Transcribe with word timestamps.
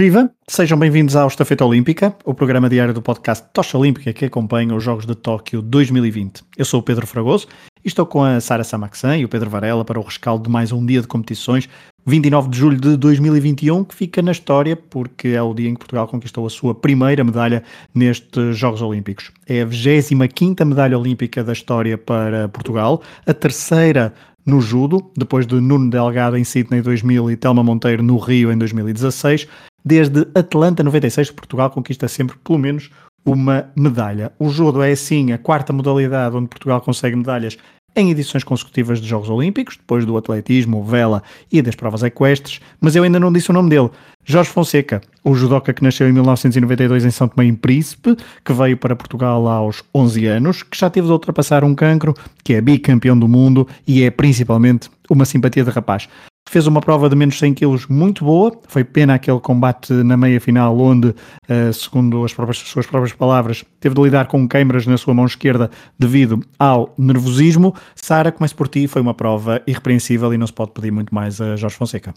Viva! 0.00 0.30
Sejam 0.48 0.78
bem-vindos 0.78 1.14
ao 1.14 1.28
Estafeta 1.28 1.62
Olímpica, 1.62 2.16
o 2.24 2.32
programa 2.32 2.70
diário 2.70 2.94
do 2.94 3.02
podcast 3.02 3.46
Tocha 3.52 3.76
Olímpica 3.76 4.14
que 4.14 4.24
acompanha 4.24 4.74
os 4.74 4.82
Jogos 4.82 5.04
de 5.04 5.14
Tóquio 5.14 5.60
2020. 5.60 6.42
Eu 6.56 6.64
sou 6.64 6.80
o 6.80 6.82
Pedro 6.82 7.06
Fragoso 7.06 7.46
e 7.84 7.88
estou 7.88 8.06
com 8.06 8.24
a 8.24 8.40
Sara 8.40 8.64
Samaxan 8.64 9.18
e 9.18 9.26
o 9.26 9.28
Pedro 9.28 9.50
Varela 9.50 9.84
para 9.84 10.00
o 10.00 10.02
rescaldo 10.02 10.44
de 10.44 10.48
mais 10.48 10.72
um 10.72 10.86
dia 10.86 11.02
de 11.02 11.06
competições, 11.06 11.68
29 12.06 12.48
de 12.48 12.56
julho 12.56 12.80
de 12.80 12.96
2021, 12.96 13.84
que 13.84 13.94
fica 13.94 14.22
na 14.22 14.32
história 14.32 14.74
porque 14.74 15.28
é 15.28 15.42
o 15.42 15.52
dia 15.52 15.68
em 15.68 15.74
que 15.74 15.80
Portugal 15.80 16.08
conquistou 16.08 16.46
a 16.46 16.50
sua 16.50 16.74
primeira 16.74 17.22
medalha 17.22 17.62
nestes 17.94 18.56
Jogos 18.56 18.80
Olímpicos. 18.80 19.30
É 19.46 19.60
a 19.60 19.66
25ª 19.66 20.64
medalha 20.64 20.98
olímpica 20.98 21.44
da 21.44 21.52
história 21.52 21.98
para 21.98 22.48
Portugal, 22.48 23.02
a 23.26 23.34
terceira 23.34 24.14
no 24.46 24.62
judo, 24.62 25.10
depois 25.14 25.46
de 25.46 25.60
Nuno 25.60 25.90
Delgado 25.90 26.38
em 26.38 26.44
Sydney 26.44 26.80
2000 26.80 27.30
e 27.30 27.36
Telma 27.36 27.62
Monteiro 27.62 28.02
no 28.02 28.16
Rio 28.16 28.50
em 28.50 28.56
2016, 28.56 29.46
Desde 29.84 30.26
Atlanta 30.34 30.82
96, 30.82 31.30
Portugal 31.30 31.70
conquista 31.70 32.08
sempre 32.08 32.36
pelo 32.42 32.58
menos 32.58 32.90
uma 33.24 33.70
medalha. 33.76 34.32
O 34.38 34.48
judo 34.48 34.82
é 34.82 34.92
assim 34.92 35.32
a 35.32 35.38
quarta 35.38 35.72
modalidade 35.72 36.36
onde 36.36 36.48
Portugal 36.48 36.80
consegue 36.80 37.16
medalhas 37.16 37.56
em 37.96 38.10
edições 38.10 38.44
consecutivas 38.44 39.00
de 39.00 39.08
Jogos 39.08 39.28
Olímpicos, 39.28 39.76
depois 39.76 40.06
do 40.06 40.16
atletismo, 40.16 40.84
vela 40.84 41.22
e 41.50 41.60
das 41.60 41.74
provas 41.74 42.02
equestres, 42.02 42.60
mas 42.80 42.94
eu 42.94 43.02
ainda 43.02 43.18
não 43.18 43.32
disse 43.32 43.50
o 43.50 43.52
nome 43.52 43.68
dele. 43.68 43.90
Jorge 44.24 44.50
Fonseca, 44.50 45.00
o 45.24 45.34
judoca 45.34 45.72
que 45.72 45.82
nasceu 45.82 46.08
em 46.08 46.12
1992 46.12 47.04
em 47.04 47.10
São 47.10 47.26
Tomé 47.26 47.48
em 47.48 47.54
Príncipe, 47.54 48.16
que 48.44 48.52
veio 48.52 48.76
para 48.76 48.94
Portugal 48.94 49.46
aos 49.48 49.82
11 49.94 50.26
anos, 50.26 50.62
que 50.62 50.78
já 50.78 50.88
teve 50.88 51.06
de 51.06 51.12
ultrapassar 51.12 51.64
um 51.64 51.74
cancro, 51.74 52.14
que 52.44 52.54
é 52.54 52.60
bicampeão 52.60 53.18
do 53.18 53.26
mundo 53.26 53.66
e 53.86 54.04
é 54.04 54.10
principalmente 54.10 54.88
uma 55.10 55.24
simpatia 55.24 55.64
de 55.64 55.70
rapaz 55.70 56.08
fez 56.48 56.66
uma 56.66 56.80
prova 56.80 57.08
de 57.08 57.14
menos 57.14 57.38
100 57.38 57.54
kg 57.54 57.86
muito 57.88 58.24
boa. 58.24 58.58
Foi 58.66 58.82
pena 58.82 59.14
aquele 59.14 59.40
combate 59.40 59.92
na 59.92 60.16
meia 60.16 60.40
final, 60.40 60.76
onde, 60.78 61.08
uh, 61.08 61.72
segundo 61.72 62.24
as, 62.24 62.34
próprias, 62.34 62.58
as 62.62 62.68
suas 62.68 62.86
próprias 62.86 63.12
palavras, 63.12 63.64
teve 63.78 63.94
de 63.94 64.02
lidar 64.02 64.26
com 64.26 64.48
câimbras 64.48 64.86
na 64.86 64.96
sua 64.96 65.14
mão 65.14 65.26
esquerda 65.26 65.70
devido 65.98 66.40
ao 66.58 66.92
nervosismo. 66.98 67.74
Sara, 67.94 68.32
começo 68.32 68.56
por 68.56 68.68
ti. 68.68 68.88
Foi 68.88 69.00
uma 69.00 69.14
prova 69.14 69.62
irrepreensível 69.66 70.34
e 70.34 70.38
não 70.38 70.46
se 70.46 70.52
pode 70.52 70.72
pedir 70.72 70.90
muito 70.90 71.14
mais 71.14 71.40
a 71.40 71.56
Jorge 71.56 71.76
Fonseca. 71.76 72.12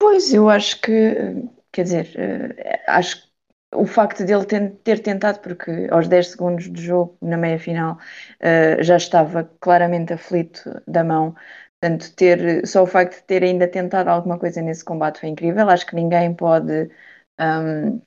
Pois, 0.00 0.32
eu 0.32 0.48
acho 0.48 0.80
que, 0.80 1.44
quer 1.72 1.82
dizer, 1.84 2.10
uh, 2.16 2.80
acho 2.88 3.22
que 3.22 3.28
o 3.74 3.84
facto 3.86 4.24
de 4.24 4.32
ele 4.32 4.44
ter 4.82 5.00
tentado, 5.00 5.40
porque 5.40 5.88
aos 5.90 6.08
10 6.08 6.28
segundos 6.28 6.72
de 6.72 6.82
jogo, 6.82 7.16
na 7.20 7.36
meia 7.36 7.58
final, 7.58 7.98
uh, 8.40 8.82
já 8.82 8.96
estava 8.96 9.48
claramente 9.60 10.12
aflito 10.12 10.80
da 10.86 11.04
mão, 11.04 11.34
Portanto, 11.80 12.12
ter, 12.16 12.66
só 12.66 12.82
o 12.82 12.86
facto 12.86 13.16
de 13.18 13.24
ter 13.24 13.42
ainda 13.44 13.68
tentado 13.68 14.10
alguma 14.10 14.38
coisa 14.38 14.60
nesse 14.60 14.84
combate 14.84 15.20
foi 15.20 15.28
incrível. 15.28 15.68
Acho 15.70 15.86
que 15.86 15.94
ninguém 15.94 16.34
pode, 16.34 16.90
um, 17.40 18.00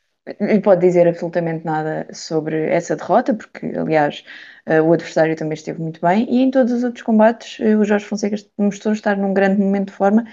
pode 0.61 0.81
dizer 0.81 1.08
absolutamente 1.08 1.66
nada 1.66 2.08
sobre 2.13 2.69
essa 2.69 2.95
derrota, 2.97 3.33
porque, 3.33 3.67
aliás, 3.78 4.25
uh, 4.67 4.81
o 4.83 4.91
adversário 4.94 5.36
também 5.38 5.53
esteve 5.53 5.81
muito 5.81 6.02
bem. 6.02 6.25
E 6.30 6.41
em 6.41 6.52
todos 6.52 6.73
os 6.73 6.83
outros 6.83 7.03
combates, 7.03 7.59
uh, 7.59 7.78
o 7.80 7.86
Jorge 7.86 8.05
Fonseca 8.05 8.36
mostrou 8.58 8.94
estar 8.94 9.16
num 9.17 9.33
grande 9.33 9.61
momento 9.61 9.88
de 9.88 9.94
forma 9.94 10.25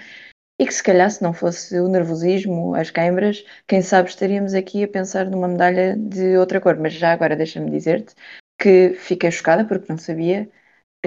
e 0.59 0.65
que, 0.65 0.73
se 0.73 0.83
calhar, 0.83 1.09
se 1.09 1.21
não 1.23 1.33
fosse 1.33 1.79
o 1.79 1.87
nervosismo, 1.87 2.75
as 2.75 2.91
câimbras, 2.91 3.45
quem 3.67 3.81
sabe 3.81 4.09
estaríamos 4.09 4.53
aqui 4.53 4.83
a 4.83 4.87
pensar 4.87 5.25
numa 5.29 5.47
medalha 5.47 5.95
de 5.97 6.37
outra 6.37 6.59
cor. 6.61 6.77
Mas 6.77 6.93
já 6.93 7.13
agora 7.13 7.35
deixa-me 7.35 7.71
dizer-te 7.71 8.13
que 8.57 8.93
fiquei 8.95 9.31
chocada 9.31 9.65
porque 9.65 9.85
não 9.89 9.97
sabia 9.97 10.49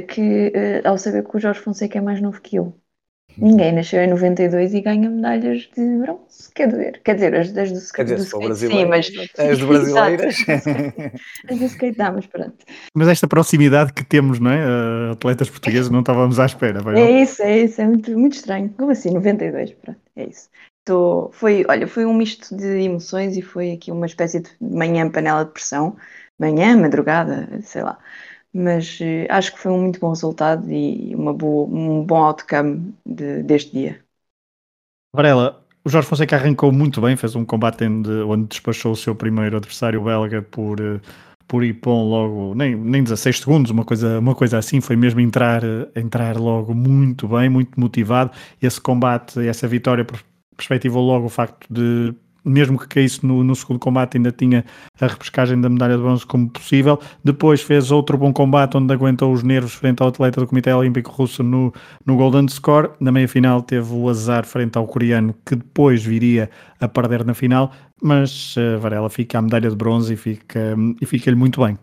que 0.00 0.48
uh, 0.48 0.88
ao 0.88 0.96
saber 0.96 1.24
que 1.24 1.36
o 1.36 1.40
Jorge 1.40 1.60
Fonseca 1.60 1.98
é 1.98 2.00
mais 2.00 2.20
novo 2.20 2.40
que 2.40 2.56
eu. 2.56 2.74
Ninguém 3.36 3.72
nasceu 3.72 4.02
em 4.02 4.08
92 4.08 4.74
e 4.74 4.80
ganha 4.80 5.08
medalhas 5.08 5.68
de 5.74 5.98
bronze. 5.98 6.52
Quer 6.54 6.68
dizer, 6.68 7.00
quer 7.02 7.14
dizer 7.14 7.34
as 7.34 7.52
das 7.52 7.72
do, 7.72 7.92
quer 7.92 8.04
dizer, 8.04 8.16
do 8.16 8.22
skate, 8.22 8.56
sim, 8.56 8.84
mas... 8.84 9.10
As 9.38 9.58
de 9.58 9.64
brasileiras. 9.64 10.36
as 11.48 11.58
do 11.58 11.64
skate 11.64 11.96
dá, 11.96 12.12
mas 12.12 12.26
pronto. 12.26 12.56
Mas 12.94 13.08
esta 13.08 13.26
proximidade 13.26 13.92
que 13.92 14.04
temos, 14.04 14.38
não 14.38 14.50
é? 14.50 14.64
Uh, 14.64 15.12
atletas 15.12 15.48
portugueses 15.48 15.88
não 15.88 16.00
estávamos 16.00 16.38
à 16.38 16.46
espera. 16.46 16.82
É 16.98 17.22
isso, 17.22 17.42
é 17.42 17.60
isso, 17.60 17.80
é 17.80 17.86
muito, 17.86 18.18
muito 18.18 18.34
estranho. 18.34 18.68
Como 18.76 18.90
assim, 18.90 19.12
92? 19.12 19.72
Pronto, 19.72 20.00
é 20.16 20.24
isso. 20.24 20.50
Tô, 20.84 21.30
foi, 21.32 21.64
olha, 21.68 21.86
foi 21.86 22.04
um 22.04 22.12
misto 22.12 22.54
de 22.54 22.82
emoções 22.82 23.36
e 23.36 23.42
foi 23.42 23.72
aqui 23.72 23.90
uma 23.90 24.06
espécie 24.06 24.40
de 24.40 24.50
manhã 24.60 25.08
panela 25.08 25.44
de 25.44 25.52
pressão. 25.52 25.96
Manhã, 26.38 26.76
madrugada, 26.76 27.48
sei 27.62 27.82
lá 27.82 27.98
mas 28.52 29.00
uh, 29.00 29.26
acho 29.30 29.52
que 29.52 29.58
foi 29.58 29.72
um 29.72 29.82
muito 29.82 29.98
bom 30.00 30.10
resultado 30.10 30.70
e 30.70 31.14
uma 31.14 31.32
boa, 31.32 31.66
um 31.66 32.04
bom 32.04 32.16
outcome 32.16 32.94
de, 33.06 33.42
deste 33.42 33.72
dia. 33.72 34.04
Varela, 35.14 35.64
o 35.84 35.88
Jorge 35.88 36.08
Fonseca 36.08 36.36
arrancou 36.36 36.70
muito 36.72 37.00
bem, 37.00 37.16
fez 37.16 37.34
um 37.34 37.44
combate 37.44 37.84
onde, 37.84 38.10
onde 38.10 38.48
despachou 38.48 38.92
o 38.92 38.96
seu 38.96 39.14
primeiro 39.14 39.56
adversário 39.56 40.02
belga 40.02 40.42
por, 40.42 40.80
uh, 40.80 41.00
por 41.46 41.64
Ipon 41.64 42.08
logo, 42.08 42.54
nem, 42.54 42.74
nem 42.74 43.02
16 43.02 43.40
segundos, 43.40 43.70
uma 43.70 43.84
coisa, 43.84 44.18
uma 44.18 44.34
coisa 44.34 44.58
assim, 44.58 44.80
foi 44.80 44.96
mesmo 44.96 45.20
entrar, 45.20 45.62
entrar 45.94 46.36
logo 46.36 46.74
muito 46.74 47.28
bem, 47.28 47.48
muito 47.48 47.78
motivado. 47.78 48.30
Esse 48.60 48.80
combate, 48.80 49.40
essa 49.46 49.66
vitória 49.68 50.06
perspectivou 50.56 51.04
logo 51.04 51.26
o 51.26 51.30
facto 51.30 51.66
de 51.72 52.14
mesmo 52.44 52.78
que 52.78 52.88
caísse 52.88 53.24
no, 53.24 53.42
no, 53.44 53.54
segundo 53.54 53.78
combate, 53.78 54.16
ainda 54.16 54.32
tinha 54.32 54.64
a 55.00 55.06
repescagem 55.06 55.60
da 55.60 55.68
medalha 55.68 55.96
de 55.96 56.02
bronze 56.02 56.26
como 56.26 56.48
possível. 56.48 56.98
Depois 57.22 57.62
fez 57.62 57.90
outro 57.90 58.18
bom 58.18 58.32
combate 58.32 58.76
onde 58.76 58.92
aguentou 58.92 59.32
os 59.32 59.42
nervos 59.42 59.74
frente 59.74 60.02
ao 60.02 60.08
atleta 60.08 60.40
do 60.40 60.46
Comitê 60.46 60.72
Olímpico 60.72 61.10
Russo 61.10 61.42
no, 61.42 61.72
no 62.04 62.16
Golden 62.16 62.48
Score. 62.48 62.90
Na 63.00 63.12
meia 63.12 63.28
final 63.28 63.62
teve 63.62 63.92
o 63.92 64.08
azar 64.08 64.44
frente 64.44 64.76
ao 64.76 64.86
coreano, 64.86 65.34
que 65.46 65.56
depois 65.56 66.04
viria 66.04 66.50
a 66.80 66.88
perder 66.88 67.24
na 67.24 67.34
final. 67.34 67.72
Mas 68.02 68.56
uh, 68.56 68.78
Varela 68.80 69.08
fica 69.08 69.38
a 69.38 69.42
medalha 69.42 69.70
de 69.70 69.76
bronze 69.76 70.14
e 70.14 70.16
fica 70.16 70.76
e 71.00 71.06
fica-lhe 71.06 71.36
muito 71.36 71.64
bem. 71.64 71.78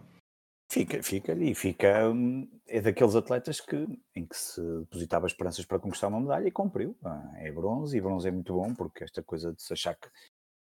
Fica, 0.71 1.01
fica-lhe 1.01 1.51
e 1.51 1.55
fica. 1.55 2.09
Hum, 2.09 2.47
é 2.67 2.79
daqueles 2.79 3.15
atletas 3.15 3.59
que, 3.59 3.87
em 4.15 4.25
que 4.25 4.37
se 4.37 4.61
depositava 4.81 5.25
esperanças 5.25 5.65
para 5.65 5.79
conquistar 5.79 6.07
uma 6.09 6.21
medalha 6.21 6.47
e 6.47 6.51
cumpriu. 6.51 6.95
É 7.37 7.51
bronze 7.51 7.97
e 7.97 8.01
bronze 8.01 8.27
é 8.27 8.31
muito 8.31 8.53
bom 8.53 8.75
porque 8.75 9.03
esta 9.03 9.23
coisa 9.23 9.51
de 9.51 9.61
se 9.63 9.73
achar 9.73 9.95
que 9.95 10.07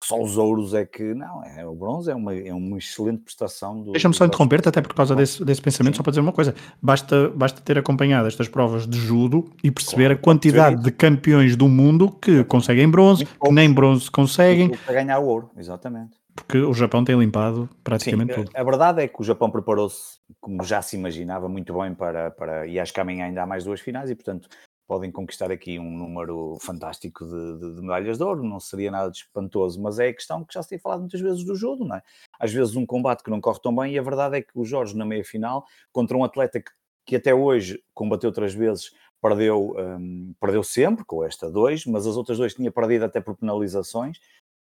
só 0.05 0.21
os 0.21 0.37
ouros 0.37 0.73
é 0.73 0.85
que 0.85 1.13
não, 1.13 1.43
é, 1.43 1.65
o 1.65 1.73
bronze 1.73 2.11
é 2.11 2.15
uma, 2.15 2.33
é 2.33 2.53
uma 2.53 2.77
excelente 2.77 3.23
prestação. 3.23 3.83
Deixa-me 3.83 4.13
só 4.13 4.25
interromper-te, 4.25 4.69
até 4.69 4.81
por 4.81 4.93
causa 4.93 5.15
desse, 5.15 5.43
desse 5.43 5.61
pensamento, 5.61 5.93
Sim. 5.93 5.97
só 5.97 6.03
para 6.03 6.11
dizer 6.11 6.21
uma 6.21 6.31
coisa: 6.31 6.53
basta, 6.81 7.29
basta 7.29 7.61
ter 7.61 7.77
acompanhado 7.77 8.27
estas 8.27 8.47
provas 8.47 8.87
de 8.87 8.97
judo 8.97 9.45
e 9.63 9.71
perceber 9.71 10.05
claro, 10.05 10.19
a 10.19 10.23
quantidade 10.23 10.83
de 10.83 10.91
campeões 10.91 11.55
do 11.55 11.67
mundo 11.67 12.09
que 12.09 12.43
conseguem 12.43 12.89
bronze, 12.89 13.25
que 13.25 13.51
nem 13.51 13.71
bronze 13.71 14.09
conseguem. 14.09 14.69
Para 14.85 14.93
ganhar 14.93 15.19
o 15.19 15.25
ouro, 15.25 15.49
exatamente. 15.57 16.23
Porque 16.35 16.57
o 16.57 16.73
Japão 16.73 17.03
tem 17.03 17.17
limpado 17.17 17.69
praticamente 17.83 18.33
Sim, 18.33 18.43
tudo. 18.43 18.51
A 18.55 18.63
verdade 18.63 19.03
é 19.03 19.07
que 19.07 19.21
o 19.21 19.23
Japão 19.23 19.51
preparou-se, 19.51 20.17
como 20.41 20.63
já 20.63 20.81
se 20.81 20.95
imaginava, 20.95 21.47
muito 21.47 21.73
bem 21.79 21.93
para, 21.93 22.31
para. 22.31 22.65
E 22.65 22.79
acho 22.79 22.91
que 22.91 22.99
amanhã 22.99 23.25
ainda 23.25 23.43
há 23.43 23.45
mais 23.45 23.63
duas 23.63 23.79
finais 23.79 24.09
e, 24.09 24.15
portanto, 24.15 24.49
podem 24.87 25.11
conquistar 25.11 25.51
aqui 25.51 25.79
um 25.79 25.89
número 25.89 26.57
fantástico 26.59 27.25
de, 27.25 27.59
de, 27.59 27.75
de, 27.75 27.81
medalhas 27.81 28.17
de 28.17 28.23
ouro, 28.23 28.43
não 28.43 28.59
seria 28.59 28.91
nada 28.91 29.09
de 29.09 29.19
espantoso, 29.19 29.81
mas 29.81 29.99
é 29.99 30.09
a 30.09 30.13
questão 30.13 30.43
que 30.43 30.53
já 30.53 30.61
se 30.61 30.69
tem 30.69 30.79
falado 30.79 31.01
muitas 31.01 31.21
vezes 31.21 31.43
do 31.43 31.55
jogo, 31.55 31.85
não 31.85 31.95
é? 31.95 32.03
Às 32.39 32.51
vezes 32.51 32.75
um 32.75 32.85
combate 32.85 33.23
que 33.23 33.29
não 33.29 33.41
corre 33.41 33.59
tão 33.61 33.75
bem 33.75 33.93
e 33.93 33.99
a 33.99 34.01
verdade 34.01 34.37
é 34.37 34.41
que 34.41 34.51
o 34.55 34.65
Jorge 34.65 34.95
na 34.97 35.05
meia 35.05 35.23
final, 35.23 35.65
contra 35.91 36.17
um 36.17 36.23
atleta 36.23 36.59
que, 36.59 36.71
que 37.05 37.15
até 37.15 37.33
hoje 37.33 37.81
combateu 37.93 38.29
outras 38.29 38.53
vezes, 38.53 38.91
perdeu, 39.21 39.73
um, 39.77 40.33
perdeu 40.39 40.63
sempre, 40.63 41.05
com 41.05 41.23
esta 41.23 41.49
dois, 41.49 41.85
mas 41.85 42.05
as 42.05 42.17
outras 42.17 42.37
duas 42.37 42.53
tinha 42.53 42.71
perdido 42.71 43.05
até 43.05 43.21
por 43.21 43.37
penalizações, 43.37 44.19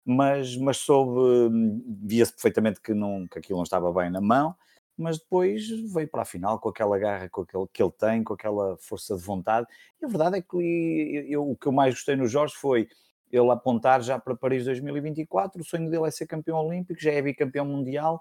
mas, 0.04 0.56
mas 0.56 0.78
soube, 0.78 1.20
hum, 1.20 1.98
via-se 2.02 2.32
perfeitamente 2.32 2.80
que, 2.80 2.92
não, 2.92 3.28
que 3.28 3.38
aquilo 3.38 3.58
não 3.58 3.62
estava 3.62 3.92
bem 3.92 4.10
na 4.10 4.20
mão, 4.20 4.56
mas 4.98 5.18
depois 5.18 5.68
veio 5.92 6.08
para 6.08 6.22
a 6.22 6.24
final 6.24 6.58
com 6.58 6.68
aquela 6.68 6.98
garra 6.98 7.28
com 7.28 7.42
aquele, 7.42 7.66
que 7.72 7.82
ele 7.82 7.92
tem, 7.92 8.24
com 8.24 8.34
aquela 8.34 8.76
força 8.78 9.16
de 9.16 9.22
vontade. 9.22 9.66
E 10.02 10.04
a 10.04 10.08
verdade 10.08 10.38
é 10.38 10.42
que 10.42 11.26
eu, 11.28 11.48
o 11.48 11.56
que 11.56 11.68
eu 11.68 11.72
mais 11.72 11.94
gostei 11.94 12.16
no 12.16 12.26
Jorge 12.26 12.54
foi 12.56 12.88
ele 13.30 13.50
apontar 13.50 14.02
já 14.02 14.18
para 14.18 14.34
Paris 14.34 14.64
2024. 14.64 15.60
O 15.60 15.64
sonho 15.64 15.90
dele 15.90 16.06
é 16.06 16.10
ser 16.10 16.26
campeão 16.26 16.58
olímpico, 16.58 17.00
já 17.00 17.12
é 17.12 17.22
bicampeão 17.22 17.64
mundial, 17.64 18.20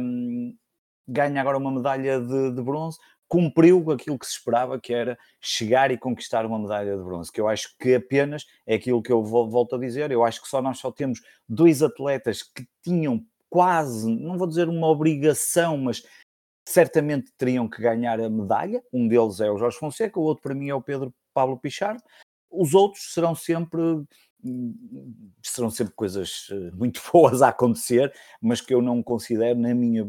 um, 0.00 0.54
ganha 1.06 1.40
agora 1.40 1.56
uma 1.56 1.70
medalha 1.70 2.20
de, 2.20 2.52
de, 2.52 2.62
bronze. 2.62 2.98
Cumpriu 3.26 3.90
aquilo 3.92 4.18
que 4.18 4.26
se 4.26 4.32
esperava, 4.32 4.78
que 4.80 4.92
era 4.92 5.16
chegar 5.40 5.90
e 5.90 5.96
conquistar 5.96 6.44
uma 6.44 6.58
medalha 6.58 6.96
de 6.96 7.02
bronze, 7.02 7.30
que 7.30 7.40
eu 7.40 7.48
acho 7.48 7.76
que 7.78 7.94
apenas 7.94 8.44
é 8.66 8.74
aquilo 8.74 9.02
que 9.02 9.12
eu 9.12 9.22
volto 9.22 9.76
a 9.76 9.78
dizer. 9.78 10.10
Eu 10.10 10.24
acho 10.24 10.42
que 10.42 10.48
só 10.48 10.60
nós 10.60 10.78
só 10.78 10.90
temos 10.90 11.20
dois 11.48 11.82
atletas 11.82 12.42
que 12.42 12.66
tinham 12.82 13.24
quase, 13.50 14.08
não 14.08 14.38
vou 14.38 14.46
dizer 14.46 14.68
uma 14.68 14.86
obrigação, 14.86 15.76
mas 15.76 16.02
certamente 16.66 17.32
teriam 17.36 17.68
que 17.68 17.82
ganhar 17.82 18.20
a 18.20 18.30
medalha. 18.30 18.82
Um 18.92 19.08
deles 19.08 19.40
é 19.40 19.50
o 19.50 19.58
Jorge 19.58 19.76
Fonseca, 19.76 20.18
o 20.18 20.22
outro 20.22 20.42
para 20.42 20.54
mim 20.54 20.68
é 20.68 20.74
o 20.74 20.80
Pedro 20.80 21.12
Pablo 21.34 21.58
Pichardo. 21.58 22.02
Os 22.50 22.74
outros 22.74 23.12
serão 23.12 23.34
sempre 23.34 24.04
serão 25.42 25.70
sempre 25.70 25.92
coisas 25.94 26.48
eh, 26.50 26.70
muito 26.72 27.02
boas 27.12 27.42
a 27.42 27.48
acontecer, 27.48 28.12
mas 28.40 28.60
que 28.60 28.72
eu 28.72 28.80
não 28.80 29.02
considero, 29.02 29.58
na 29.58 29.74
minha 29.74 30.04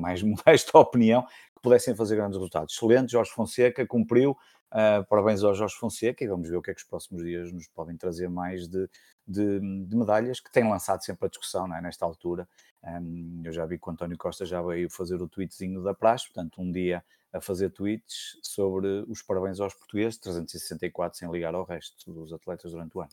mais 0.00 0.22
modesta 0.24 0.78
opinião, 0.78 1.22
que 1.22 1.62
pudessem 1.62 1.94
fazer 1.94 2.16
grandes 2.16 2.36
resultados. 2.36 2.74
Excelente, 2.74 3.12
Jorge 3.12 3.30
Fonseca 3.30 3.86
cumpriu, 3.86 4.36
Uh, 4.72 5.04
parabéns 5.06 5.42
ao 5.42 5.54
Jorge 5.54 5.74
Fonseca 5.74 6.24
e 6.24 6.26
vamos 6.26 6.48
ver 6.48 6.56
o 6.56 6.62
que 6.62 6.70
é 6.70 6.74
que 6.74 6.80
os 6.80 6.88
próximos 6.88 7.22
dias 7.22 7.52
nos 7.52 7.68
podem 7.68 7.94
trazer 7.94 8.30
mais 8.30 8.66
de, 8.66 8.88
de, 9.28 9.60
de 9.84 9.94
medalhas 9.94 10.40
que 10.40 10.50
tem 10.50 10.66
lançado 10.66 11.04
sempre 11.04 11.26
a 11.26 11.28
discussão 11.28 11.72
é? 11.74 11.82
nesta 11.82 12.06
altura. 12.06 12.48
Um, 12.82 13.42
eu 13.44 13.52
já 13.52 13.66
vi 13.66 13.78
que 13.78 13.86
o 13.86 13.92
António 13.92 14.16
Costa 14.16 14.46
já 14.46 14.62
veio 14.62 14.88
fazer 14.88 15.20
o 15.20 15.28
tweetzinho 15.28 15.82
da 15.82 15.92
praxe, 15.92 16.24
portanto, 16.32 16.62
um 16.62 16.72
dia 16.72 17.04
a 17.34 17.40
fazer 17.40 17.68
tweets 17.68 18.38
sobre 18.42 19.04
os 19.08 19.20
parabéns 19.20 19.60
aos 19.60 19.74
portugueses, 19.74 20.18
364 20.18 21.18
sem 21.18 21.30
ligar 21.30 21.54
ao 21.54 21.64
resto 21.64 22.10
dos 22.10 22.32
atletas 22.32 22.72
durante 22.72 22.96
o 22.96 23.02
ano. 23.02 23.10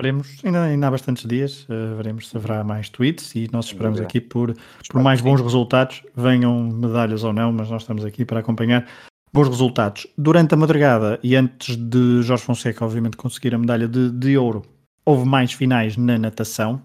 Veremos, 0.00 0.40
ainda, 0.44 0.62
ainda 0.62 0.86
há 0.86 0.90
bastantes 0.90 1.26
dias, 1.26 1.64
uh, 1.64 1.96
veremos 1.96 2.28
se 2.28 2.36
haverá 2.36 2.62
mais 2.62 2.88
tweets 2.88 3.34
e 3.34 3.48
nós 3.52 3.66
esperamos 3.66 4.00
aqui 4.00 4.20
por, 4.20 4.54
por 4.88 5.02
mais 5.02 5.20
bons 5.20 5.40
resultados, 5.40 6.02
venham 6.14 6.62
medalhas 6.62 7.24
ou 7.24 7.32
não, 7.32 7.52
mas 7.52 7.68
nós 7.68 7.82
estamos 7.82 8.04
aqui 8.04 8.24
para 8.24 8.40
acompanhar 8.40 8.88
bons 9.32 9.48
resultados. 9.48 10.06
Durante 10.16 10.54
a 10.54 10.56
madrugada 10.56 11.18
e 11.22 11.34
antes 11.34 11.76
de 11.76 12.22
Jorge 12.22 12.44
Fonseca, 12.44 12.84
obviamente, 12.84 13.16
conseguir 13.16 13.54
a 13.54 13.58
medalha 13.58 13.88
de, 13.88 14.10
de 14.10 14.36
ouro, 14.36 14.62
houve 15.04 15.26
mais 15.26 15.52
finais 15.52 15.96
na 15.96 16.18
natação. 16.18 16.82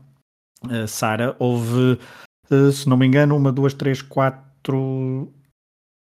Uh, 0.64 0.88
Sara, 0.88 1.36
houve, 1.38 2.00
uh, 2.50 2.72
se 2.72 2.88
não 2.88 2.98
me 2.98 3.06
engano, 3.06 3.36
uma, 3.36 3.52
duas, 3.52 3.74
três, 3.74 4.02
quatro, 4.02 5.32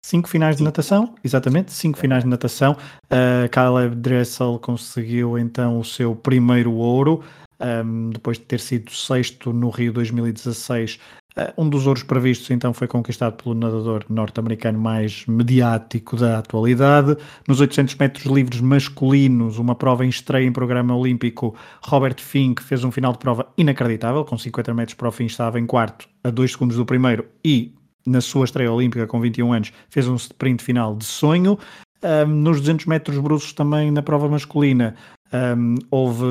cinco 0.06 0.30
finais 0.30 0.56
de 0.58 0.64
natação, 0.64 1.16
exatamente, 1.24 1.72
cinco 1.74 1.98
finais 1.98 2.24
de 2.24 2.30
natação. 2.30 2.78
Uh, 3.06 3.50
Caleb 3.52 3.96
Dressel 3.96 4.60
conseguiu 4.60 5.38
então 5.38 5.80
o 5.80 5.84
seu 5.84 6.16
primeiro 6.16 6.74
ouro, 6.74 7.24
um, 7.60 8.12
depois 8.12 8.38
de 8.38 8.46
ter 8.46 8.60
sido 8.60 8.92
sexto 8.92 9.52
no 9.52 9.70
Rio 9.70 9.92
2016 9.92 11.00
eh, 11.00 11.27
um 11.58 11.70
dos 11.70 11.86
ouros 11.86 12.04
previstos 12.04 12.50
então 12.52 12.74
foi 12.74 12.88
conquistado 12.88 13.42
pelo 13.42 13.54
nadador 13.54 14.06
norte-americano 14.10 14.80
mais 14.80 15.26
mediático 15.28 16.18
da 16.18 16.40
atualidade. 16.40 17.18
Nos 17.48 17.60
800 17.60 17.96
metros 17.96 18.26
livres 18.26 18.62
masculinos, 18.62 19.58
uma 19.58 19.76
prova 19.76 20.06
em 20.06 20.10
estreia 20.10 20.46
em 20.46 20.52
programa 20.52 20.96
olímpico, 20.96 21.56
Robert 21.84 22.20
Fink 22.20 22.64
fez 22.64 22.84
um 22.84 22.92
final 22.92 23.12
de 23.12 23.20
prova 23.20 23.48
inacreditável, 23.58 24.26
com 24.26 24.38
50 24.38 24.74
metros 24.74 24.96
para 24.96 25.10
o 25.10 25.12
fim 25.12 25.26
estava 25.26 25.60
em 25.60 25.66
quarto, 25.66 26.08
a 26.24 26.30
2 26.30 26.52
segundos 26.52 26.78
do 26.78 26.86
primeiro 26.86 27.26
e 27.44 27.74
na 28.06 28.22
sua 28.22 28.46
estreia 28.46 28.72
olímpica 28.72 29.06
com 29.06 29.20
21 29.20 29.54
anos 29.54 29.74
fez 29.90 30.08
um 30.08 30.16
sprint 30.16 30.64
final 30.64 30.96
de 30.96 31.06
sonho. 31.06 31.60
Um, 32.04 32.28
nos 32.28 32.60
200 32.60 32.86
metros 32.86 33.18
bruços 33.18 33.54
também 33.54 33.90
na 33.90 34.04
prova 34.04 34.30
masculina, 34.30 34.96
um, 35.34 35.76
houve 35.92 36.26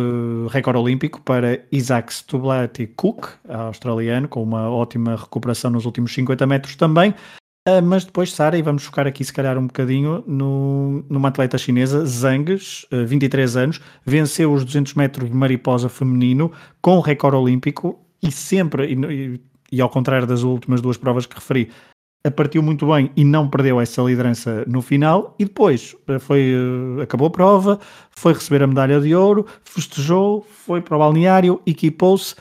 recorde 0.50 0.78
olímpico 0.78 1.20
para 1.20 1.60
Isaac 1.70 2.12
Stublati 2.12 2.86
Cook, 2.86 3.28
australiano, 3.48 4.28
com 4.28 4.42
uma 4.42 4.70
ótima 4.70 5.16
recuperação 5.16 5.70
nos 5.70 5.84
últimos 5.84 6.12
50 6.14 6.46
metros 6.46 6.76
também. 6.76 7.14
Uh, 7.68 7.82
mas 7.82 8.04
depois, 8.04 8.32
Sara, 8.32 8.56
e 8.56 8.62
vamos 8.62 8.84
focar 8.84 9.08
aqui 9.08 9.24
se 9.24 9.32
calhar 9.32 9.58
um 9.58 9.66
bocadinho 9.66 10.22
no, 10.26 11.04
numa 11.10 11.28
atleta 11.28 11.58
chinesa, 11.58 12.06
Zhang, 12.06 12.54
uh, 12.54 13.06
23 13.06 13.56
anos, 13.56 13.80
venceu 14.04 14.52
os 14.52 14.64
200 14.64 14.94
metros 14.94 15.28
de 15.28 15.36
mariposa 15.36 15.88
feminino 15.88 16.52
com 16.80 17.00
recorde 17.00 17.36
olímpico 17.36 17.98
e 18.22 18.30
sempre, 18.30 18.86
e, 18.86 18.94
e, 18.94 19.40
e 19.72 19.80
ao 19.80 19.90
contrário 19.90 20.28
das 20.28 20.44
últimas 20.44 20.80
duas 20.80 20.96
provas 20.96 21.26
que 21.26 21.34
referi, 21.34 21.70
partiu 22.30 22.62
muito 22.62 22.86
bem 22.86 23.10
e 23.16 23.24
não 23.24 23.48
perdeu 23.48 23.80
essa 23.80 24.02
liderança 24.02 24.64
no 24.66 24.82
final 24.82 25.34
e 25.38 25.44
depois 25.44 25.96
eh, 26.08 26.18
foi, 26.18 26.54
eh, 26.98 27.02
acabou 27.02 27.28
a 27.28 27.30
prova, 27.30 27.80
foi 28.10 28.32
receber 28.32 28.62
a 28.62 28.66
medalha 28.66 29.00
de 29.00 29.14
ouro, 29.14 29.46
festejou, 29.64 30.46
foi 30.64 30.80
para 30.80 30.96
o 30.96 30.98
balneário, 30.98 31.60
equipou-se 31.66 32.34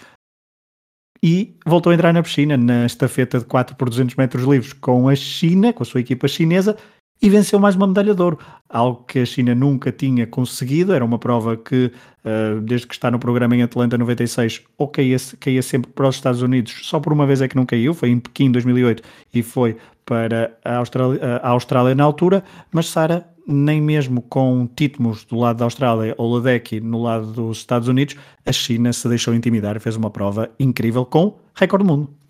e 1.23 1.57
voltou 1.65 1.91
a 1.91 1.95
entrar 1.95 2.13
na 2.13 2.21
piscina 2.21 2.55
na 2.55 2.85
estafeta 2.85 3.39
de 3.39 3.45
4 3.45 3.75
por 3.75 3.89
200 3.89 4.15
metros 4.15 4.43
livres 4.43 4.73
com 4.73 5.09
a 5.09 5.15
China, 5.15 5.73
com 5.73 5.83
a 5.83 5.85
sua 5.85 6.01
equipa 6.01 6.27
chinesa 6.27 6.77
e 7.21 7.29
venceu 7.29 7.59
mais 7.59 7.75
uma 7.75 7.87
medalha 7.87 8.13
de 8.13 8.21
ouro, 8.21 8.37
algo 8.69 9.03
que 9.03 9.19
a 9.19 9.25
China 9.25 9.55
nunca 9.55 9.91
tinha 9.91 10.27
conseguido. 10.27 10.93
Era 10.93 11.03
uma 11.03 11.17
prova 11.17 11.55
que, 11.55 11.91
uh, 12.23 12.61
desde 12.61 12.87
que 12.87 12.93
está 12.93 13.09
no 13.09 13.17
programa 13.17 13.55
em 13.55 13.63
Atlanta 13.63 13.97
96, 13.97 14.63
ou 14.77 14.87
caía, 14.87 15.17
caía 15.39 15.61
sempre 15.61 15.91
para 15.91 16.07
os 16.07 16.15
Estados 16.15 16.41
Unidos, 16.41 16.81
só 16.83 16.99
por 16.99 17.13
uma 17.13 17.25
vez 17.25 17.41
é 17.41 17.47
que 17.47 17.55
não 17.55 17.65
caiu, 17.65 17.93
foi 17.93 18.09
em 18.09 18.19
Pequim 18.19 18.51
2008 18.51 19.01
e 19.33 19.41
foi 19.41 19.77
para 20.05 20.55
a 20.63 20.77
Austrália, 20.77 21.19
a 21.41 21.49
Austrália 21.49 21.95
na 21.95 22.03
altura, 22.03 22.43
mas 22.71 22.87
Sara, 22.87 23.27
nem 23.47 23.81
mesmo 23.81 24.21
com 24.21 24.67
títulos 24.75 25.23
do 25.23 25.37
lado 25.37 25.57
da 25.57 25.65
Austrália 25.65 26.13
ou 26.17 26.35
Ledecky 26.35 26.79
no 26.79 27.01
lado 27.01 27.31
dos 27.31 27.57
Estados 27.57 27.87
Unidos, 27.87 28.15
a 28.45 28.51
China 28.51 28.93
se 28.93 29.07
deixou 29.07 29.33
intimidar 29.33 29.75
e 29.75 29.79
fez 29.79 29.95
uma 29.95 30.11
prova 30.11 30.49
incrível 30.59 31.05
com 31.05 31.39
recorde 31.55 31.85
do 31.85 31.91
mundo. 31.91 32.24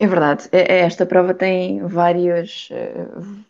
É 0.00 0.06
verdade, 0.08 0.48
é, 0.50 0.60
é, 0.74 0.78
esta 0.80 1.06
prova 1.06 1.32
tem 1.32 1.80
vários, 1.86 2.68
eh, 2.72 3.06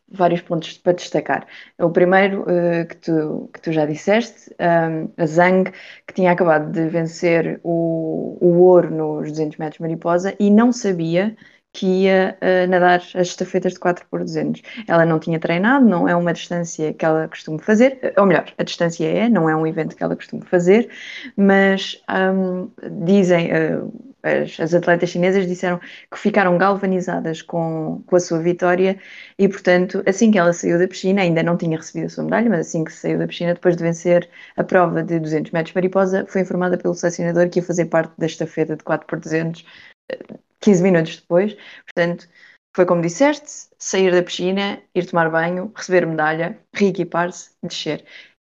vários 0.09 0.43
pontos 0.43 0.77
para 0.79 0.93
destacar. 0.93 1.47
O 1.79 1.91
primeiro 1.91 2.45
eh, 2.49 2.85
que, 2.85 2.97
tu, 2.97 3.49
que 3.53 3.61
tu 3.63 3.73
já 3.73 3.87
disseste, 3.87 4.55
ehm, 4.59 5.09
a 5.17 5.27
Zhang, 5.27 5.73
que 6.07 6.13
tinha 6.15 6.31
acabado 6.33 6.71
de 6.71 6.87
vencer 6.89 7.61
o, 7.65 8.37
o 8.41 8.59
ouro 8.63 8.91
nos 8.95 9.31
200 9.31 9.57
metros 9.59 9.81
mariposa 9.81 10.37
e 10.39 10.51
não 10.51 10.71
sabia 10.71 11.35
que 11.73 11.87
ia 12.05 12.39
uh, 12.41 12.69
nadar 12.71 13.01
as 13.01 13.27
estafetas 13.29 13.73
de 13.73 13.81
4 13.81 14.07
por 14.09 14.21
200. 14.21 14.63
Ela 14.87 15.05
não 15.05 15.19
tinha 15.19 15.41
treinado, 15.41 15.85
não 15.85 16.09
é 16.09 16.15
uma 16.15 16.33
distância 16.33 16.93
que 16.95 17.05
ela 17.05 17.27
costuma 17.27 17.59
fazer, 17.59 18.13
ou 18.17 18.27
melhor, 18.27 18.53
a 18.57 18.63
distância 18.63 19.05
é, 19.09 19.29
não 19.29 19.49
é 19.51 19.57
um 19.57 19.67
evento 19.67 19.97
que 19.97 20.03
ela 20.05 20.15
costuma 20.15 20.45
fazer, 20.45 20.89
mas 21.37 22.01
um, 22.09 22.71
dizem, 23.05 23.51
uh, 23.53 24.14
as, 24.25 24.59
as, 24.59 24.75
atletas 24.75 25.11
chinesas 25.11 25.47
disseram 25.47 25.79
que 25.79 26.19
ficaram 26.19 26.59
galvanizadas 26.59 27.43
com, 27.43 28.03
com 28.07 28.17
a 28.17 28.21
sua 28.21 28.41
vitória 28.41 28.99
e, 29.39 29.49
portanto, 29.49 30.03
assim 30.07 30.31
que 30.31 30.39
ela 30.39 30.53
saiu 30.53 30.79
da 30.79 30.89
piscina, 30.89 31.23
ainda 31.23 31.43
não 31.43 31.57
tinha 31.57 31.77
recebido 31.77 32.07
a 32.07 32.09
sua 32.09 32.25
medalha, 32.25 32.51
mas 32.51 32.69
assim 32.69 32.85
que 32.85 32.93
saiu 32.93 33.19
da 33.19 33.27
piscina, 33.27 33.55
depois 33.55 33.77
de 33.77 33.83
vencer 33.83 34.29
a 34.57 34.65
prova 34.65 35.03
de 35.03 35.21
200 35.21 35.53
metros 35.53 35.75
mariposa, 35.75 36.27
foi 36.29 36.41
informada 36.41 36.79
pelo 36.79 36.95
selecionador 36.95 37.49
que 37.51 37.61
ia 37.61 37.65
fazer 37.65 37.87
parte 37.87 38.13
da 38.19 38.27
estafeta 38.27 38.77
de 38.77 38.83
4 38.83 39.07
por 39.07 39.21
200 39.21 39.65
15 40.61 40.83
minutos 40.83 41.17
depois. 41.21 41.57
Portanto, 41.85 42.29
foi 42.75 42.87
como 42.87 43.03
disseste: 43.03 43.69
sair 43.79 44.11
da 44.13 44.23
piscina, 44.23 44.83
ir 44.95 45.07
tomar 45.07 45.31
banho, 45.31 45.73
receber 45.77 46.07
medalha, 46.07 46.59
reequipar-se, 46.75 47.51
descer. 47.63 48.05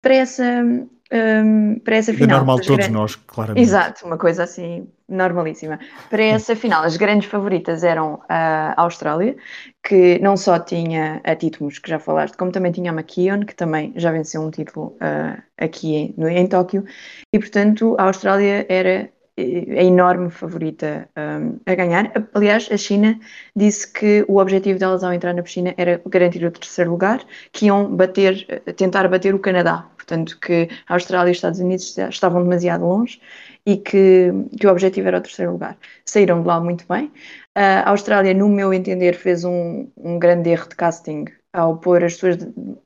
Para 0.01 0.15
essa 0.15 0.63
um, 1.11 1.79
para 1.79 1.95
essa 1.95 2.13
final. 2.13 2.29
É 2.29 2.33
normal 2.37 2.57
todos 2.57 2.75
grandes... 2.75 2.91
nós, 2.91 3.15
claramente. 3.15 3.63
Exato, 3.63 4.05
uma 4.05 4.17
coisa 4.17 4.43
assim 4.43 4.87
normalíssima. 5.07 5.79
Para 6.09 6.23
essa 6.23 6.55
final, 6.55 6.83
as 6.83 6.95
grandes 6.95 7.29
favoritas 7.29 7.83
eram 7.83 8.21
a 8.29 8.79
Austrália, 8.81 9.35
que 9.83 10.19
não 10.19 10.37
só 10.37 10.59
tinha 10.59 11.19
a 11.23 11.35
títulos 11.35 11.79
que 11.79 11.89
já 11.89 11.97
falaste, 11.97 12.37
como 12.37 12.51
também 12.51 12.71
tinha 12.71 12.91
a 12.91 12.93
McKeon, 12.93 13.41
que 13.41 13.55
também 13.55 13.91
já 13.95 14.11
venceu 14.11 14.41
um 14.41 14.51
título 14.51 14.95
uh, 14.97 15.41
aqui 15.57 15.95
em, 15.95 16.13
no, 16.15 16.29
em 16.29 16.45
Tóquio, 16.45 16.85
e 17.33 17.39
portanto 17.39 17.95
a 17.97 18.03
Austrália 18.03 18.65
era 18.69 19.09
a 19.39 19.83
enorme 19.83 20.29
favorita 20.29 21.07
um, 21.17 21.59
a 21.65 21.73
ganhar. 21.73 22.11
Aliás, 22.33 22.67
a 22.71 22.77
China 22.77 23.17
disse 23.55 23.91
que 23.91 24.25
o 24.27 24.37
objetivo 24.37 24.77
delas 24.77 25.03
ao 25.03 25.13
entrar 25.13 25.33
na 25.33 25.41
piscina 25.41 25.73
era 25.77 26.01
garantir 26.05 26.43
o 26.45 26.51
terceiro 26.51 26.91
lugar, 26.91 27.21
que 27.51 27.67
iam 27.67 27.95
bater, 27.95 28.61
tentar 28.75 29.07
bater 29.07 29.33
o 29.33 29.39
Canadá. 29.39 29.85
Portanto, 30.09 30.39
que 30.39 30.67
a 30.87 30.95
Austrália 30.95 31.29
e 31.29 31.31
os 31.31 31.37
Estados 31.37 31.59
Unidos 31.59 31.95
estavam 32.09 32.41
demasiado 32.41 32.83
longe 32.83 33.21
e 33.63 33.77
que, 33.77 34.31
que 34.59 34.65
o 34.65 34.71
objetivo 34.71 35.07
era 35.07 35.19
o 35.19 35.21
terceiro 35.21 35.51
lugar. 35.51 35.77
Saíram 36.03 36.41
de 36.41 36.47
lá 36.47 36.59
muito 36.59 36.83
bem. 36.89 37.11
A 37.53 37.91
Austrália, 37.91 38.33
no 38.33 38.49
meu 38.49 38.73
entender, 38.73 39.13
fez 39.13 39.43
um, 39.45 39.87
um 39.95 40.17
grande 40.17 40.49
erro 40.49 40.67
de 40.67 40.75
casting 40.75 41.25
ao 41.53 41.77
pôr 41.77 42.03
as 42.03 42.15
suas 42.15 42.37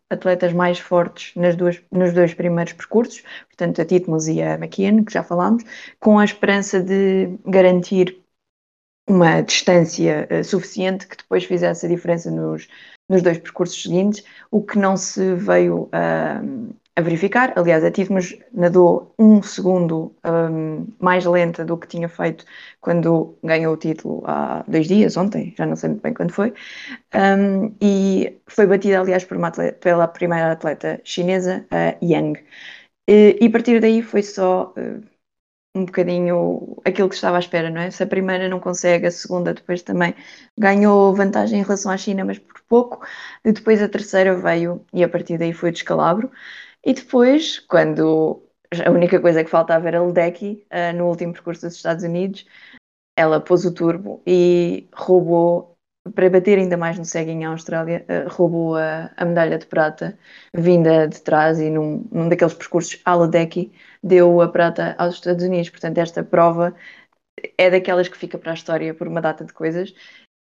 atletas 0.10 0.51
mais 0.51 0.80
fortes 0.80 1.34
nas 1.36 1.56
duas, 1.56 1.82
nos 1.92 2.13
dois 2.13 2.34
primeiros 2.34 2.74
percursos, 2.74 3.24
portanto 3.48 3.82
a 3.82 3.86
Titmus 3.86 4.27
e 4.27 4.42
a 4.42 4.56
McKeon, 4.56 5.03
que 5.03 5.13
já 5.13 5.24
falámos, 5.24 5.63
com 6.00 6.20
a 6.20 6.25
esperança 6.25 6.82
de 6.82 7.38
garantir 7.46 8.22
uma 9.08 9.42
distância 9.42 10.27
uh, 10.32 10.44
suficiente 10.44 11.08
que 11.08 11.18
depois 11.18 11.44
fizesse 11.44 11.86
a 11.86 11.89
diferença 11.89 12.32
nos, 12.32 12.68
nos 13.10 13.22
dois 13.22 13.38
percursos 13.38 13.82
seguintes, 13.82 14.24
o 14.50 14.62
que 14.63 14.77
não 14.77 14.96
se 14.96 15.36
veio 15.36 15.84
uh, 15.84 16.74
a 16.96 17.02
verificar. 17.02 17.54
Aliás, 17.58 17.84
a 17.84 17.92
Titmus 17.92 18.38
nadou 18.54 19.14
um 19.18 19.42
segundo 19.42 20.16
um, 20.26 20.88
mais 21.00 21.26
lenta 21.26 21.66
do 21.66 21.78
que 21.78 21.88
tinha 21.88 22.08
feito 22.08 22.46
quando 22.82 23.38
ganhou 23.44 23.74
o 23.74 23.78
título 23.78 24.24
há 24.26 24.64
dois 24.68 24.88
dias, 24.88 25.18
ontem, 25.18 25.54
já 25.58 25.66
não 25.66 25.76
sei 25.76 25.90
muito 25.90 26.02
bem 26.04 26.14
quando 26.14 26.32
foi, 26.32 26.54
um, 27.16 27.76
e 27.82 28.40
foi 28.48 28.68
batida, 28.68 29.00
aliás, 29.00 29.26
atleta, 29.44 29.78
pela 29.80 30.08
primeira 30.08 30.52
atleta 30.52 31.02
chinesa, 31.04 31.66
a 31.72 31.96
Yang. 32.04 32.44
E, 33.08 33.38
e 33.42 33.48
a 33.48 33.52
partir 33.52 33.80
daí 33.82 34.02
foi 34.02 34.24
só 34.24 34.74
uh, 34.78 35.04
um 35.76 35.86
bocadinho 35.86 36.78
aquilo 36.86 37.10
que 37.10 37.16
estava 37.16 37.38
à 37.38 37.40
espera, 37.40 37.70
não 37.70 37.82
é? 37.82 37.92
Se 37.92 38.04
a 38.04 38.08
primeira 38.08 38.48
não 38.50 38.60
consegue, 38.60 39.08
a 39.08 39.12
segunda 39.12 39.54
depois 39.54 39.82
também 39.82 40.16
ganhou 40.58 41.14
vantagem 41.16 41.60
em 41.60 41.64
relação 41.64 41.92
à 41.92 41.98
China, 41.98 42.24
mas 42.26 42.40
por 42.40 42.62
pouco, 42.68 43.06
e 43.44 43.52
depois 43.52 43.82
a 43.82 43.90
terceira 43.90 44.36
veio 44.36 44.86
e 44.94 45.04
a 45.04 45.10
partir 45.10 45.38
daí 45.38 45.54
foi 45.54 45.72
descalabro. 45.72 46.32
E 46.86 46.94
depois, 46.94 47.60
quando 47.60 48.44
a 48.86 48.92
única 48.92 49.20
coisa 49.20 49.44
que 49.44 49.50
faltava 49.50 49.88
era 49.88 50.04
Ledecky, 50.04 50.66
uh, 50.72 50.96
no 50.96 51.08
último 51.08 51.34
percurso 51.34 51.68
dos 51.68 51.75
Estados 51.75 52.04
Unidos, 52.04 52.46
ela 53.18 53.40
pôs 53.40 53.66
o 53.66 53.74
turbo 53.74 54.22
e 54.25 54.90
roubou 54.94 55.74
para 56.16 56.30
bater 56.30 56.60
ainda 56.60 56.75
mais 56.75 56.98
no 56.98 57.06
ceguinho, 57.06 57.48
a 57.48 57.52
Austrália 57.54 58.06
uh, 58.10 58.30
roubou 58.30 58.75
a, 58.75 59.12
a, 59.16 59.25
medalha 59.25 59.58
de 59.58 59.66
prata 59.66 60.18
vinda 60.54 61.08
de 61.08 61.22
trás 61.22 61.60
e 61.60 61.70
num, 61.70 62.06
num 62.12 62.28
daqueles 62.28 62.54
percursos 62.54 63.00
ala 63.06 63.28
decky 63.28 63.72
deu 64.04 64.42
a 64.42 64.50
prata 64.50 64.96
aos 64.98 65.16
Estados 65.16 65.46
Unidos. 65.46 65.70
Portanto, 65.70 65.98
esta 66.00 66.24
prova 66.24 66.75
é 67.58 67.70
daquelas 67.70 68.10
que 68.10 68.18
fica 68.18 68.38
para 68.38 68.52
a 68.52 68.56
história 68.56 68.94
por 68.94 69.08
uma 69.08 69.22
data 69.22 69.46
de 69.46 69.54
coisas. 69.54 69.92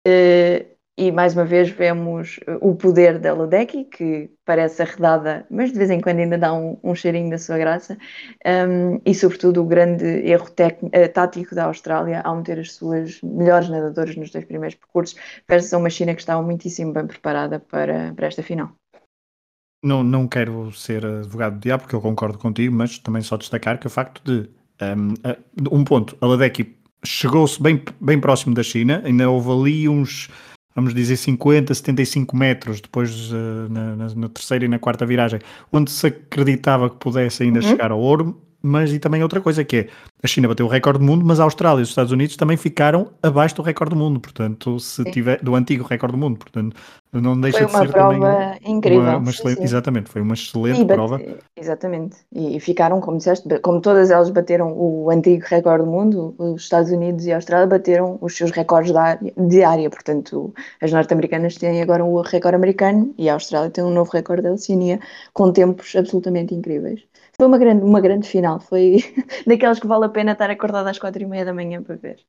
Uh, 0.08 0.77
e 0.98 1.12
mais 1.12 1.34
uma 1.34 1.46
vez 1.46 1.70
vemos 1.70 2.40
uh, 2.48 2.58
o 2.60 2.76
poder 2.76 3.20
da 3.20 3.34
Ledecky, 3.34 3.86
que 3.86 4.32
parece 4.44 4.82
arredada, 4.82 5.46
mas 5.50 5.72
de 5.72 5.78
vez 5.78 5.92
em 5.92 6.02
quando 6.02 6.20
ainda 6.20 6.38
dá 6.38 6.52
um, 6.54 6.78
um 6.84 6.96
cheirinho 6.96 7.30
da 7.30 7.38
sua 7.38 7.58
graça, 7.58 7.98
um, 8.46 9.00
e 9.06 9.14
sobretudo 9.14 9.62
o 9.62 9.66
grande 9.66 10.06
erro 10.06 10.48
uh, 10.48 11.14
tático 11.14 11.54
da 11.54 11.66
Austrália 11.66 12.22
ao 12.22 12.38
meter 12.38 12.60
as 12.60 12.74
suas 12.74 13.22
melhores 13.22 13.70
nadadoras 13.70 14.16
nos 14.16 14.32
dois 14.32 14.46
primeiros 14.46 14.76
percursos, 14.76 15.16
versus 15.48 15.72
uma 15.74 15.90
China 15.90 16.16
que 16.16 16.22
estava 16.22 16.42
muitíssimo 16.42 16.92
bem 16.92 17.06
preparada 17.06 17.60
para, 17.60 18.14
para 18.16 18.28
esta 18.28 18.42
final. 18.42 18.72
Não, 19.84 20.04
não 20.04 20.28
quero 20.28 20.72
ser 20.72 21.06
advogado 21.06 21.54
do 21.54 21.60
diabo, 21.60 21.84
porque 21.84 21.96
eu 21.96 22.02
concordo 22.02 22.40
contigo, 22.40 22.76
mas 22.76 22.98
também 22.98 23.22
só 23.22 23.38
destacar 23.38 23.80
que 23.80 23.86
o 23.86 23.90
facto 23.92 24.22
de 24.24 24.50
um, 24.82 25.78
um 25.80 25.84
ponto, 25.84 26.18
a 26.20 26.26
Ledecky 26.26 26.76
chegou-se 27.06 27.62
bem, 27.62 27.82
bem 28.02 28.20
próximo 28.20 28.56
da 28.56 28.64
China, 28.64 29.02
ainda 29.06 29.30
houve 29.30 29.52
ali 29.52 29.90
uns 29.90 30.30
vamos 30.78 30.94
dizer 30.94 31.18
50, 31.18 31.74
75 31.74 32.38
metros 32.38 32.80
depois 32.80 33.32
uh, 33.32 33.68
na, 33.68 33.96
na, 33.96 34.16
na, 34.16 34.30
terceira 34.30 34.64
e 34.64 34.68
na 34.68 34.78
quarta 34.78 35.08
viragem, 35.08 35.40
onde 35.74 35.90
se 35.90 36.06
acreditava 36.06 36.88
que 36.88 36.98
pudesse 36.98 37.42
ainda 37.42 37.60
uhum. 37.60 37.68
chegar 37.68 37.92
ao 37.92 38.00
ouro, 38.00 38.40
mas 38.68 38.94
e 38.94 39.00
também 39.00 39.24
outra 39.24 39.42
coisa 39.42 39.64
que 39.64 39.78
é, 39.78 39.88
a 40.22 40.28
China 40.28 40.48
bateu 40.48 40.66
o 40.66 40.70
recorde 40.70 41.00
do 41.00 41.06
mundo, 41.06 41.26
mas 41.26 41.40
a 41.40 41.44
Austrália 41.44 41.80
e 41.80 41.84
os 41.84 41.90
Estados 41.90 42.12
Unidos 42.12 42.36
também 42.36 42.58
ficaram 42.58 43.10
abaixo 43.24 43.56
do 43.56 43.62
recorde 43.62 43.96
do 43.96 44.00
mundo, 44.00 44.20
portanto, 44.20 44.80
se 44.80 45.04
tiver 45.06 45.42
do 45.42 45.56
antigo 45.56 45.84
recorde 45.84 46.16
do 46.16 46.20
mundo, 46.20 46.38
portanto, 46.38 46.76
não 47.14 47.40
deixa 47.40 47.66
de 47.66 47.72
ser 47.72 47.92
também 47.92 48.18
uma, 48.18 48.58
incrível. 48.66 49.02
Uma, 49.02 49.18
uma 49.18 49.30
excelente, 49.30 49.64
exatamente, 49.64 50.10
foi 50.10 50.22
uma 50.22 50.34
excelente 50.34 50.86
prova. 50.86 51.22
Exatamente, 51.56 52.18
e, 52.34 52.60
ficaram, 52.60 53.00
como 53.00 53.18
disseste, 53.18 53.48
como 53.60 53.82
todas 53.82 54.12
elas 54.12 54.30
bateram 54.30 54.74
o 54.74 55.10
antigo 55.10 55.46
recorde 55.48 55.86
do 55.86 55.92
mundo, 55.92 56.36
os 56.38 56.64
Estados 56.64 56.92
Unidos 56.92 57.26
e 57.26 57.32
a 57.32 57.36
Austrália 57.36 57.68
bateram 57.68 58.18
os 58.22 58.36
seus 58.36 58.52
recordes 58.52 58.94
de 59.38 59.64
área, 59.64 59.90
portanto, 59.90 60.54
as 60.82 60.92
norte-americanas 60.92 61.56
têm 61.56 61.82
agora 61.82 62.04
o 62.04 62.22
recorde 62.22 62.56
americano 62.56 63.14
e 63.18 63.30
a 63.30 63.34
Austrália 63.34 63.70
tem 63.70 63.84
um 63.84 63.92
novo 63.92 64.12
recorde 64.12 64.44
da 64.44 64.52
Oceania 64.52 65.00
com 65.34 65.52
tempos 65.52 65.96
absolutamente 65.96 66.54
incríveis. 66.54 67.02
Foi 67.40 67.48
uma 67.48 67.60
grande, 67.60 67.84
uma 67.84 68.02
grande 68.02 68.28
final, 68.28 68.60
foi 68.60 68.98
daquelas 69.46 69.80
que 69.80 69.86
vale 69.86 70.06
a 70.06 70.10
pena 70.10 70.32
estar 70.32 70.50
acordado 70.50 70.88
às 70.88 70.98
quatro 70.98 71.22
e 71.22 71.26
meia 71.26 71.46
da 71.46 71.54
manhã 71.54 71.84
para 71.84 71.96
ver. 71.96 72.26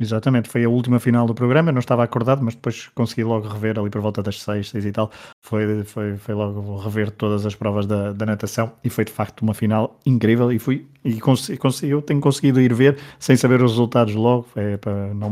Exatamente, 0.00 0.48
foi 0.48 0.64
a 0.64 0.68
última 0.68 1.00
final 1.00 1.26
do 1.26 1.34
programa, 1.34 1.70
eu 1.70 1.72
não 1.72 1.80
estava 1.80 2.04
acordado, 2.04 2.42
mas 2.42 2.54
depois 2.54 2.86
consegui 2.94 3.24
logo 3.24 3.48
rever 3.48 3.78
ali 3.78 3.90
por 3.90 4.00
volta 4.00 4.22
das 4.22 4.40
seis, 4.40 4.70
seis 4.70 4.84
e 4.86 4.92
tal, 4.92 5.10
foi, 5.44 5.82
foi, 5.84 6.16
foi 6.16 6.34
logo 6.34 6.78
rever 6.78 7.10
todas 7.10 7.44
as 7.44 7.56
provas 7.56 7.84
da, 7.84 8.12
da 8.12 8.24
natação 8.24 8.72
e 8.84 8.88
foi 8.88 9.04
de 9.04 9.12
facto 9.12 9.42
uma 9.42 9.54
final 9.54 9.98
incrível 10.06 10.52
e 10.52 10.58
fui 10.58 10.86
e 11.04 11.20
consegui, 11.20 11.58
consegui, 11.58 11.92
eu 11.92 12.02
tenho 12.02 12.20
conseguido 12.20 12.60
ir 12.60 12.74
ver 12.74 12.98
sem 13.18 13.36
saber 13.36 13.62
os 13.62 13.72
resultados 13.72 14.14
logo, 14.14 14.46
é 14.56 14.76
para 14.76 15.14
não, 15.14 15.30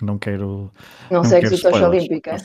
não 0.00 0.18
quero 0.18 0.70
Não, 1.10 1.22
não 1.22 1.24
segues 1.24 1.52
o 1.52 1.62
Tocha 1.62 1.88
Olímpica. 1.88 2.36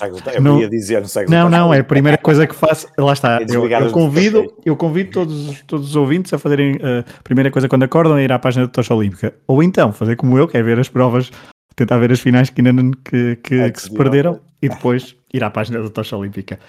Não, 0.41 0.59
ia 0.59 0.69
dizer, 0.69 1.01
não 1.01 1.07
segues 1.07 1.29
Não, 1.29 1.49
não, 1.49 1.73
é 1.73 1.79
a 1.79 1.83
primeira 1.83 2.17
coisa 2.17 2.47
que 2.47 2.55
faço, 2.55 2.87
lá 2.97 3.13
está, 3.13 3.39
é 3.41 3.45
eu, 3.49 3.69
eu, 3.69 3.91
convido, 3.91 4.53
eu 4.65 4.75
convido 4.75 5.11
todos, 5.11 5.61
todos 5.67 5.89
os 5.89 5.95
ouvintes 5.95 6.33
a 6.33 6.37
fazerem 6.37 6.75
uh, 6.77 7.05
a 7.19 7.23
primeira 7.23 7.51
coisa 7.51 7.69
quando 7.69 7.83
acordam 7.83 8.17
é 8.17 8.23
ir 8.23 8.31
à 8.31 8.39
página 8.39 8.65
da 8.65 8.71
Tocha 8.71 8.93
Olímpica, 8.93 9.33
ou 9.47 9.61
então 9.61 9.93
fazer 9.93 10.15
como 10.15 10.37
eu, 10.37 10.47
que 10.47 10.57
é 10.57 10.63
ver 10.63 10.79
as 10.79 10.89
provas 10.89 11.31
tentar 11.77 11.99
ver 11.99 12.11
as 12.11 12.19
finais 12.19 12.49
que 12.49 12.61
que, 13.05 13.35
que, 13.37 13.55
é 13.55 13.71
que 13.71 13.81
se 13.81 13.93
perderam 13.93 14.41
e 14.61 14.67
depois 14.67 15.15
ir 15.31 15.43
à 15.43 15.49
página 15.49 15.81
da 15.81 15.89
Tocha 15.89 16.17
Olímpica. 16.17 16.59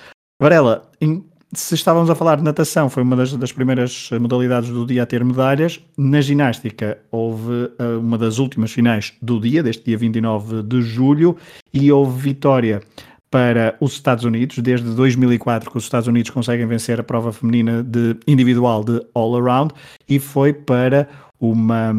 Varela, 0.40 0.88
em, 1.00 1.24
se 1.52 1.74
estávamos 1.74 2.10
a 2.10 2.14
falar 2.14 2.36
de 2.36 2.42
natação, 2.42 2.90
foi 2.90 3.02
uma 3.02 3.16
das, 3.16 3.32
das, 3.34 3.52
primeiras 3.52 4.10
modalidades 4.20 4.68
do 4.68 4.84
dia 4.84 5.02
a 5.02 5.06
ter 5.06 5.24
medalhas. 5.24 5.80
Na 5.96 6.20
ginástica, 6.20 6.98
houve 7.10 7.52
uh, 7.52 7.98
uma 8.00 8.18
das 8.18 8.38
últimas 8.38 8.70
finais 8.70 9.14
do 9.22 9.40
dia, 9.40 9.62
deste 9.62 9.84
dia 9.84 9.96
29 9.96 10.62
de 10.62 10.82
julho, 10.82 11.36
e 11.72 11.90
houve 11.90 12.20
vitória 12.20 12.82
para 13.30 13.76
os 13.80 13.92
Estados 13.92 14.24
Unidos, 14.24 14.58
desde 14.58 14.94
2004 14.94 15.70
que 15.70 15.76
os 15.76 15.84
Estados 15.84 16.08
Unidos 16.08 16.30
conseguem 16.30 16.66
vencer 16.66 16.98
a 17.00 17.02
prova 17.02 17.32
feminina 17.32 17.82
de 17.82 18.16
individual 18.26 18.84
de 18.84 19.02
all 19.14 19.36
around, 19.36 19.74
e 20.08 20.18
foi 20.18 20.52
para 20.52 21.08
uma, 21.40 21.94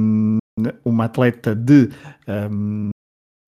uma 0.84 1.06
atleta 1.06 1.56
de 1.56 1.90
um, 2.52 2.90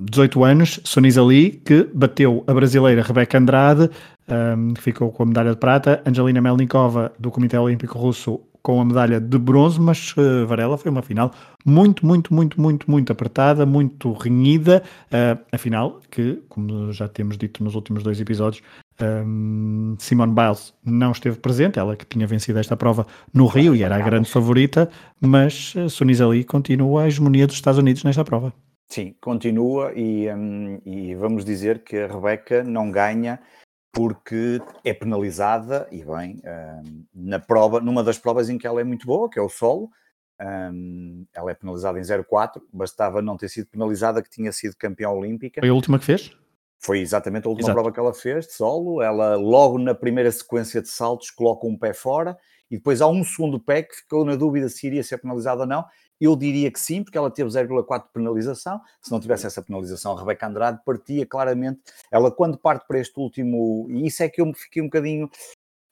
18 0.01 0.43
anos, 0.43 0.79
Sonisa 0.83 1.23
Lee, 1.23 1.61
que 1.63 1.87
bateu 1.93 2.43
a 2.47 2.53
brasileira 2.53 3.03
Rebeca 3.03 3.37
Andrade, 3.37 3.89
um, 4.27 4.73
que 4.73 4.81
ficou 4.81 5.11
com 5.11 5.23
a 5.23 5.25
medalha 5.25 5.51
de 5.51 5.57
prata, 5.57 6.01
Angelina 6.05 6.41
Melnikova, 6.41 7.11
do 7.19 7.29
Comitê 7.29 7.57
Olímpico 7.57 7.97
Russo, 7.97 8.41
com 8.63 8.79
a 8.79 8.85
medalha 8.85 9.19
de 9.19 9.37
bronze, 9.37 9.79
mas 9.79 10.13
uh, 10.17 10.45
Varela 10.45 10.77
foi 10.77 10.91
uma 10.91 11.01
final 11.01 11.31
muito, 11.65 12.05
muito, 12.05 12.33
muito, 12.33 12.61
muito, 12.61 12.89
muito 12.89 13.11
apertada, 13.11 13.65
muito 13.65 14.13
renhida. 14.13 14.83
Uh, 15.07 15.39
a 15.51 15.57
final 15.57 15.99
que, 16.09 16.41
como 16.47 16.91
já 16.93 17.07
temos 17.07 17.37
dito 17.37 17.63
nos 17.63 17.75
últimos 17.75 18.03
dois 18.03 18.19
episódios, 18.19 18.61
um, 19.01 19.95
Simone 19.97 20.33
Biles 20.33 20.73
não 20.85 21.11
esteve 21.11 21.37
presente, 21.37 21.79
ela 21.79 21.95
que 21.95 22.05
tinha 22.05 22.27
vencido 22.27 22.59
esta 22.59 22.77
prova 22.77 23.07
no 23.33 23.47
Rio 23.47 23.75
e 23.75 23.81
era 23.81 23.95
a 23.95 23.99
grande 23.99 24.29
favorita, 24.29 24.89
mas 25.19 25.73
uh, 25.75 25.89
Sonisa 25.89 26.27
Lee 26.27 26.43
continua 26.43 27.03
a 27.03 27.07
hegemonia 27.07 27.47
dos 27.47 27.55
Estados 27.55 27.79
Unidos 27.79 28.03
nesta 28.03 28.23
prova. 28.23 28.53
Sim, 28.91 29.15
continua 29.21 29.93
e, 29.95 30.29
um, 30.33 30.81
e 30.85 31.15
vamos 31.15 31.45
dizer 31.45 31.81
que 31.81 31.97
a 31.97 32.07
Rebeca 32.07 32.61
não 32.61 32.91
ganha 32.91 33.39
porque 33.89 34.61
é 34.83 34.93
penalizada, 34.93 35.87
e 35.89 36.03
bem, 36.03 36.41
um, 36.45 37.05
na 37.13 37.39
prova, 37.39 37.79
numa 37.79 38.03
das 38.03 38.17
provas 38.17 38.49
em 38.49 38.57
que 38.57 38.67
ela 38.67 38.81
é 38.81 38.83
muito 38.83 39.07
boa, 39.07 39.29
que 39.29 39.39
é 39.39 39.41
o 39.41 39.47
solo, 39.47 39.89
um, 40.41 41.25
ela 41.33 41.51
é 41.51 41.53
penalizada 41.53 41.99
em 41.99 42.01
0,4, 42.01 42.61
bastava 42.73 43.21
não 43.21 43.37
ter 43.37 43.47
sido 43.47 43.67
penalizada 43.67 44.21
que 44.21 44.29
tinha 44.29 44.51
sido 44.51 44.75
campeã 44.75 45.09
olímpica. 45.09 45.61
Foi 45.61 45.69
a 45.69 45.73
última 45.73 45.97
que 45.97 46.03
fez? 46.03 46.35
Foi 46.77 46.99
exatamente 46.99 47.47
a 47.47 47.49
última 47.49 47.67
Exato. 47.67 47.75
prova 47.75 47.93
que 47.93 47.99
ela 47.99 48.13
fez, 48.13 48.45
de 48.47 48.53
solo. 48.53 49.01
Ela, 49.01 49.37
logo 49.37 49.77
na 49.77 49.95
primeira 49.95 50.31
sequência 50.33 50.81
de 50.81 50.89
saltos, 50.89 51.31
coloca 51.31 51.65
um 51.65 51.77
pé 51.77 51.93
fora 51.93 52.37
e 52.69 52.75
depois 52.75 53.01
há 53.01 53.07
um 53.07 53.23
segundo 53.23 53.57
pé 53.57 53.83
que 53.83 53.95
ficou 53.95 54.25
na 54.25 54.35
dúvida 54.35 54.67
se 54.67 54.85
iria 54.85 55.01
ser 55.01 55.17
penalizada 55.19 55.61
ou 55.61 55.67
não 55.67 55.85
eu 56.21 56.35
diria 56.35 56.69
que 56.69 56.79
sim, 56.79 57.03
porque 57.03 57.17
ela 57.17 57.31
teve 57.31 57.49
0,4 57.49 58.03
de 58.03 58.13
penalização. 58.13 58.79
Se 59.01 59.11
não 59.11 59.19
tivesse 59.19 59.47
essa 59.47 59.59
penalização, 59.59 60.15
a 60.15 60.19
Rebeca 60.19 60.45
Andrade 60.45 60.79
partia 60.85 61.25
claramente. 61.25 61.81
Ela, 62.11 62.29
quando 62.31 62.59
parte 62.59 62.85
para 62.87 62.99
este 62.99 63.19
último, 63.19 63.87
e 63.89 64.05
isso 64.05 64.21
é 64.21 64.29
que 64.29 64.39
eu 64.39 64.45
me 64.45 64.53
fiquei 64.53 64.83
um 64.83 64.85
bocadinho. 64.85 65.27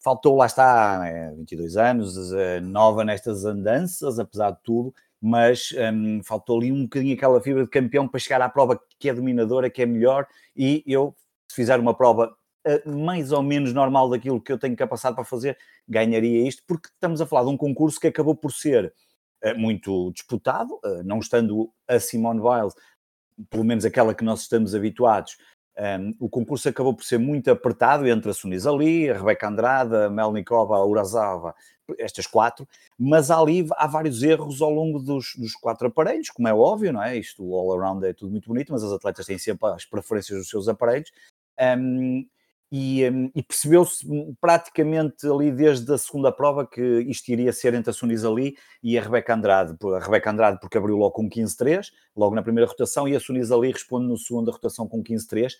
Faltou, 0.01 0.37
lá 0.37 0.45
está, 0.45 1.01
é, 1.07 1.31
22 1.31 1.75
anos, 1.75 2.31
é, 2.31 2.61
nova 2.61 3.03
nestas 3.03 3.43
andanças, 3.43 4.19
apesar 4.19 4.51
de 4.51 4.59
tudo, 4.63 4.93
mas 5.21 5.73
um, 5.93 6.23
faltou 6.23 6.57
ali 6.59 6.71
um 6.71 6.83
bocadinho 6.83 7.15
aquela 7.15 7.41
fibra 7.41 7.63
de 7.63 7.69
campeão 7.69 8.07
para 8.07 8.19
chegar 8.19 8.41
à 8.41 8.47
prova 8.47 8.79
que 8.97 9.09
é 9.09 9.13
dominadora, 9.13 9.69
que 9.69 9.81
é 9.81 9.85
melhor. 9.85 10.27
E 10.55 10.83
eu, 10.85 11.15
se 11.49 11.55
fizer 11.55 11.79
uma 11.79 11.93
prova 11.93 12.33
uh, 12.67 12.89
mais 12.89 13.31
ou 13.31 13.41
menos 13.41 13.73
normal 13.73 14.09
daquilo 14.09 14.39
que 14.39 14.51
eu 14.51 14.59
tenho 14.59 14.75
capacidade 14.75 15.15
para 15.15 15.25
fazer, 15.25 15.57
ganharia 15.87 16.47
isto, 16.47 16.63
porque 16.67 16.87
estamos 16.87 17.19
a 17.19 17.25
falar 17.25 17.43
de 17.43 17.49
um 17.49 17.57
concurso 17.57 17.99
que 17.99 18.07
acabou 18.07 18.35
por 18.35 18.53
ser 18.53 18.85
eh, 18.85 18.91
muito 19.55 20.11
disputado, 20.11 20.79
eh, 20.83 21.03
não 21.03 21.19
estando 21.19 21.71
a 21.87 21.99
Simone 21.99 22.41
Biles, 22.41 22.73
pelo 23.49 23.63
menos 23.63 23.85
aquela 23.85 24.13
que 24.13 24.23
nós 24.23 24.41
estamos 24.41 24.75
habituados, 24.75 25.37
um, 25.77 25.81
ehm, 25.81 26.13
o 26.19 26.29
concurso 26.29 26.67
acabou 26.67 26.93
por 26.93 27.03
ser 27.03 27.17
muito 27.17 27.49
apertado 27.49 28.07
entre 28.07 28.29
a 28.29 28.33
Sunisa 28.33 28.69
Ali, 28.69 29.09
a 29.09 29.17
Rebeca 29.17 29.47
Andrade, 29.47 29.95
a 29.95 30.09
Melnikova, 30.09 30.75
a 30.75 30.85
Urazava, 30.85 31.55
estas 31.97 32.27
quatro, 32.27 32.67
mas 32.97 33.31
ali 33.31 33.65
há 33.71 33.87
vários 33.87 34.21
erros 34.21 34.61
ao 34.61 34.69
longo 34.69 34.99
dos, 34.99 35.33
dos, 35.37 35.53
quatro 35.55 35.87
aparelhos, 35.87 36.29
como 36.29 36.47
é 36.47 36.53
óbvio, 36.53 36.93
não 36.93 37.01
é? 37.01 37.17
Isto 37.17 37.43
all 37.55 37.73
around 37.79 38.05
é 38.05 38.13
tudo 38.13 38.31
muito 38.31 38.47
bonito, 38.47 38.71
mas 38.71 38.83
as 38.83 38.91
atletas 38.91 39.25
têm 39.25 39.37
sempre 39.37 39.69
as 39.69 39.85
preferências 39.85 40.37
dos 40.37 40.49
seus 40.49 40.67
aparelhos. 40.67 41.11
Um, 41.59 41.63
ehm, 41.63 42.25
e, 42.71 43.07
um, 43.09 43.31
e 43.35 43.41
percebeu-se 43.41 44.05
praticamente 44.39 45.27
ali 45.27 45.51
desde 45.51 45.91
a 45.91 45.97
segunda 45.97 46.31
prova 46.31 46.67
que 46.67 46.81
isto 47.01 47.29
iria 47.29 47.51
ser 47.51 47.73
entre 47.73 47.89
a 47.89 47.93
Sunis 47.93 48.23
Ali 48.23 48.55
e 48.83 48.97
a 48.97 49.01
Rebeca 49.01 49.33
Andrade. 49.33 49.75
A 49.95 49.99
Rebeca 49.99 50.29
Andrade 50.29 50.59
porque 50.59 50.77
abriu 50.77 50.95
logo 50.95 51.11
com 51.11 51.29
15-3, 51.29 51.87
logo 52.15 52.35
na 52.35 52.43
primeira 52.43 52.69
rotação, 52.69 53.07
e 53.07 53.15
a 53.15 53.19
Sunis 53.19 53.51
Ali 53.51 53.71
responde 53.71 54.07
na 54.07 54.17
segunda 54.17 54.51
rotação 54.51 54.87
com 54.87 55.03
15-3, 55.03 55.53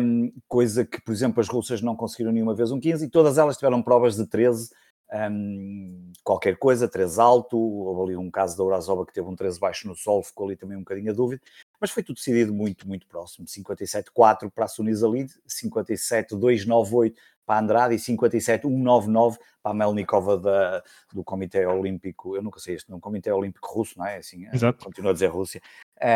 um, 0.00 0.32
coisa 0.46 0.84
que, 0.84 1.00
por 1.00 1.12
exemplo, 1.12 1.40
as 1.40 1.48
russas 1.48 1.80
não 1.80 1.96
conseguiram 1.96 2.32
nenhuma 2.32 2.54
vez 2.54 2.70
um 2.70 2.80
15, 2.80 3.04
e 3.04 3.10
todas 3.10 3.38
elas 3.38 3.56
tiveram 3.56 3.82
provas 3.82 4.16
de 4.16 4.26
13, 4.26 4.70
um, 5.12 6.12
qualquer 6.22 6.56
coisa, 6.56 6.88
13 6.88 7.20
alto, 7.20 7.58
houve 7.58 8.12
ali 8.12 8.16
um 8.16 8.30
caso 8.30 8.56
da 8.56 8.64
Urazova 8.64 9.04
que 9.04 9.12
teve 9.12 9.26
um 9.26 9.34
13 9.34 9.58
baixo 9.58 9.88
no 9.88 9.94
sol, 9.94 10.22
ficou 10.22 10.46
ali 10.46 10.56
também 10.56 10.76
um 10.76 10.80
bocadinho 10.80 11.10
a 11.10 11.14
dúvida, 11.14 11.42
mas 11.80 11.90
foi 11.90 12.02
tudo 12.02 12.16
decidido 12.16 12.52
muito, 12.52 12.86
muito 12.86 13.06
próximo. 13.06 13.46
57-4 13.46 14.50
para 14.50 14.66
a 14.66 14.68
Sunisa 14.68 15.08
Lead, 15.08 15.32
57-298 15.48 17.14
para 17.50 17.56
a 17.56 17.60
Andrade 17.62 17.94
e 17.94 17.98
57-199 17.98 19.38
para 19.60 19.72
a 19.72 19.74
Melnikova 19.74 20.38
da, 20.38 20.82
do 21.12 21.24
Comitê 21.24 21.66
Olímpico, 21.66 22.36
eu 22.36 22.42
nunca 22.42 22.60
sei 22.60 22.76
este 22.76 22.88
nome, 22.88 23.02
Comitê 23.02 23.32
Olímpico 23.32 23.68
Russo, 23.74 23.98
não 23.98 24.06
é? 24.06 24.18
Assim, 24.18 24.46
é, 24.46 24.54
Exato. 24.54 24.84
continua 24.84 25.10
a 25.10 25.14
dizer 25.14 25.26
Rússia. 25.26 25.60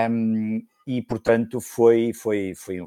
Um, 0.08 0.64
e 0.86 1.02
portanto 1.02 1.60
foi, 1.60 2.12
foi, 2.12 2.54
foi, 2.54 2.78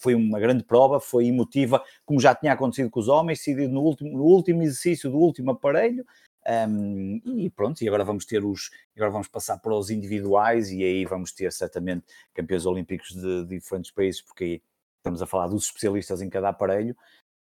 foi 0.00 0.14
uma 0.14 0.38
grande 0.38 0.62
prova, 0.62 1.00
foi 1.00 1.26
emotiva, 1.26 1.82
como 2.04 2.20
já 2.20 2.34
tinha 2.34 2.52
acontecido 2.52 2.88
com 2.88 3.00
os 3.00 3.08
homens, 3.08 3.38
decidido 3.38 3.72
no 3.72 3.80
último, 3.80 4.16
no 4.16 4.24
último 4.24 4.62
exercício 4.62 5.10
do 5.10 5.18
último 5.18 5.50
aparelho. 5.50 6.06
Um, 6.46 7.20
e 7.38 7.48
pronto, 7.50 7.82
e 7.82 7.88
agora 7.88 8.04
vamos 8.04 8.26
ter 8.26 8.44
os, 8.44 8.70
agora 8.96 9.12
vamos 9.12 9.28
passar 9.28 9.58
para 9.58 9.74
os 9.74 9.90
individuais 9.90 10.70
e 10.70 10.82
aí 10.82 11.04
vamos 11.04 11.32
ter 11.32 11.52
certamente 11.52 12.04
campeões 12.34 12.66
olímpicos 12.66 13.10
de, 13.10 13.44
de 13.44 13.58
diferentes 13.58 13.92
países, 13.92 14.20
porque 14.20 14.44
aí 14.44 14.62
estamos 14.96 15.22
a 15.22 15.26
falar 15.26 15.46
dos 15.48 15.64
especialistas 15.64 16.20
em 16.20 16.28
cada 16.28 16.48
aparelho, 16.48 16.96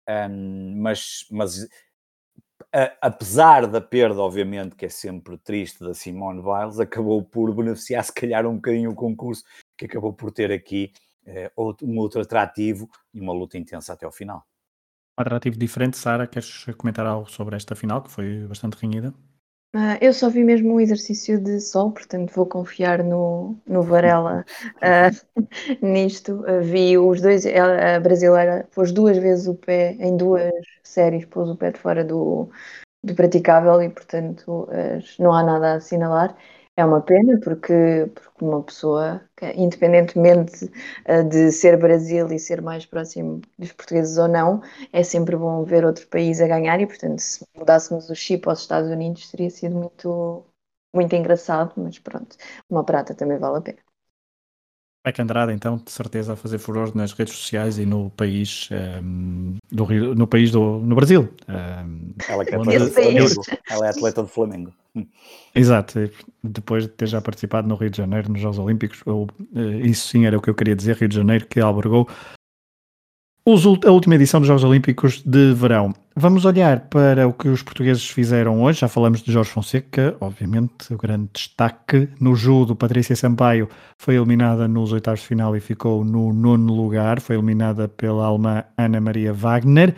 um, 0.07 0.75
mas, 0.81 1.25
mas 1.31 1.67
a, 2.71 2.93
apesar 3.01 3.67
da 3.67 3.81
perda, 3.81 4.21
obviamente, 4.21 4.75
que 4.75 4.85
é 4.85 4.89
sempre 4.89 5.37
triste 5.37 5.79
da 5.83 5.93
Simone 5.93 6.41
Biles, 6.41 6.79
acabou 6.79 7.23
por 7.23 7.53
beneficiar 7.53 8.03
se 8.03 8.13
calhar 8.13 8.45
um 8.45 8.55
bocadinho 8.55 8.91
o 8.91 8.95
concurso, 8.95 9.43
que 9.77 9.85
acabou 9.85 10.13
por 10.13 10.31
ter 10.31 10.51
aqui 10.51 10.91
eh, 11.25 11.51
um 11.81 11.97
outro 11.97 12.21
atrativo 12.21 12.89
e 13.13 13.19
uma 13.19 13.33
luta 13.33 13.57
intensa 13.57 13.93
até 13.93 14.05
ao 14.05 14.11
final. 14.11 14.45
Atrativo 15.21 15.57
diferente, 15.57 15.97
Sara, 15.97 16.27
queres 16.27 16.65
comentar 16.77 17.05
algo 17.05 17.29
sobre 17.29 17.55
esta 17.55 17.75
final, 17.75 18.01
que 18.01 18.11
foi 18.11 18.45
bastante 18.47 18.75
renhida? 18.75 19.13
Uh, 19.73 19.95
eu 20.01 20.13
só 20.13 20.29
vi 20.29 20.43
mesmo 20.43 20.73
um 20.73 20.81
exercício 20.81 21.39
de 21.39 21.61
sol, 21.61 21.93
portanto 21.93 22.33
vou 22.33 22.45
confiar 22.45 23.01
no, 23.01 23.55
no 23.65 23.81
Varela 23.81 24.45
uh, 24.77 25.41
nisto. 25.81 26.41
Uh, 26.41 26.61
vi 26.61 26.97
os 26.97 27.21
dois, 27.21 27.45
a 27.45 27.99
brasileira 28.01 28.67
pôs 28.73 28.91
duas 28.91 29.17
vezes 29.17 29.47
o 29.47 29.55
pé, 29.55 29.93
em 29.93 30.17
duas 30.17 30.51
séries, 30.83 31.23
pôs 31.25 31.49
o 31.49 31.55
pé 31.55 31.71
de 31.71 31.79
fora 31.79 32.03
do, 32.03 32.49
do 33.01 33.15
praticável 33.15 33.81
e, 33.81 33.89
portanto, 33.89 34.67
não 35.17 35.31
há 35.33 35.41
nada 35.43 35.73
a 35.73 35.75
assinalar. 35.75 36.35
É 36.81 36.85
uma 36.85 37.01
pena 37.01 37.39
porque, 37.39 38.09
porque 38.15 38.43
uma 38.43 38.63
pessoa, 38.63 39.21
independentemente 39.55 40.65
uh, 41.07 41.23
de 41.29 41.51
ser 41.51 41.77
Brasil 41.77 42.27
e 42.31 42.39
ser 42.39 42.59
mais 42.61 42.85
próximo 42.85 43.39
dos 43.57 43.71
portugueses 43.73 44.17
ou 44.17 44.27
não, 44.27 44.61
é 44.91 45.03
sempre 45.03 45.35
bom 45.37 45.63
ver 45.63 45.85
outro 45.85 46.07
país 46.07 46.41
a 46.41 46.47
ganhar 46.47 46.79
e, 46.81 46.87
portanto, 46.87 47.19
se 47.19 47.45
mudássemos 47.55 48.09
o 48.09 48.15
chip 48.15 48.47
aos 48.49 48.61
Estados 48.61 48.89
Unidos 48.89 49.29
teria 49.29 49.49
sido 49.51 49.75
muito, 49.75 50.43
muito 50.95 51.15
engraçado, 51.15 51.73
mas 51.77 51.99
pronto, 51.99 52.35
uma 52.69 52.83
prata 52.83 53.13
também 53.13 53.37
vale 53.37 53.57
a 53.59 53.61
pena. 53.61 53.90
Beck 55.03 55.19
Andrade, 55.19 55.51
então, 55.51 55.77
de 55.77 55.91
certeza 55.91 56.33
a 56.33 56.35
fazer 56.35 56.59
furor 56.59 56.95
nas 56.95 57.11
redes 57.13 57.33
sociais 57.33 57.79
e 57.79 57.85
no 57.85 58.11
país, 58.11 58.69
um, 58.71 58.75
ehm, 58.75 59.57
do 59.71 59.83
Rio, 59.83 60.13
no 60.13 60.27
país 60.27 60.51
do 60.51 60.79
no 60.79 60.95
Brasil. 60.95 61.27
Um, 61.49 61.53
ehm, 61.53 62.13
ela, 62.29 62.43
é 62.43 62.55
atleta 62.55 62.85
de 62.85 62.91
Flamengo. 62.91 63.41
Ela 63.69 63.85
é 63.87 63.89
atleta 63.89 64.23
de 64.23 64.29
Flamengo. 64.29 64.73
Exato, 65.55 66.11
depois 66.43 66.83
de 66.83 66.89
ter 66.89 67.07
já 67.07 67.21
participado 67.21 67.67
no 67.67 67.75
Rio 67.75 67.89
de 67.89 67.97
Janeiro, 67.97 68.31
nos 68.31 68.41
Jogos 68.41 68.59
Olímpicos, 68.59 69.01
eh, 69.55 69.87
isso 69.87 70.07
sim 70.09 70.25
era 70.25 70.37
o 70.37 70.41
que 70.41 70.49
eu 70.49 70.55
queria 70.55 70.75
dizer, 70.75 70.97
Rio 70.97 71.07
de 71.07 71.15
Janeiro, 71.15 71.47
que 71.47 71.59
albergou 71.59 72.07
a 73.85 73.91
última 73.91 74.15
edição 74.15 74.39
dos 74.39 74.47
Jogos 74.47 74.63
Olímpicos 74.63 75.21
de 75.23 75.53
Verão. 75.53 75.93
Vamos 76.13 76.43
olhar 76.43 76.81
para 76.89 77.25
o 77.25 77.31
que 77.31 77.47
os 77.47 77.63
portugueses 77.63 78.09
fizeram 78.09 78.61
hoje. 78.61 78.81
Já 78.81 78.89
falamos 78.89 79.21
de 79.21 79.31
Jorge 79.31 79.49
Fonseca, 79.49 80.15
obviamente, 80.19 80.93
o 80.93 80.97
grande 80.97 81.29
destaque. 81.33 82.09
No 82.19 82.35
judo, 82.35 82.75
Patrícia 82.75 83.15
Sampaio 83.15 83.69
foi 83.97 84.15
eliminada 84.15 84.67
nos 84.67 84.91
oitavos 84.91 85.21
de 85.21 85.27
final 85.27 85.55
e 85.55 85.61
ficou 85.61 86.03
no 86.03 86.33
nono 86.33 86.75
lugar. 86.75 87.21
Foi 87.21 87.37
eliminada 87.37 87.87
pela 87.87 88.25
alemã 88.25 88.63
Ana 88.77 88.99
Maria 88.99 89.31
Wagner. 89.31 89.95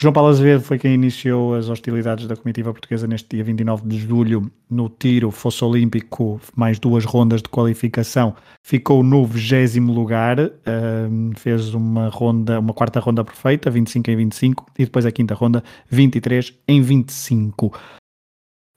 João 0.00 0.12
Paulo 0.12 0.30
Azevedo 0.30 0.62
foi 0.62 0.78
quem 0.78 0.94
iniciou 0.94 1.56
as 1.56 1.68
hostilidades 1.68 2.28
da 2.28 2.36
comitiva 2.36 2.70
portuguesa 2.70 3.08
neste 3.08 3.30
dia 3.30 3.42
29 3.42 3.88
de 3.88 3.98
julho 3.98 4.48
no 4.70 4.88
tiro 4.88 5.28
fosso 5.32 5.66
olímpico, 5.66 6.40
mais 6.54 6.78
duas 6.78 7.04
rondas 7.04 7.42
de 7.42 7.48
qualificação, 7.48 8.36
ficou 8.62 9.02
no 9.02 9.26
20 9.26 9.80
lugar, 9.80 10.38
um, 10.38 11.32
fez 11.34 11.74
uma 11.74 12.10
ronda, 12.10 12.60
uma 12.60 12.72
quarta 12.72 13.00
ronda 13.00 13.24
perfeita, 13.24 13.72
25 13.72 14.08
em 14.12 14.16
25, 14.16 14.66
e 14.78 14.84
depois 14.84 15.04
a 15.04 15.10
quinta 15.10 15.34
ronda, 15.34 15.64
23 15.90 16.54
em 16.68 16.80
25. 16.80 17.76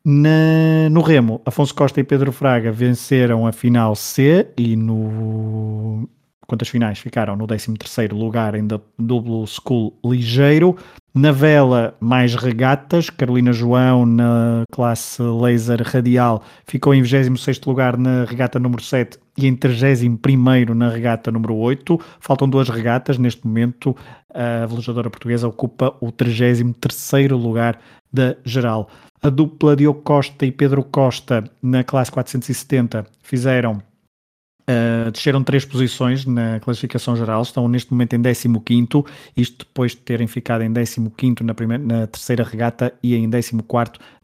Na, 0.03 0.89
no 0.89 1.01
remo, 1.01 1.39
Afonso 1.45 1.75
Costa 1.75 1.99
e 1.99 2.03
Pedro 2.03 2.31
Fraga 2.31 2.71
venceram 2.71 3.45
a 3.45 3.51
final 3.51 3.95
C 3.95 4.47
e 4.57 4.75
no 4.75 6.09
quantas 6.51 6.67
finais 6.67 6.99
ficaram 6.99 7.37
no 7.37 7.47
13º 7.47 8.11
lugar 8.11 8.55
em 8.55 8.67
duplo 8.99 9.47
school 9.47 9.97
ligeiro. 10.03 10.75
Na 11.13 11.31
vela, 11.31 11.95
mais 12.01 12.35
regatas. 12.35 13.09
Carolina 13.09 13.53
João, 13.53 14.05
na 14.05 14.63
classe 14.69 15.21
laser 15.21 15.81
radial, 15.81 16.43
ficou 16.65 16.93
em 16.93 17.01
26º 17.01 17.67
lugar 17.67 17.97
na 17.97 18.25
regata 18.25 18.59
número 18.59 18.83
7 18.83 19.17
e 19.37 19.47
em 19.47 19.55
31º 19.55 20.73
na 20.73 20.89
regata 20.89 21.31
número 21.31 21.55
8. 21.55 21.97
Faltam 22.19 22.49
duas 22.49 22.67
regatas. 22.67 23.17
Neste 23.17 23.47
momento, 23.47 23.95
a 24.33 24.65
velejadora 24.65 25.09
portuguesa 25.09 25.47
ocupa 25.47 25.95
o 26.01 26.11
33º 26.11 27.31
lugar 27.31 27.79
da 28.11 28.35
geral. 28.43 28.89
A 29.23 29.29
dupla 29.29 29.75
Diogo 29.75 30.01
Costa 30.01 30.45
e 30.45 30.51
Pedro 30.51 30.83
Costa, 30.83 31.45
na 31.61 31.81
classe 31.83 32.11
470, 32.11 33.05
fizeram 33.23 33.81
Uh, 34.71 35.11
desceram 35.11 35.43
três 35.43 35.65
posições 35.65 36.25
na 36.25 36.59
classificação 36.59 37.15
geral, 37.15 37.41
estão 37.41 37.67
neste 37.67 37.91
momento 37.91 38.13
em 38.13 38.21
15, 38.21 38.87
isto 39.35 39.65
depois 39.65 39.91
de 39.91 39.97
terem 39.97 40.27
ficado 40.27 40.61
em 40.63 40.71
15 40.71 41.43
na, 41.43 41.53
primeira, 41.53 41.83
na 41.83 42.07
terceira 42.07 42.43
regata 42.43 42.93
e 43.01 43.15
em 43.15 43.29
14 43.29 43.57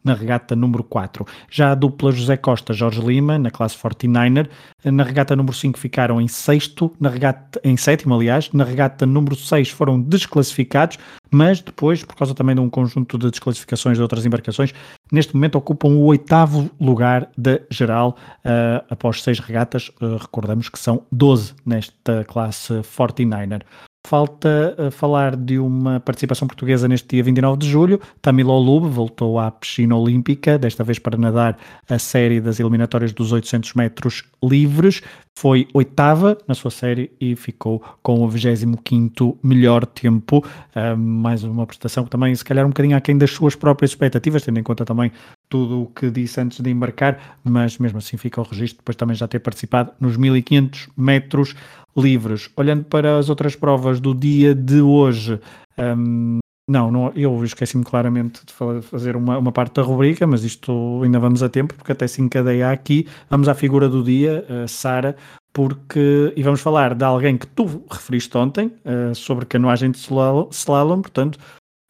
na 0.08 0.14
regata 0.14 0.56
número 0.56 0.82
4. 0.82 1.26
Já 1.50 1.72
a 1.72 1.74
dupla 1.74 2.10
José 2.10 2.36
Costa 2.36 2.72
Jorge 2.72 3.00
Lima, 3.02 3.38
na 3.38 3.50
classe 3.50 3.76
49er, 3.76 4.48
na 4.86 5.02
regata 5.02 5.36
número 5.36 5.54
5 5.54 5.78
ficaram 5.78 6.18
em 6.18 6.26
sexto, 6.26 6.90
na 6.98 7.10
regata, 7.10 7.60
em 7.62 7.76
sétimo, 7.76 8.14
aliás, 8.14 8.50
na 8.52 8.64
regata 8.64 9.04
número 9.04 9.36
6 9.36 9.68
foram 9.68 10.00
desclassificados, 10.00 10.98
mas 11.30 11.60
depois, 11.60 12.02
por 12.02 12.16
causa 12.16 12.34
também 12.34 12.54
de 12.54 12.60
um 12.62 12.70
conjunto 12.70 13.18
de 13.18 13.30
desclassificações 13.30 13.98
de 13.98 14.02
outras 14.02 14.24
embarcações, 14.24 14.72
neste 15.12 15.34
momento 15.34 15.56
ocupam 15.56 15.88
o 15.88 16.04
oitavo 16.04 16.70
lugar 16.80 17.30
da 17.36 17.60
geral 17.70 18.16
uh, 18.38 18.84
após 18.88 19.22
seis 19.22 19.38
regatas. 19.38 19.90
Uh, 20.00 20.16
recordamos 20.16 20.70
que 20.70 20.78
são 20.78 21.02
12 21.12 21.54
nesta 21.66 22.24
classe 22.24 22.72
49er. 22.80 23.60
Falta 24.08 24.74
uh, 24.78 24.90
falar 24.90 25.36
de 25.36 25.58
uma 25.58 26.00
participação 26.00 26.48
portuguesa 26.48 26.88
neste 26.88 27.08
dia 27.08 27.22
29 27.22 27.58
de 27.58 27.68
julho. 27.68 28.00
Tamilo 28.22 28.58
Lube 28.58 28.88
voltou 28.88 29.38
à 29.38 29.50
piscina 29.50 29.94
olímpica, 29.94 30.58
desta 30.58 30.82
vez 30.82 30.98
para 30.98 31.18
nadar 31.18 31.58
a 31.86 31.98
série 31.98 32.40
das 32.40 32.58
eliminatórias 32.58 33.12
dos 33.12 33.32
800 33.32 33.74
metros 33.74 34.24
livres. 34.42 35.02
Foi 35.38 35.68
oitava 35.74 36.38
na 36.48 36.54
sua 36.54 36.70
série 36.70 37.12
e 37.20 37.36
ficou 37.36 37.84
com 38.02 38.24
o 38.24 38.28
25 38.30 39.38
melhor 39.42 39.84
tempo. 39.84 40.38
Uh, 40.74 40.96
mais 40.96 41.44
uma 41.44 41.66
prestação 41.66 42.04
que 42.04 42.10
também, 42.10 42.34
se 42.34 42.42
calhar, 42.42 42.64
um 42.64 42.70
bocadinho 42.70 42.96
aquém 42.96 43.18
das 43.18 43.30
suas 43.30 43.54
próprias 43.54 43.90
expectativas, 43.90 44.42
tendo 44.42 44.58
em 44.58 44.62
conta 44.62 44.86
também 44.86 45.12
tudo 45.50 45.82
o 45.82 45.86
que 45.86 46.10
disse 46.10 46.40
antes 46.40 46.60
de 46.60 46.70
embarcar, 46.70 47.36
mas 47.44 47.76
mesmo 47.76 47.98
assim 47.98 48.16
fica 48.16 48.40
o 48.40 48.44
registro 48.44 48.78
depois 48.78 48.96
também 48.96 49.14
já 49.14 49.28
ter 49.28 49.38
participado 49.38 49.92
nos 50.00 50.16
1500 50.16 50.88
metros 50.96 51.54
livres. 51.98 52.48
Olhando 52.56 52.84
para 52.84 53.18
as 53.18 53.28
outras 53.28 53.54
provas 53.56 54.00
do 54.00 54.14
dia 54.14 54.54
de 54.54 54.80
hoje, 54.80 55.40
um, 55.78 56.38
não, 56.68 56.90
não, 56.90 57.10
eu 57.16 57.42
esqueci-me 57.42 57.82
claramente 57.82 58.44
de 58.44 58.52
fazer 58.82 59.16
uma, 59.16 59.38
uma, 59.38 59.50
parte 59.50 59.74
da 59.74 59.82
rubrica, 59.82 60.26
mas 60.26 60.44
isto 60.44 61.00
ainda 61.02 61.18
vamos 61.18 61.42
a 61.42 61.48
tempo, 61.48 61.74
porque 61.74 61.92
até 61.92 62.06
se 62.06 62.20
encadeia 62.20 62.70
aqui. 62.70 63.08
Vamos 63.30 63.48
à 63.48 63.54
figura 63.54 63.88
do 63.88 64.04
dia, 64.04 64.44
uh, 64.50 64.68
Sara, 64.68 65.16
porque 65.50 66.30
e 66.36 66.42
vamos 66.42 66.60
falar 66.60 66.94
de 66.94 67.02
alguém 67.02 67.38
que 67.38 67.46
tu 67.46 67.82
referiste 67.90 68.36
ontem 68.36 68.66
uh, 68.84 69.14
sobre 69.14 69.46
canoagem 69.46 69.90
de 69.90 69.96
slalom, 69.96 70.48
slalom, 70.50 71.00
portanto, 71.00 71.38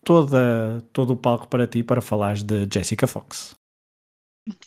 toda, 0.04 0.80
todo 0.92 1.14
o 1.14 1.16
palco 1.16 1.48
para 1.48 1.66
ti 1.66 1.82
para 1.82 2.00
falares 2.00 2.44
de 2.44 2.68
Jessica 2.72 3.08
Fox. 3.08 3.56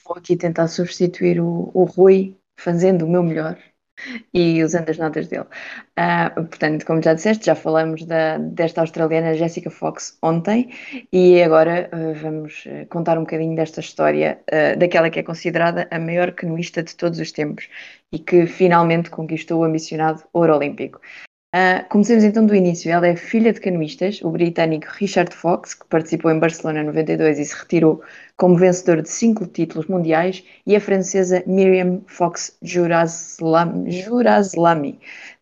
Vou 0.06 0.18
aqui 0.18 0.36
tentar 0.36 0.68
substituir 0.68 1.40
o, 1.40 1.72
o 1.74 1.86
Rui, 1.86 2.36
fazendo 2.60 3.06
o 3.06 3.10
meu 3.10 3.24
melhor 3.24 3.58
e 4.34 4.64
usando 4.64 4.90
as 4.90 4.98
notas 4.98 5.28
dele. 5.28 5.46
Uh, 5.98 6.46
portanto, 6.46 6.86
como 6.86 7.02
já 7.02 7.14
disseste, 7.14 7.46
já 7.46 7.56
falamos 7.56 8.06
da, 8.06 8.38
desta 8.38 8.82
australiana 8.82 9.36
Jessica 9.36 9.70
Fox 9.70 10.18
ontem 10.22 10.72
e 11.12 11.42
agora 11.42 11.90
uh, 11.94 12.14
vamos 12.16 12.64
ah, 12.68 12.86
contar 12.90 13.18
um 13.18 13.22
bocadinho 13.22 13.56
desta 13.56 13.80
história 13.80 14.40
uh, 14.52 14.78
daquela 14.78 15.10
que 15.10 15.20
é 15.20 15.24
considerada 15.24 15.88
a 15.92 16.00
maior 16.00 16.32
canoista 16.32 16.82
de 16.82 16.96
todos 16.96 17.20
os 17.20 17.32
tempos 17.32 17.68
e 18.12 18.20
que 18.20 18.46
finalmente 18.46 19.10
conquistou 19.10 19.62
o 19.62 19.64
ambicionado 19.64 20.24
ouro 20.34 20.56
olímpico. 20.56 21.00
Uh, 21.54 21.84
comecemos 21.90 22.24
então 22.24 22.46
do 22.46 22.56
início. 22.56 22.90
Ela 22.90 23.08
é 23.08 23.16
filha 23.18 23.52
de 23.52 23.60
canoistas, 23.60 24.22
o 24.22 24.30
britânico 24.30 24.88
Richard 24.94 25.36
Fox, 25.36 25.74
que 25.74 25.86
participou 25.86 26.32
em 26.32 26.40
Barcelona 26.40 26.82
92 26.82 27.40
e 27.40 27.44
se 27.44 27.54
retirou 27.54 28.02
como 28.38 28.56
vencedor 28.56 29.02
de 29.02 29.10
cinco 29.10 29.46
títulos 29.46 29.88
mundiais, 29.88 30.46
e 30.66 30.78
a 30.78 30.80
francesa 30.80 31.44
Miriam 31.46 32.02
Fox 32.08 32.58
Juraslami, 32.62 33.90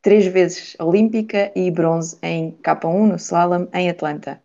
três 0.01 0.25
vezes 0.25 0.75
olímpica 0.79 1.51
e 1.55 1.69
bronze 1.69 2.17
em 2.23 2.57
K1 2.63 3.07
no 3.07 3.15
slalom 3.17 3.67
em 3.71 3.87
Atlanta. 3.87 4.41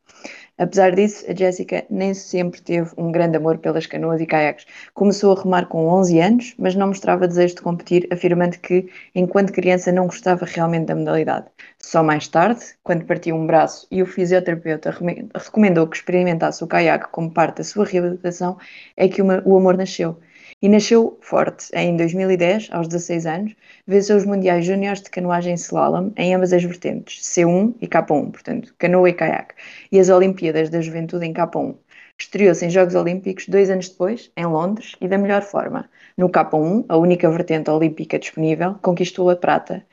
Apesar 0.56 0.94
disso, 0.94 1.24
a 1.28 1.34
Jessica 1.34 1.84
nem 1.90 2.14
sempre 2.14 2.62
teve 2.62 2.90
um 2.96 3.10
grande 3.10 3.36
amor 3.36 3.58
pelas 3.58 3.86
canoas 3.86 4.20
e 4.20 4.26
caiaques. 4.26 4.66
Começou 4.94 5.36
a 5.36 5.42
remar 5.42 5.66
com 5.66 5.86
11 5.88 6.20
anos, 6.20 6.54
mas 6.56 6.76
não 6.76 6.88
mostrava 6.88 7.26
desejo 7.26 7.56
de 7.56 7.62
competir, 7.62 8.06
afirmando 8.12 8.58
que, 8.60 8.88
enquanto 9.14 9.52
criança, 9.52 9.90
não 9.90 10.06
gostava 10.06 10.44
realmente 10.44 10.86
da 10.86 10.94
modalidade. 10.94 11.46
Só 11.80 12.02
mais 12.04 12.28
tarde, 12.28 12.60
quando 12.84 13.04
partiu 13.04 13.34
um 13.34 13.46
braço 13.46 13.86
e 13.90 14.00
o 14.00 14.06
fisioterapeuta 14.06 14.90
recomendou 15.34 15.88
que 15.88 15.96
experimentasse 15.96 16.62
o 16.62 16.68
caiaque 16.68 17.08
como 17.10 17.32
parte 17.32 17.58
da 17.58 17.64
sua 17.64 17.84
reabilitação, 17.84 18.56
é 18.96 19.08
que 19.08 19.22
o 19.22 19.56
amor 19.56 19.76
nasceu. 19.76 20.18
E 20.64 20.68
nasceu 20.70 21.18
forte. 21.20 21.68
Em 21.74 21.94
2010, 21.94 22.70
aos 22.72 22.88
16 22.88 23.26
anos, 23.26 23.54
venceu 23.86 24.16
os 24.16 24.24
Mundiais 24.24 24.64
Júniores 24.64 25.02
de 25.02 25.10
Canoagem 25.10 25.52
Slalom 25.56 26.10
em 26.16 26.34
ambas 26.34 26.54
as 26.54 26.64
vertentes, 26.64 27.22
C1 27.22 27.74
e 27.82 27.86
K1, 27.86 28.30
portanto, 28.32 28.74
canoa 28.78 29.10
e 29.10 29.12
caiaque, 29.12 29.56
e 29.92 30.00
as 30.00 30.08
Olimpíadas 30.08 30.70
da 30.70 30.80
Juventude 30.80 31.26
em 31.26 31.34
K1. 31.34 31.76
Estreou-se 32.18 32.64
em 32.64 32.70
Jogos 32.70 32.94
Olímpicos 32.94 33.46
dois 33.46 33.68
anos 33.68 33.90
depois, 33.90 34.32
em 34.34 34.46
Londres, 34.46 34.96
e 35.02 35.06
da 35.06 35.18
melhor 35.18 35.42
forma. 35.42 35.90
No 36.16 36.30
K1, 36.30 36.86
a 36.88 36.96
única 36.96 37.30
vertente 37.30 37.68
olímpica 37.68 38.18
disponível, 38.18 38.76
conquistou 38.80 39.28
a 39.28 39.36
prata. 39.36 39.84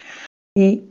E, 0.58 0.90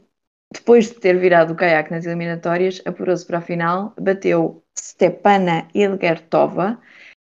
depois 0.53 0.89
de 0.89 0.97
ter 0.97 1.19
virado 1.19 1.55
o 1.55 1.57
caiaque 1.57 1.91
nas 1.91 2.05
eliminatórias, 2.05 2.83
apurou-se 2.85 3.25
para 3.27 3.39
a 3.39 3.41
final, 3.41 3.95
bateu 3.99 4.63
Stepana 4.79 5.69
Ilgertova, 5.75 6.79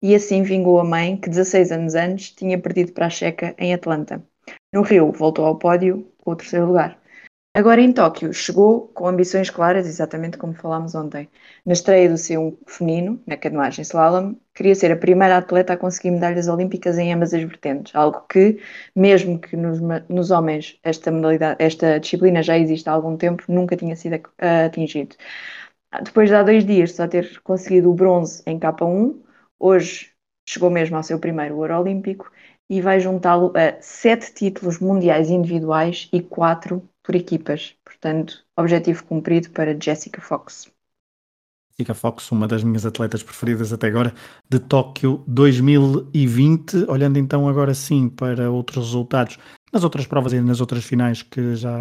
e 0.03 0.15
assim 0.15 0.43
vingou 0.43 0.79
a 0.81 0.85
mãe 0.85 1.17
que 1.17 1.29
16 1.29 1.73
anos 1.73 1.95
antes 1.95 2.31
tinha 2.31 2.59
perdido 2.59 2.93
para 2.93 3.07
a 3.07 3.11
Checa 3.11 3.55
em 3.59 3.75
Atlanta. 3.75 4.23
No 4.73 4.83
Rio, 4.83 5.13
voltou 5.13 5.45
ao 5.45 5.59
pódio 5.59 6.11
com 6.19 6.33
o 6.33 6.37
terceiro 6.37 6.67
lugar. 6.67 7.01
Agora 7.57 7.81
em 7.81 7.91
Tóquio, 7.91 8.35
chegou 8.35 8.89
com 8.89 9.09
ambições 9.09 9.49
claras, 9.49 9.87
exatamente 9.87 10.37
como 10.37 10.53
falámos 10.53 10.95
ontem. 10.95 11.27
Na 11.65 11.73
estreia 11.73 12.07
do 12.07 12.17
C1 12.17 12.55
feminino, 12.67 13.23
na 13.27 13.35
canoagem 13.39 13.81
slalom, 13.81 14.35
queria 14.55 14.75
ser 14.75 14.93
a 14.93 14.97
primeira 14.97 15.39
atleta 15.39 15.73
a 15.73 15.77
conseguir 15.79 16.11
medalhas 16.11 16.49
olímpicas 16.49 16.99
em 16.99 17.15
ambas 17.15 17.33
as 17.33 17.43
vertentes, 17.43 17.95
algo 17.97 18.27
que, 18.29 18.61
mesmo 18.95 19.39
que 19.41 19.57
nos, 19.57 19.81
nos 20.07 20.31
homens 20.31 20.79
esta 20.83 21.11
modalidade, 21.11 21.57
esta 21.59 21.99
disciplina 21.99 22.43
já 22.43 22.59
existe 22.59 22.91
há 22.91 22.93
algum 22.93 23.17
tempo, 23.17 23.43
nunca 23.49 23.75
tinha 23.75 23.97
sido 23.97 24.21
atingido. 24.39 25.17
Depois 26.05 26.29
de 26.29 26.35
há 26.35 26.43
dois 26.43 26.63
dias 26.65 26.93
só 26.93 27.09
ter 27.09 27.41
conseguido 27.41 27.91
o 27.91 27.95
bronze 27.95 28.43
em 28.47 28.59
K1, 28.59 29.17
Hoje 29.59 30.13
chegou 30.49 30.71
mesmo 30.71 30.97
ao 30.97 31.03
seu 31.03 31.19
primeiro 31.19 31.57
Ouro 31.57 31.81
Olímpico 31.81 32.31
e 32.69 32.81
vai 32.81 33.01
juntá-lo 33.01 33.53
a 33.57 33.81
sete 33.81 34.33
títulos 34.35 34.79
mundiais 34.79 35.31
individuais 35.31 36.09
e 36.13 36.21
quatro 36.21 36.89
por 37.03 37.15
equipas. 37.15 37.75
Portanto, 37.85 38.45
objetivo 38.57 39.05
cumprido 39.05 39.51
para 39.51 39.79
Jessica 39.79 40.21
Fox. 40.21 40.71
Jessica 41.73 41.95
Fox, 41.95 42.33
uma 42.33 42.49
das 42.49 42.65
minhas 42.65 42.87
atletas 42.87 43.23
preferidas 43.23 43.73
até 43.73 43.87
agora, 43.89 44.15
de 44.49 44.59
Tóquio 44.59 45.23
2020. 45.27 46.89
Olhando 46.89 47.19
então 47.19 47.49
agora 47.49 47.75
sim 47.75 48.09
para 48.09 48.51
outros 48.51 48.87
resultados 48.87 49.39
nas 49.73 49.85
outras 49.85 50.07
provas 50.07 50.33
e 50.33 50.41
nas 50.41 50.61
outras 50.61 50.85
finais 50.85 51.23
que 51.23 51.55
já 51.55 51.77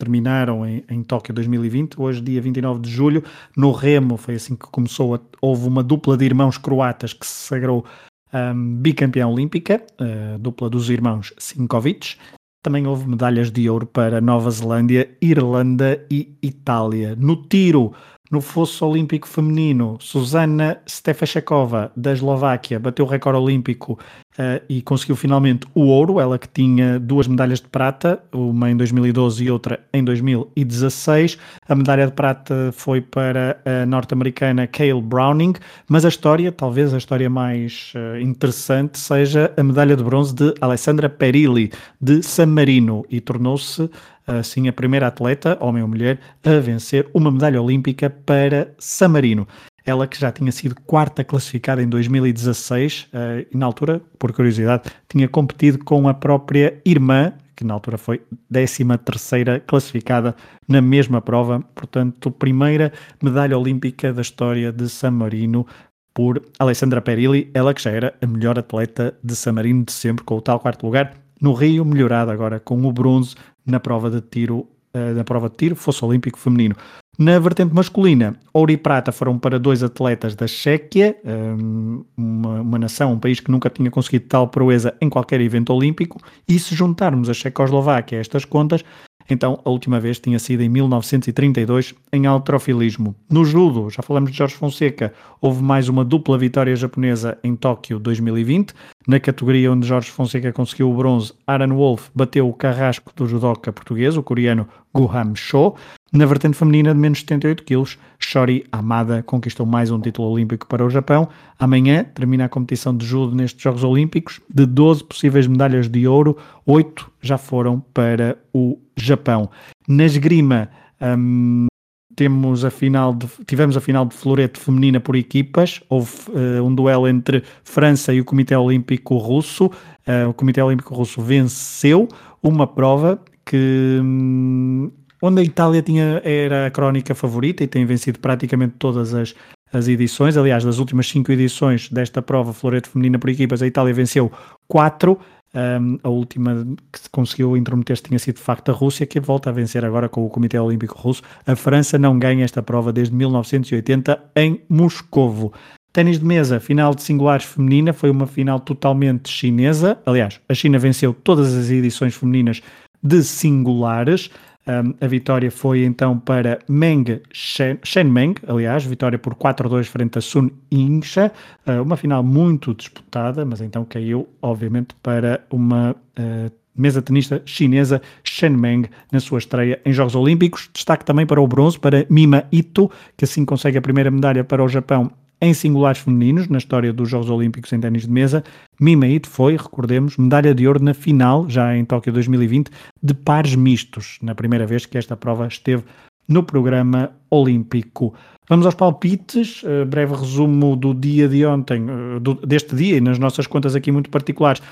terminaram 0.00 0.66
em, 0.66 0.82
em 0.88 1.02
Tóquio 1.02 1.34
2020. 1.34 2.00
Hoje, 2.00 2.20
dia 2.22 2.40
29 2.40 2.80
de 2.80 2.90
julho, 2.90 3.22
no 3.56 3.70
Remo, 3.70 4.16
foi 4.16 4.34
assim 4.34 4.56
que 4.56 4.66
começou. 4.66 5.14
A, 5.14 5.20
houve 5.40 5.68
uma 5.68 5.82
dupla 5.82 6.16
de 6.16 6.24
irmãos 6.24 6.56
croatas 6.56 7.12
que 7.12 7.26
se 7.26 7.48
sagrou 7.48 7.84
um, 8.32 8.76
bicampeã 8.76 9.26
olímpica, 9.26 9.84
a 9.98 10.38
dupla 10.38 10.70
dos 10.70 10.88
irmãos 10.88 11.34
Sinkovic. 11.38 12.16
Também 12.62 12.86
houve 12.86 13.08
medalhas 13.08 13.50
de 13.50 13.68
ouro 13.70 13.86
para 13.86 14.20
Nova 14.20 14.50
Zelândia, 14.50 15.10
Irlanda 15.20 16.04
e 16.10 16.36
Itália. 16.42 17.16
No 17.16 17.36
tiro, 17.36 17.94
no 18.30 18.40
fosso 18.40 18.86
olímpico 18.86 19.26
feminino, 19.26 19.96
Susana 19.98 20.80
Stefachakova, 20.88 21.90
da 21.96 22.12
Eslováquia, 22.12 22.78
bateu 22.78 23.04
o 23.04 23.08
recorde 23.08 23.38
olímpico 23.38 23.98
uh, 24.38 24.62
e 24.68 24.82
conseguiu 24.82 25.16
finalmente 25.16 25.66
o 25.74 25.82
ouro. 25.82 26.20
Ela 26.20 26.38
que 26.38 26.48
tinha 26.48 26.98
duas 26.98 27.26
medalhas 27.26 27.60
de 27.60 27.68
prata, 27.68 28.22
uma 28.32 28.70
em 28.70 28.76
2012 28.76 29.44
e 29.44 29.50
outra 29.50 29.80
em 29.92 30.04
2016. 30.04 31.38
A 31.68 31.74
medalha 31.74 32.06
de 32.06 32.12
prata 32.12 32.70
foi 32.72 33.00
para 33.00 33.60
a 33.64 33.86
norte-americana 33.86 34.66
Kale 34.66 35.00
Browning, 35.00 35.54
mas 35.88 36.04
a 36.04 36.08
história, 36.08 36.52
talvez 36.52 36.92
a 36.94 36.98
história 36.98 37.28
mais 37.28 37.92
uh, 37.94 38.20
interessante, 38.20 38.98
seja 38.98 39.52
a 39.56 39.62
medalha 39.62 39.96
de 39.96 40.04
bronze 40.04 40.34
de 40.34 40.54
Alessandra 40.60 41.08
Perilli, 41.08 41.72
de 42.00 42.22
San 42.22 42.46
Marino, 42.46 43.04
e 43.10 43.20
tornou-se 43.20 43.90
assim 44.26 44.68
a 44.68 44.72
primeira 44.72 45.08
atleta, 45.08 45.58
homem 45.60 45.82
ou 45.82 45.88
mulher, 45.88 46.20
a 46.44 46.60
vencer 46.60 47.08
uma 47.12 47.30
medalha 47.30 47.60
olímpica 47.60 48.08
para 48.08 48.72
San 48.78 49.08
Marino. 49.08 49.46
Ela 49.84 50.06
que 50.06 50.18
já 50.18 50.30
tinha 50.30 50.52
sido 50.52 50.74
quarta 50.86 51.24
classificada 51.24 51.82
em 51.82 51.88
2016 51.88 53.08
uh, 53.12 53.46
e 53.52 53.56
na 53.56 53.66
altura, 53.66 54.00
por 54.18 54.32
curiosidade, 54.32 54.90
tinha 55.08 55.28
competido 55.28 55.78
com 55.84 56.08
a 56.08 56.14
própria 56.14 56.80
irmã, 56.84 57.32
que 57.56 57.64
na 57.64 57.74
altura 57.74 57.98
foi 57.98 58.22
13 58.50 58.84
terceira 59.04 59.60
classificada 59.60 60.34
na 60.68 60.80
mesma 60.80 61.20
prova, 61.20 61.60
portanto, 61.74 62.30
primeira 62.30 62.92
medalha 63.22 63.58
olímpica 63.58 64.12
da 64.12 64.22
história 64.22 64.72
de 64.72 64.88
San 64.88 65.12
Marino 65.12 65.66
por 66.12 66.42
Alessandra 66.58 67.00
Perilli, 67.00 67.50
ela 67.54 67.72
que 67.72 67.82
já 67.82 67.90
era 67.90 68.14
a 68.20 68.26
melhor 68.26 68.58
atleta 68.58 69.14
de 69.22 69.34
San 69.36 69.52
Marino 69.52 69.84
de 69.84 69.92
sempre, 69.92 70.24
com 70.24 70.36
o 70.36 70.40
tal 70.40 70.58
quarto 70.60 70.84
lugar. 70.84 71.14
No 71.40 71.54
Rio, 71.54 71.84
melhorada 71.84 72.32
agora 72.32 72.60
com 72.60 72.84
o 72.84 72.92
bronze 72.92 73.34
na 73.64 73.80
prova 73.80 74.10
de 74.10 74.20
tiro, 74.20 74.58
uh, 74.94 75.14
na 75.14 75.24
prova 75.24 75.48
de 75.48 75.56
tiro, 75.56 75.76
fosse 75.76 76.04
olímpico 76.04 76.38
feminino. 76.38 76.76
Na 77.18 77.38
vertente 77.38 77.74
masculina, 77.74 78.34
ouro 78.52 78.72
e 78.72 78.76
prata 78.76 79.12
foram 79.12 79.38
para 79.38 79.58
dois 79.58 79.82
atletas 79.82 80.34
da 80.34 80.46
Chequia, 80.46 81.16
um, 81.24 82.02
uma, 82.16 82.60
uma, 82.60 82.78
nação, 82.78 83.12
um 83.12 83.18
país 83.18 83.40
que 83.40 83.50
nunca 83.50 83.68
tinha 83.68 83.90
conseguido 83.90 84.26
tal 84.26 84.48
proeza 84.48 84.94
em 85.00 85.10
qualquer 85.10 85.40
evento 85.40 85.72
olímpico, 85.74 86.18
e 86.48 86.58
se 86.58 86.74
juntarmos 86.74 87.28
a 87.28 87.34
Checoslováquia 87.34 88.16
a 88.16 88.20
estas 88.22 88.46
contas, 88.46 88.82
então, 89.30 89.60
a 89.64 89.70
última 89.70 90.00
vez 90.00 90.18
tinha 90.18 90.38
sido 90.38 90.62
em 90.62 90.68
1932 90.68 91.94
em 92.12 92.26
alterofilismo. 92.26 93.14
No 93.30 93.44
judo, 93.44 93.88
já 93.88 94.02
falamos 94.02 94.32
de 94.32 94.36
Jorge 94.36 94.56
Fonseca, 94.56 95.12
houve 95.40 95.62
mais 95.62 95.88
uma 95.88 96.04
dupla 96.04 96.36
vitória 96.36 96.74
japonesa 96.74 97.38
em 97.44 97.54
Tóquio 97.54 98.00
2020. 98.00 98.74
Na 99.06 99.20
categoria 99.20 99.70
onde 99.70 99.86
Jorge 99.86 100.10
Fonseca 100.10 100.52
conseguiu 100.52 100.90
o 100.90 100.96
bronze, 100.96 101.32
Aaron 101.46 101.74
Wolf 101.76 102.08
bateu 102.14 102.48
o 102.48 102.52
carrasco 102.52 103.12
do 103.14 103.26
judoca 103.26 103.72
português, 103.72 104.16
o 104.16 104.22
coreano 104.22 104.66
Guham 104.92 105.34
Cho. 105.36 105.74
Na 106.12 106.26
vertente 106.26 106.56
feminina 106.56 106.92
de 106.92 106.98
menos 106.98 107.20
78 107.20 107.62
kg, 107.62 107.96
Shori 108.18 108.64
Amada 108.72 109.22
conquistou 109.22 109.64
mais 109.64 109.92
um 109.92 110.00
título 110.00 110.28
olímpico 110.28 110.66
para 110.66 110.84
o 110.84 110.90
Japão. 110.90 111.28
Amanhã 111.56 112.02
termina 112.02 112.46
a 112.46 112.48
competição 112.48 112.96
de 112.96 113.06
judo 113.06 113.32
nestes 113.36 113.62
Jogos 113.62 113.84
Olímpicos. 113.84 114.40
De 114.52 114.66
12 114.66 115.04
possíveis 115.04 115.46
medalhas 115.46 115.88
de 115.88 116.08
ouro, 116.08 116.36
8 116.66 117.08
já 117.22 117.38
foram 117.38 117.78
para 117.94 118.36
o 118.52 118.76
Japão. 118.96 119.50
Na 119.86 120.04
esgrima, 120.04 120.68
um, 121.00 121.68
temos 122.16 122.64
a 122.64 122.70
final 122.70 123.14
de, 123.14 123.28
tivemos 123.46 123.76
a 123.76 123.80
final 123.80 124.04
de 124.04 124.16
florete 124.16 124.58
feminina 124.58 124.98
por 124.98 125.14
equipas. 125.14 125.80
Houve 125.88 126.10
uh, 126.30 126.64
um 126.64 126.74
duelo 126.74 127.06
entre 127.06 127.44
França 127.62 128.12
e 128.12 128.20
o 128.20 128.24
Comitê 128.24 128.56
Olímpico 128.56 129.16
Russo. 129.16 129.66
Uh, 129.66 130.28
o 130.28 130.34
Comitê 130.34 130.60
Olímpico 130.60 130.92
Russo 130.92 131.22
venceu 131.22 132.08
uma 132.42 132.66
prova 132.66 133.22
que 133.46 134.00
hum, 134.02 134.90
onde 135.22 135.40
a 135.40 135.44
Itália 135.44 135.82
tinha, 135.82 136.20
era 136.24 136.66
a 136.66 136.70
crónica 136.70 137.14
favorita 137.14 137.62
e 137.62 137.66
tem 137.66 137.84
vencido 137.84 138.18
praticamente 138.18 138.74
todas 138.78 139.14
as, 139.14 139.34
as 139.72 139.88
edições. 139.88 140.36
Aliás, 140.36 140.64
das 140.64 140.78
últimas 140.78 141.08
cinco 141.08 141.32
edições 141.32 141.88
desta 141.88 142.22
prova 142.22 142.52
Florete 142.52 142.88
Feminina 142.88 143.18
por 143.18 143.30
equipas, 143.30 143.62
a 143.62 143.66
Itália 143.66 143.94
venceu 143.94 144.30
quatro. 144.68 145.18
Um, 145.52 145.98
a 146.04 146.08
última 146.08 146.64
que 146.92 147.10
conseguiu 147.10 147.56
intrometer-se 147.56 148.04
tinha 148.04 148.18
sido 148.20 148.36
de 148.36 148.42
facto 148.42 148.70
a 148.70 148.72
Rússia, 148.72 149.04
que 149.04 149.18
volta 149.18 149.50
a 149.50 149.52
vencer 149.52 149.84
agora 149.84 150.08
com 150.08 150.24
o 150.24 150.30
Comitê 150.30 150.56
Olímpico 150.58 150.96
Russo. 150.96 151.22
A 151.44 151.56
França 151.56 151.98
não 151.98 152.18
ganha 152.18 152.44
esta 152.44 152.62
prova 152.62 152.92
desde 152.92 153.14
1980 153.14 154.30
em 154.36 154.60
Moscovo. 154.68 155.52
Ténis 155.92 156.20
de 156.20 156.24
mesa, 156.24 156.60
final 156.60 156.94
de 156.94 157.02
singulares 157.02 157.44
feminina, 157.44 157.92
foi 157.92 158.10
uma 158.10 158.28
final 158.28 158.60
totalmente 158.60 159.28
chinesa. 159.28 159.98
Aliás, 160.06 160.40
a 160.48 160.54
China 160.54 160.78
venceu 160.78 161.12
todas 161.12 161.52
as 161.52 161.68
edições 161.68 162.14
femininas 162.14 162.62
de 163.02 163.24
singulares. 163.24 164.30
Um, 164.70 164.94
a 165.00 165.08
vitória 165.08 165.50
foi 165.50 165.84
então 165.84 166.16
para 166.16 166.60
Meng 166.68 167.20
Shen, 167.32 167.78
Shen 167.82 168.04
Meng, 168.04 168.34
aliás, 168.46 168.84
vitória 168.84 169.18
por 169.18 169.34
4-2 169.34 169.86
frente 169.86 170.18
a 170.18 170.20
Sun 170.20 170.48
Yingsha, 170.72 171.32
uh, 171.66 171.82
uma 171.82 171.96
final 171.96 172.22
muito 172.22 172.72
disputada, 172.72 173.44
mas 173.44 173.60
então 173.60 173.84
caiu, 173.84 174.28
obviamente, 174.40 174.94
para 175.02 175.44
uma 175.50 175.90
uh, 175.92 176.52
mesa 176.76 177.02
tenista 177.02 177.42
chinesa 177.44 178.00
Shen 178.22 178.50
Meng 178.50 178.88
na 179.10 179.18
sua 179.18 179.38
estreia 179.38 179.80
em 179.84 179.92
Jogos 179.92 180.14
Olímpicos. 180.14 180.70
Destaque 180.72 181.04
também 181.04 181.26
para 181.26 181.40
o 181.40 181.48
bronze, 181.48 181.76
para 181.76 182.06
Mima 182.08 182.44
Ito, 182.52 182.88
que 183.16 183.24
assim 183.24 183.44
consegue 183.44 183.76
a 183.76 183.82
primeira 183.82 184.10
medalha 184.10 184.44
para 184.44 184.62
o 184.62 184.68
Japão 184.68 185.10
em 185.40 185.54
singulares 185.54 186.00
femininos 186.00 186.48
na 186.48 186.58
história 186.58 186.92
dos 186.92 187.08
Jogos 187.08 187.30
Olímpicos 187.30 187.72
em 187.72 187.80
ténis 187.80 188.02
de 188.02 188.10
mesa. 188.10 188.44
Mima 188.78 189.06
Ito 189.06 189.28
foi, 189.28 189.56
recordemos, 189.56 190.16
medalha 190.16 190.54
de 190.54 190.66
ouro 190.66 190.82
na 190.82 190.92
final, 190.92 191.48
já 191.48 191.76
em 191.76 191.84
Tóquio 191.84 192.12
2020, 192.12 192.70
de 193.02 193.14
pares 193.14 193.54
mistos, 193.54 194.18
na 194.22 194.34
primeira 194.34 194.66
vez 194.66 194.84
que 194.84 194.98
esta 194.98 195.16
prova 195.16 195.46
esteve 195.46 195.84
no 196.28 196.42
programa 196.42 197.10
olímpico. 197.30 198.14
Vamos 198.48 198.66
aos 198.66 198.74
palpites, 198.74 199.62
uh, 199.62 199.84
breve 199.86 200.14
resumo 200.14 200.76
do 200.76 200.94
dia 200.94 201.28
de 201.28 201.44
ontem, 201.46 201.86
uh, 201.88 202.20
do, 202.20 202.34
deste 202.34 202.74
dia 202.74 202.96
e 202.96 203.00
nas 203.00 203.18
nossas 203.18 203.46
contas 203.46 203.74
aqui 203.74 203.90
muito 203.90 204.10
particulares. 204.10 204.62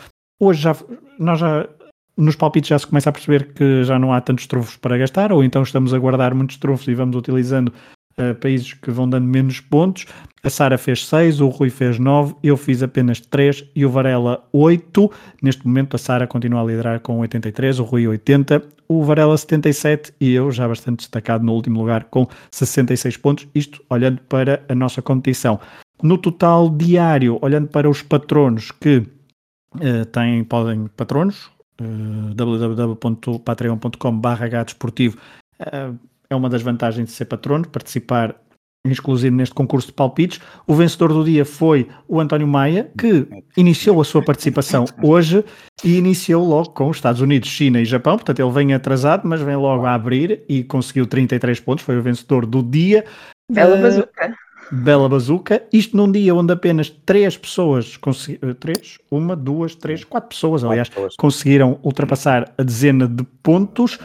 Hoje 0.41 0.63
já, 0.63 0.77
nós 1.19 1.41
já, 1.41 1.69
nos 2.17 2.37
palpites 2.37 2.69
já 2.69 2.79
se 2.79 2.87
começa 2.87 3.11
a 3.11 3.13
perceber 3.13 3.53
que 3.55 3.83
já 3.85 3.99
não 3.99 4.13
há 4.13 4.21
tantos 4.21 4.47
trunfos 4.47 4.77
para 4.77 4.99
gastar, 4.99 5.33
ou 5.33 5.43
então 5.43 5.63
estamos 5.63 5.93
a 5.93 5.99
guardar 5.99 6.35
muitos 6.35 6.59
trunfos 6.59 6.87
e 6.87 6.95
vamos 6.95 7.17
utilizando 7.17 7.73
países 8.41 8.75
que 8.75 8.91
vão 8.91 9.09
dando 9.09 9.27
menos 9.27 9.61
pontos. 9.61 10.07
A 10.43 10.51
Sara 10.51 10.79
fez 10.79 11.07
6, 11.07 11.41
o 11.41 11.49
Rui 11.49 11.69
fez 11.69 11.99
9, 11.99 12.37
eu 12.43 12.57
fiz 12.57 12.83
apenas 12.83 13.21
3 13.21 13.65
e 13.75 13.85
o 13.85 13.91
Varela 13.91 14.47
8. 14.53 15.11
Neste 15.43 15.67
momento 15.67 15.97
a 15.97 15.99
Sara 15.99 16.27
continua 16.27 16.63
a 16.63 16.65
liderar 16.65 17.01
com 17.01 17.19
83, 17.19 17.81
o 17.81 17.85
Rui 17.85 18.07
80, 18.07 18.63
o 18.89 19.05
Varela 19.05 19.37
77 19.37 20.15
e 20.21 20.33
eu 20.33 20.51
já 20.51 20.67
bastante 20.67 20.97
destacado 20.99 21.45
no 21.45 21.53
último 21.53 21.81
lugar 21.81 22.05
com 22.05 22.27
66 22.51 23.19
pontos. 23.19 23.47
Isto 23.55 23.85
olhando 23.91 24.23
para 24.23 24.65
a 24.69 24.75
nossa 24.75 25.03
competição. 25.03 25.61
No 26.03 26.17
total 26.17 26.71
diário, 26.71 27.39
olhando 27.43 27.69
para 27.69 27.91
os 27.91 28.01
patronos 28.03 28.71
que 28.71 28.99
uh, 28.99 29.07
têm, 30.13 30.45
podem 30.45 30.87
patronos, 30.97 31.51
uh, 31.81 32.35
www.patreon.com.br 32.35 34.65
desportivo 34.65 35.19
uh, 35.61 35.99
é 36.31 36.37
uma 36.37 36.49
das 36.49 36.63
vantagens 36.63 37.07
de 37.07 37.13
ser 37.13 37.25
patrono, 37.25 37.69
participar 37.69 38.35
exclusivo 38.85 39.37
neste 39.37 39.55
concurso 39.55 39.89
de 39.89 39.93
palpites. 39.93 40.41
O 40.67 40.75
vencedor 40.75 41.13
do 41.13 41.25
dia 41.25 41.45
foi 41.45 41.89
o 42.07 42.21
António 42.21 42.47
Maia, 42.47 42.91
que 42.99 43.27
iniciou 43.57 44.01
a 44.01 44.05
sua 44.05 44.23
participação 44.23 44.85
hoje 45.03 45.45
e 45.85 45.97
iniciou 45.97 46.47
logo 46.47 46.71
com 46.71 46.89
os 46.89 46.97
Estados 46.97 47.21
Unidos, 47.21 47.49
China 47.49 47.81
e 47.81 47.85
Japão. 47.85 48.17
Portanto, 48.17 48.41
ele 48.41 48.51
vem 48.51 48.75
atrasado, 48.75 49.27
mas 49.27 49.41
vem 49.41 49.57
logo 49.57 49.85
a 49.85 49.95
abrir 49.95 50.43
e 50.49 50.63
conseguiu 50.65 51.07
33 51.07 51.61
pontos. 51.61 51.85
Foi 51.85 51.99
o 51.99 52.03
vencedor 52.03 52.47
do 52.47 52.63
dia. 52.63 53.05
Bela 53.51 53.77
uh, 53.77 53.83
bazuca. 53.83 54.37
Bela 54.71 55.09
bazuca. 55.09 55.63
Isto 55.73 55.97
num 55.97 56.11
dia 56.11 56.35
onde 56.35 56.53
apenas 56.53 56.91
três 56.91 57.37
pessoas, 57.37 57.97
uh, 57.97 58.55
três, 58.55 58.99
uma, 59.11 59.35
duas, 59.35 59.75
três, 59.75 60.05
quatro 60.05 60.29
pessoas, 60.29 60.63
aliás, 60.65 60.91
conseguiram 61.19 61.79
ultrapassar 61.83 62.53
a 62.57 62.63
dezena 62.63 63.09
de 63.09 63.25
pontos. 63.43 63.99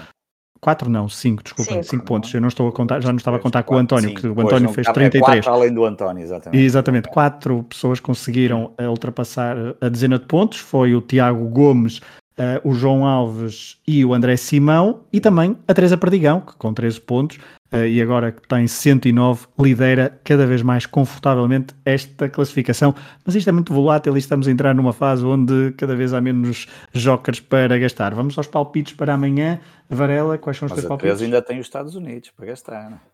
4 0.64 0.90
não, 0.90 1.10
5, 1.10 1.44
desculpa, 1.44 1.84
5 1.84 2.06
pontos. 2.06 2.34
Eu 2.34 2.40
não 2.40 2.48
estou 2.48 2.70
a 2.70 2.72
contar, 2.72 3.02
já 3.02 3.10
não 3.10 3.18
estava 3.18 3.36
a 3.36 3.40
contar 3.40 3.64
com 3.64 3.76
o 3.76 3.78
António, 3.78 4.10
cinco. 4.10 4.22
que 4.22 4.28
o 4.28 4.42
António 4.42 4.70
fez 4.70 4.88
33. 4.88 5.46
É 5.46 5.50
além 5.50 5.74
do 5.74 5.84
António, 5.84 6.24
exatamente. 6.24 6.64
Exatamente, 6.64 7.10
4 7.10 7.64
pessoas 7.64 8.00
conseguiram 8.00 8.72
uh, 8.80 8.88
ultrapassar 8.88 9.58
a 9.82 9.90
dezena 9.90 10.18
de 10.18 10.26
pontos. 10.26 10.60
Foi 10.60 10.96
o 10.96 11.02
Tiago 11.02 11.46
Gomes, 11.50 12.00
uh, 12.38 12.68
o 12.68 12.74
João 12.74 13.06
Alves 13.06 13.78
e 13.88 14.04
o 14.04 14.14
André 14.14 14.36
Simão, 14.36 15.02
e 15.12 15.20
também 15.20 15.58
a 15.68 15.74
Teresa 15.74 15.98
Perdigão, 15.98 16.42
que 16.42 16.56
com 16.56 16.74
13 16.74 17.02
pontos 17.02 17.38
uh, 17.72 17.86
e 17.86 18.02
agora 18.02 18.32
que 18.32 18.48
tem 18.48 18.68
109, 18.68 19.48
lidera 19.60 20.20
cada 20.24 20.46
vez 20.46 20.62
mais 20.62 20.86
confortavelmente 20.86 21.74
esta 21.86 22.30
classificação. 22.30 22.94
Mas 23.26 23.36
isto 23.36 23.50
é 23.50 23.52
muito 23.52 23.74
volátil 23.74 24.16
e 24.16 24.20
estamos 24.20 24.48
a 24.48 24.52
entrar 24.52 24.74
numa 24.74 24.94
fase 24.94 25.26
onde 25.26 25.74
cada 25.78 25.96
vez 25.96 26.14
há 26.14 26.22
menos 26.22 26.68
jokers 26.94 27.40
para 27.40 27.78
gastar. 27.78 28.14
Vamos 28.14 28.38
aos 28.38 28.48
palpites 28.48 28.94
para 28.94 29.14
amanhã. 29.14 29.60
Varela, 29.90 30.38
quais 30.38 30.58
são 30.58 30.66
os 30.66 30.72
Mas 30.72 30.80
teus 30.80 30.88
palpites? 30.88 31.22
ainda 31.22 31.42
tem 31.42 31.60
os 31.60 31.68
Estados 31.68 31.96
Unidos 31.96 32.32
para 32.36 32.48
gastar, 32.48 32.90
não 32.90 32.98
é? 32.98 33.13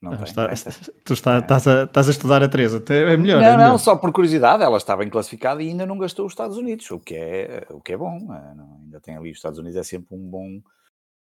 Não 0.00 0.12
ah, 0.12 0.24
está, 0.24 0.48
tu 1.04 1.12
está, 1.12 1.40
estás, 1.40 1.68
a, 1.68 1.84
estás 1.84 2.08
a 2.08 2.10
estudar 2.10 2.42
a 2.42 2.48
Teresa, 2.48 2.82
é 2.88 3.16
melhor. 3.18 3.42
Não, 3.42 3.48
é 3.48 3.56
melhor. 3.56 3.68
não, 3.68 3.78
só 3.78 3.94
por 3.96 4.10
curiosidade, 4.12 4.62
ela 4.62 4.78
está 4.78 4.96
bem 4.96 5.10
classificada 5.10 5.62
e 5.62 5.68
ainda 5.68 5.84
não 5.84 5.98
gastou 5.98 6.24
os 6.24 6.32
Estados 6.32 6.56
Unidos, 6.56 6.90
o 6.90 6.98
que 6.98 7.14
é, 7.14 7.66
o 7.68 7.82
que 7.82 7.92
é 7.92 7.98
bom. 7.98 8.16
É, 8.32 8.54
ainda 8.82 8.98
tem 8.98 9.14
ali 9.14 9.30
os 9.30 9.36
Estados 9.36 9.58
Unidos, 9.58 9.76
é 9.76 9.82
sempre 9.82 10.16
um 10.16 10.30
bom, 10.30 10.62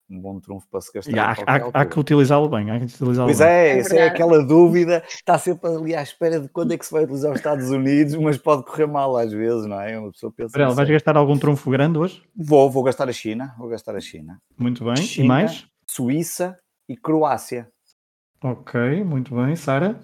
um 0.08 0.20
bom 0.20 0.38
trunfo 0.38 0.68
para 0.70 0.80
se 0.80 0.92
gastar. 0.92 1.40
Há, 1.44 1.56
há, 1.56 1.70
há, 1.74 1.86
que 1.86 1.98
utilizá-lo 1.98 2.48
bem. 2.48 2.70
Há 2.70 2.78
que 2.78 2.84
utilizá 2.84 3.24
pois 3.24 3.38
bem. 3.40 3.48
é, 3.48 3.78
essa 3.78 3.96
é, 3.96 3.98
é 3.98 4.06
aquela 4.06 4.46
dúvida. 4.46 5.02
Está 5.08 5.36
sempre 5.38 5.68
ali 5.68 5.96
à 5.96 6.02
espera 6.02 6.38
de 6.38 6.48
quando 6.48 6.72
é 6.72 6.78
que 6.78 6.86
se 6.86 6.92
vai 6.92 7.02
utilizar 7.02 7.32
os 7.32 7.38
Estados 7.38 7.70
Unidos, 7.70 8.14
mas 8.14 8.38
pode 8.38 8.62
correr 8.62 8.86
mal 8.86 9.16
às 9.16 9.32
vezes, 9.32 9.66
não 9.66 9.80
é? 9.80 9.98
Uma 9.98 10.12
pessoa 10.12 10.32
pensa. 10.32 10.52
Varela, 10.52 10.76
vais 10.76 10.88
gastar 10.88 11.16
algum 11.16 11.36
trunfo 11.36 11.68
grande 11.68 11.98
hoje? 11.98 12.22
Vou, 12.36 12.70
vou 12.70 12.84
gastar 12.84 13.08
a 13.08 13.12
China. 13.12 13.56
Vou 13.58 13.68
gastar 13.68 13.96
a 13.96 14.00
China. 14.00 14.40
Muito 14.56 14.84
bem. 14.84 14.96
China, 14.98 15.24
e 15.24 15.26
mais? 15.26 15.66
Suíça 15.84 16.56
e 16.88 16.96
Croácia. 16.96 17.68
Ok, 18.42 19.02
muito 19.04 19.34
bem. 19.34 19.56
Sara? 19.56 19.98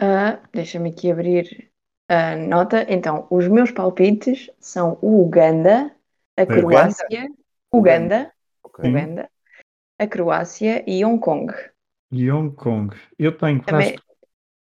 Uh, 0.00 0.38
Deixa-me 0.52 0.90
aqui 0.90 1.10
abrir 1.10 1.70
a 2.08 2.36
nota. 2.36 2.86
Então, 2.88 3.26
os 3.30 3.48
meus 3.48 3.70
palpites 3.70 4.50
são 4.60 4.98
o 5.02 5.22
Uganda, 5.22 5.92
a 6.36 6.46
Croácia, 6.46 7.28
Uganda, 7.72 8.32
Uganda 8.32 8.32
okay. 8.78 8.90
Uganda, 8.90 9.30
a 9.98 10.06
Croácia 10.06 10.84
e 10.86 11.04
Hong 11.04 11.18
Kong. 11.18 11.52
E 12.12 12.30
Hong 12.30 12.54
Kong. 12.54 12.96
Eu 13.18 13.36
tenho 13.36 13.60
também... 13.62 13.98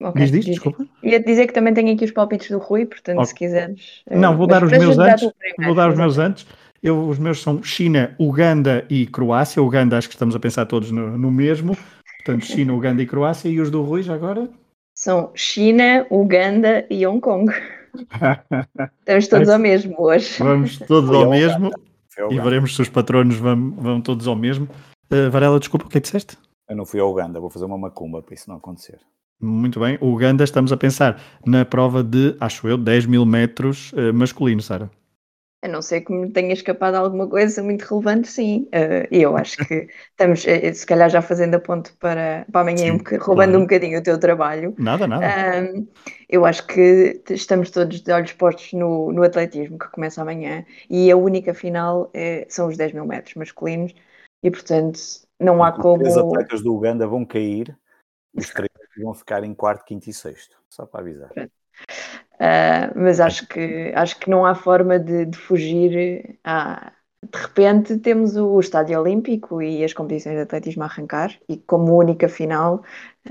Okay, 0.01 0.25
diz, 0.25 0.31
diz, 0.31 0.45
desculpa. 0.45 0.85
Ia 1.01 1.23
dizer 1.23 1.47
que 1.47 1.53
também 1.53 1.73
tenho 1.73 1.93
aqui 1.93 2.03
os 2.03 2.11
palpites 2.11 2.49
do 2.49 2.57
Rui, 2.57 2.85
portanto, 2.85 3.19
okay. 3.19 3.27
se 3.27 3.35
quiseres. 3.35 4.03
Não, 4.11 4.35
vou 4.35 4.47
dar 4.47 4.61
os 4.61 4.69
meus 4.69 4.97
antes. 4.97 5.31
Vou 5.63 5.73
dar 5.73 5.89
os 5.89 5.97
meus 5.97 6.17
antes. 6.17 6.45
Eu, 6.81 7.07
os 7.07 7.17
meus 7.17 7.41
são 7.41 7.63
China, 7.63 8.13
Uganda 8.19 8.85
e 8.89 9.07
Croácia. 9.07 9.63
Uganda, 9.63 9.97
acho 9.97 10.09
que 10.09 10.15
estamos 10.15 10.35
a 10.35 10.39
pensar 10.39 10.65
todos 10.65 10.91
no, 10.91 11.17
no 11.17 11.31
mesmo. 11.31 11.77
Portanto, 12.23 12.45
China, 12.45 12.73
Uganda 12.73 13.01
e 13.01 13.05
Croácia. 13.05 13.49
E 13.49 13.59
os 13.59 13.69
do 13.69 13.81
Rui 13.81 14.01
já 14.01 14.13
agora? 14.13 14.49
São 14.95 15.31
China, 15.35 16.07
Uganda 16.09 16.85
e 16.89 17.05
Hong 17.05 17.19
Kong. 17.19 17.51
Estamos 18.99 19.27
todos 19.27 19.49
ao 19.49 19.59
mesmo 19.59 19.95
hoje. 19.99 20.37
Vamos 20.39 20.77
todos 20.79 21.09
ao 21.09 21.29
mesmo. 21.29 21.71
E 22.29 22.39
veremos 22.39 22.75
se 22.75 22.81
os 22.81 22.89
patronos 22.89 23.35
vão, 23.35 23.71
vão 23.71 24.01
todos 24.01 24.27
ao 24.27 24.35
mesmo. 24.35 24.69
Uh, 25.11 25.29
Varela, 25.29 25.59
desculpa, 25.59 25.85
o 25.85 25.89
que 25.89 25.97
é 25.97 26.01
que 26.01 26.05
disseste? 26.05 26.37
Eu 26.69 26.77
não 26.77 26.85
fui 26.85 26.99
ao 26.99 27.11
Uganda, 27.11 27.39
vou 27.39 27.49
fazer 27.49 27.65
uma 27.65 27.77
macumba 27.77 28.21
para 28.21 28.33
isso 28.33 28.49
não 28.49 28.57
acontecer. 28.57 28.99
Muito 29.41 29.79
bem. 29.79 29.97
O 29.99 30.13
Uganda, 30.13 30.43
estamos 30.43 30.71
a 30.71 30.77
pensar 30.77 31.21
na 31.45 31.65
prova 31.65 32.01
de, 32.03 32.35
acho 32.39 32.67
eu, 32.67 32.77
10 32.77 33.07
mil 33.07 33.25
metros 33.25 33.91
uh, 33.93 34.13
masculino, 34.13 34.61
Sara. 34.61 34.89
A 35.63 35.67
não 35.69 35.81
ser 35.81 36.01
que 36.01 36.11
me 36.11 36.29
tenha 36.29 36.51
escapado 36.51 36.95
alguma 36.95 37.25
coisa 37.25 37.63
muito 37.63 37.83
relevante, 37.83 38.27
sim. 38.27 38.67
Uh, 38.67 39.07
eu 39.09 39.37
acho 39.37 39.55
que 39.65 39.87
estamos, 40.11 40.41
se 40.41 40.85
calhar, 40.85 41.09
já 41.09 41.21
fazendo 41.21 41.55
a 41.55 41.59
ponto 41.59 41.95
para, 41.97 42.45
para 42.51 42.61
amanhã, 42.61 42.77
sim, 42.77 42.91
um 42.91 42.97
roubando 42.97 43.51
claro. 43.51 43.57
um 43.57 43.61
bocadinho 43.61 43.97
o 43.97 44.03
teu 44.03 44.19
trabalho. 44.19 44.75
Nada, 44.77 45.07
nada. 45.07 45.25
Uh, 45.25 45.87
eu 46.27 46.45
acho 46.45 46.67
que 46.67 47.21
estamos 47.29 47.71
todos 47.71 48.01
de 48.01 48.11
olhos 48.11 48.33
postos 48.33 48.73
no, 48.73 49.11
no 49.13 49.23
atletismo, 49.23 49.79
que 49.79 49.87
começa 49.89 50.21
amanhã, 50.21 50.65
e 50.89 51.09
a 51.09 51.15
única 51.15 51.53
final 51.53 52.09
é, 52.13 52.45
são 52.49 52.67
os 52.67 52.75
10 52.75 52.91
mil 52.91 53.05
metros 53.05 53.35
masculinos, 53.35 53.93
e 54.43 54.51
portanto 54.51 54.99
não 55.39 55.63
há 55.63 55.71
como. 55.71 56.05
Os 56.05 56.17
atletas 56.17 56.61
do 56.61 56.75
Uganda 56.75 57.07
vão 57.07 57.23
cair, 57.23 57.77
os 58.33 58.49
três 58.49 58.69
vão 58.97 59.13
ficar 59.13 59.43
em 59.43 59.53
quarto, 59.53 59.85
quinto 59.85 60.09
e 60.09 60.13
sexto, 60.13 60.57
só 60.69 60.85
para 60.85 61.01
avisar. 61.01 61.31
Uh, 62.43 62.91
mas 62.93 63.21
acho 63.21 63.47
que, 63.47 63.93
acho 63.95 64.19
que 64.19 64.29
não 64.29 64.45
há 64.45 64.53
forma 64.55 64.99
de, 64.99 65.25
de 65.25 65.37
fugir. 65.37 66.37
A... 66.43 66.91
De 67.23 67.39
repente 67.39 67.97
temos 67.99 68.35
o 68.35 68.59
Estádio 68.59 68.99
Olímpico 68.99 69.61
e 69.61 69.81
as 69.81 69.93
competições 69.93 70.35
de 70.35 70.41
atletismo 70.41 70.83
a 70.83 70.87
arrancar, 70.87 71.31
e 71.47 71.55
como 71.57 71.97
única 71.97 72.27
final, 72.27 72.83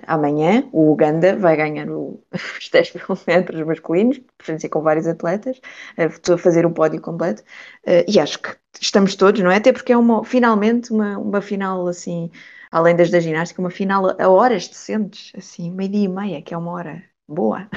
amanhã, 0.07 0.67
o 0.73 0.91
Uganda 0.93 1.37
vai 1.37 1.57
ganhar 1.57 1.91
o, 1.91 2.25
os 2.33 2.71
10 2.71 2.95
mil 2.95 3.05
metros 3.27 3.67
masculinos, 3.67 4.19
preferência 4.39 4.71
com 4.71 4.81
vários 4.81 5.07
atletas, 5.07 5.59
uh, 5.99 6.05
estou 6.05 6.37
a 6.37 6.39
fazer 6.39 6.65
o 6.65 6.73
pódio 6.73 7.03
completo, 7.03 7.43
e 8.09 8.19
acho 8.19 8.39
que 8.41 8.57
estamos 8.81 9.15
todos, 9.15 9.43
não 9.43 9.51
é? 9.51 9.57
Até 9.57 9.73
porque 9.75 9.93
é 9.93 9.97
uma, 9.99 10.25
finalmente 10.25 10.91
uma, 10.91 11.19
uma 11.19 11.43
final 11.43 11.87
assim, 11.87 12.31
além 12.71 12.97
das 12.97 13.11
da 13.11 13.21
ginástica, 13.21 13.61
uma 13.61 13.71
final 13.71 14.17
a 14.19 14.29
horas 14.29 14.69
decentes, 14.69 15.33
assim, 15.37 15.71
meio-dia 15.71 16.05
e 16.05 16.09
meia, 16.09 16.43
que 16.43 16.55
é 16.55 16.57
uma 16.59 16.73
hora 16.73 17.05
boa. 17.29 17.69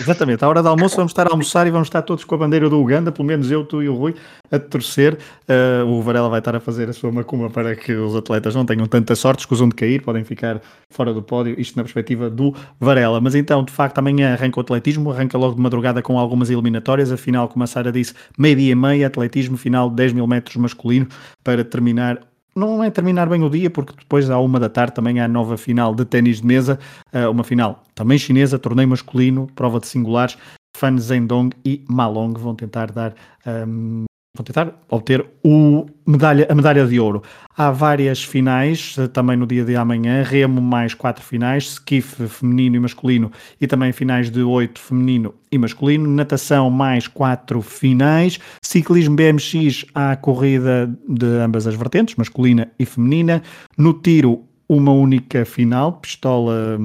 Exatamente, 0.00 0.44
à 0.44 0.48
hora 0.48 0.62
do 0.62 0.68
almoço 0.68 0.96
vamos 0.96 1.10
estar 1.10 1.26
a 1.26 1.30
almoçar 1.30 1.66
e 1.66 1.70
vamos 1.70 1.86
estar 1.86 2.02
todos 2.02 2.24
com 2.24 2.34
a 2.34 2.38
bandeira 2.38 2.68
do 2.68 2.80
Uganda, 2.80 3.12
pelo 3.12 3.26
menos 3.26 3.50
eu, 3.50 3.64
tu 3.64 3.82
e 3.82 3.88
o 3.88 3.94
Rui, 3.94 4.14
a 4.50 4.58
torcer. 4.58 5.18
Uh, 5.48 5.86
o 5.86 6.02
Varela 6.02 6.28
vai 6.28 6.40
estar 6.40 6.54
a 6.54 6.60
fazer 6.60 6.88
a 6.88 6.92
sua 6.92 7.12
macumba 7.12 7.48
para 7.50 7.74
que 7.74 7.92
os 7.92 8.14
atletas 8.14 8.54
não 8.54 8.64
tenham 8.64 8.86
tanta 8.86 9.14
sorte, 9.14 9.40
escusam 9.40 9.68
de 9.68 9.74
cair, 9.74 10.02
podem 10.02 10.24
ficar 10.24 10.60
fora 10.90 11.12
do 11.12 11.22
pódio, 11.22 11.58
isto 11.58 11.76
na 11.76 11.82
perspectiva 11.82 12.28
do 12.28 12.54
Varela. 12.78 13.20
Mas 13.20 13.34
então, 13.34 13.64
de 13.64 13.72
facto, 13.72 13.98
amanhã 13.98 14.32
arranca 14.32 14.58
o 14.58 14.62
atletismo, 14.62 15.10
arranca 15.10 15.38
logo 15.38 15.54
de 15.54 15.60
madrugada 15.60 16.02
com 16.02 16.18
algumas 16.18 16.50
eliminatórias, 16.50 17.12
afinal, 17.12 17.48
como 17.48 17.64
a 17.64 17.66
Sara 17.66 17.92
disse, 17.92 18.14
meio-dia 18.38 18.72
e 18.72 18.74
meia, 18.74 19.06
atletismo, 19.06 19.56
final 19.56 19.90
10 19.90 20.12
mil 20.12 20.26
metros 20.26 20.56
masculino, 20.56 21.06
para 21.42 21.64
terminar 21.64 22.20
não 22.54 22.82
é 22.82 22.90
terminar 22.90 23.28
bem 23.28 23.42
o 23.42 23.50
dia, 23.50 23.70
porque 23.70 23.92
depois 23.98 24.30
à 24.30 24.38
uma 24.38 24.60
da 24.60 24.68
tarde 24.68 24.94
também 24.94 25.20
há 25.20 25.24
a 25.24 25.28
nova 25.28 25.56
final 25.56 25.94
de 25.94 26.04
ténis 26.04 26.40
de 26.40 26.46
mesa, 26.46 26.78
eh, 27.12 27.26
uma 27.28 27.44
final 27.44 27.82
também 27.94 28.18
chinesa, 28.18 28.58
torneio 28.58 28.88
masculino, 28.88 29.48
prova 29.54 29.80
de 29.80 29.86
singulares. 29.86 30.36
Fan 30.76 30.98
Zhendong 30.98 31.50
e 31.64 31.84
Malong 31.88 32.34
vão 32.36 32.54
tentar 32.54 32.90
dar 32.90 33.14
um, 33.46 34.02
ehm, 34.02 34.04
vão 34.36 34.44
tentar 34.44 34.74
obter 34.88 35.24
o 35.44 35.86
medalha, 36.04 36.46
a 36.50 36.54
medalha 36.54 36.84
de 36.86 36.98
ouro. 36.98 37.22
Há 37.56 37.70
várias 37.70 38.24
finais, 38.24 38.96
eh, 38.98 39.06
também 39.06 39.36
no 39.36 39.46
dia 39.46 39.64
de 39.64 39.76
amanhã, 39.76 40.24
remo 40.24 40.60
mais 40.60 40.92
quatro 40.92 41.24
finais, 41.24 41.74
skiff 41.74 42.26
feminino 42.26 42.74
e 42.74 42.80
masculino 42.80 43.30
e 43.60 43.66
também 43.68 43.92
finais 43.92 44.30
de 44.30 44.42
oito 44.42 44.80
feminino 44.80 45.32
e 45.52 45.56
masculino, 45.56 46.10
natação 46.10 46.68
mais 46.68 47.06
quatro 47.06 47.62
finais, 47.62 48.40
ciclismo 48.60 49.14
BMX 49.14 49.86
há 49.94 50.16
corrida 50.16 50.92
de 51.08 51.26
ambas 51.26 51.68
as 51.68 51.76
vertentes, 51.76 52.16
masculina 52.16 52.68
e 52.76 52.84
feminina, 52.84 53.40
no 53.78 53.94
tiro 53.94 54.42
uma 54.68 54.90
única 54.90 55.44
final, 55.44 55.92
pistola 55.92 56.76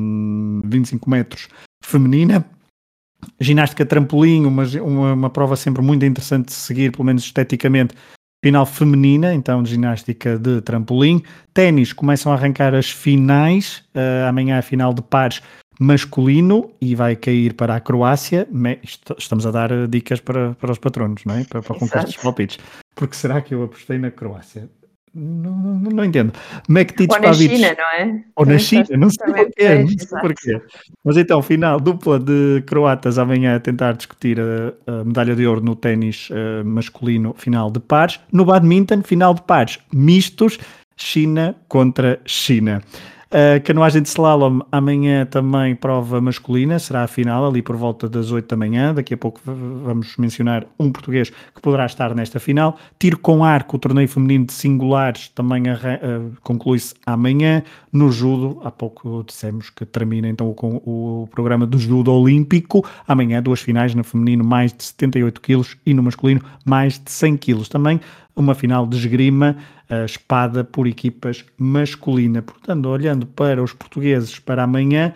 25 0.65 1.09
hum, 1.09 1.12
metros 1.12 1.47
feminina. 1.81 2.45
Ginástica 3.39 3.86
trampolim, 3.86 4.45
uma, 4.45 4.63
uma, 4.82 5.13
uma 5.13 5.29
prova 5.29 5.55
sempre 5.55 5.82
muito 5.82 6.05
interessante 6.05 6.47
de 6.47 6.53
seguir, 6.53 6.91
pelo 6.91 7.03
menos 7.03 7.23
esteticamente, 7.23 7.95
final 8.43 8.65
feminina, 8.65 9.34
então 9.34 9.62
de 9.62 9.71
ginástica 9.71 10.38
de 10.38 10.62
trampolim. 10.62 11.21
Ténis, 11.53 11.93
começam 11.93 12.32
a 12.32 12.36
arrancar 12.36 12.73
as 12.73 12.89
finais, 12.89 13.84
uh, 13.95 14.27
amanhã 14.27 14.60
a 14.60 14.62
final 14.62 14.93
de 14.93 15.01
pares 15.01 15.41
masculino 15.79 16.71
e 16.82 16.93
vai 16.93 17.15
cair 17.15 17.53
para 17.53 17.75
a 17.75 17.79
Croácia. 17.79 18.47
Estamos 19.17 19.45
a 19.45 19.51
dar 19.51 19.88
dicas 19.88 20.19
para, 20.19 20.53
para 20.55 20.71
os 20.71 20.77
patronos, 20.77 21.23
não 21.25 21.36
é? 21.36 21.45
Para, 21.45 21.62
para 21.62 21.73
conquistar 21.73 22.05
os 22.05 22.17
palpites. 22.17 22.58
Porque 22.93 23.15
será 23.15 23.41
que 23.41 23.53
eu 23.53 23.63
apostei 23.63 23.97
na 23.97 24.12
Croácia? 24.12 24.69
Não, 25.19 25.51
não, 25.51 25.91
não 25.91 26.05
entendo. 26.05 26.34
Mektic 26.67 27.12
Ou 27.12 27.19
na 27.19 27.34
China, 27.34 27.75
não 27.77 27.86
é? 27.86 28.23
Ou 28.36 28.45
na 28.45 28.58
China, 28.58 28.86
não 28.97 29.10
sei 29.10 29.27
porquê, 29.27 29.75
não 29.79 29.88
sei 29.88 30.19
porquê. 30.21 30.62
Mas 31.03 31.17
então, 31.17 31.41
final, 31.41 31.79
dupla 31.79 32.17
de 32.17 32.63
croatas 32.65 33.17
amanhã 33.17 33.58
a 33.58 33.60
tentar 33.60 33.93
discutir 33.93 34.39
a, 34.39 34.73
a 34.91 35.03
medalha 35.03 35.36
de 35.36 35.45
ouro 35.45 35.62
no 35.62 35.75
ténis 35.75 36.29
uh, 36.29 36.63
masculino, 36.63 37.36
final 37.38 37.69
de 37.69 37.79
pares. 37.79 38.19
No 38.32 38.45
badminton, 38.45 39.01
final 39.03 39.34
de 39.34 39.41
pares 39.41 39.79
mistos, 39.93 40.58
China 40.95 41.55
contra 41.67 42.19
China. 42.25 42.82
Uh, 43.31 43.61
canoagem 43.63 44.01
de 44.01 44.09
slalom, 44.09 44.61
amanhã 44.71 45.23
também 45.23 45.75
prova 45.75 46.19
masculina, 46.19 46.79
será 46.79 47.03
a 47.03 47.07
final, 47.07 47.45
ali 47.45 47.61
por 47.61 47.75
volta 47.75 48.09
das 48.09 48.31
8 48.31 48.47
da 48.47 48.57
manhã. 48.57 48.91
Daqui 48.91 49.13
a 49.13 49.17
pouco 49.17 49.39
vamos 49.45 50.17
mencionar 50.17 50.65
um 50.79 50.91
português 50.91 51.29
que 51.29 51.61
poderá 51.61 51.85
estar 51.85 52.15
nesta 52.15 52.39
final. 52.39 52.75
Tiro 52.97 53.19
com 53.19 53.43
arco, 53.43 53.75
o 53.75 53.79
torneio 53.79 54.07
feminino 54.07 54.45
de 54.45 54.53
singulares, 54.53 55.29
também 55.29 55.61
uh, 55.61 56.31
conclui-se 56.41 56.95
amanhã. 57.05 57.61
No 57.93 58.11
judo, 58.11 58.61
há 58.63 58.71
pouco 58.71 59.23
dissemos 59.23 59.69
que 59.69 59.85
termina 59.85 60.27
então 60.27 60.47
o, 60.47 61.21
o 61.23 61.27
programa 61.27 61.67
do 61.67 61.77
judo 61.77 62.11
olímpico. 62.11 62.83
Amanhã, 63.07 63.43
duas 63.43 63.61
finais, 63.61 63.93
no 63.93 64.03
feminino 64.03 64.43
mais 64.43 64.73
de 64.73 64.83
78 64.83 65.39
quilos 65.39 65.77
e 65.85 65.93
no 65.93 66.01
masculino 66.01 66.41
mais 66.65 66.97
de 66.97 67.11
100 67.11 67.37
quilos. 67.37 67.69
Também 67.69 68.01
uma 68.41 68.56
final 68.56 68.86
de 68.88 68.97
esgrima 68.97 69.56
espada 70.06 70.63
por 70.63 70.86
equipas 70.86 71.43
masculina. 71.58 72.43
Portanto, 72.43 72.88
olhando 72.88 73.25
para 73.25 73.63
os 73.63 73.73
portugueses 73.73 74.38
para 74.38 74.63
amanhã, 74.63 75.13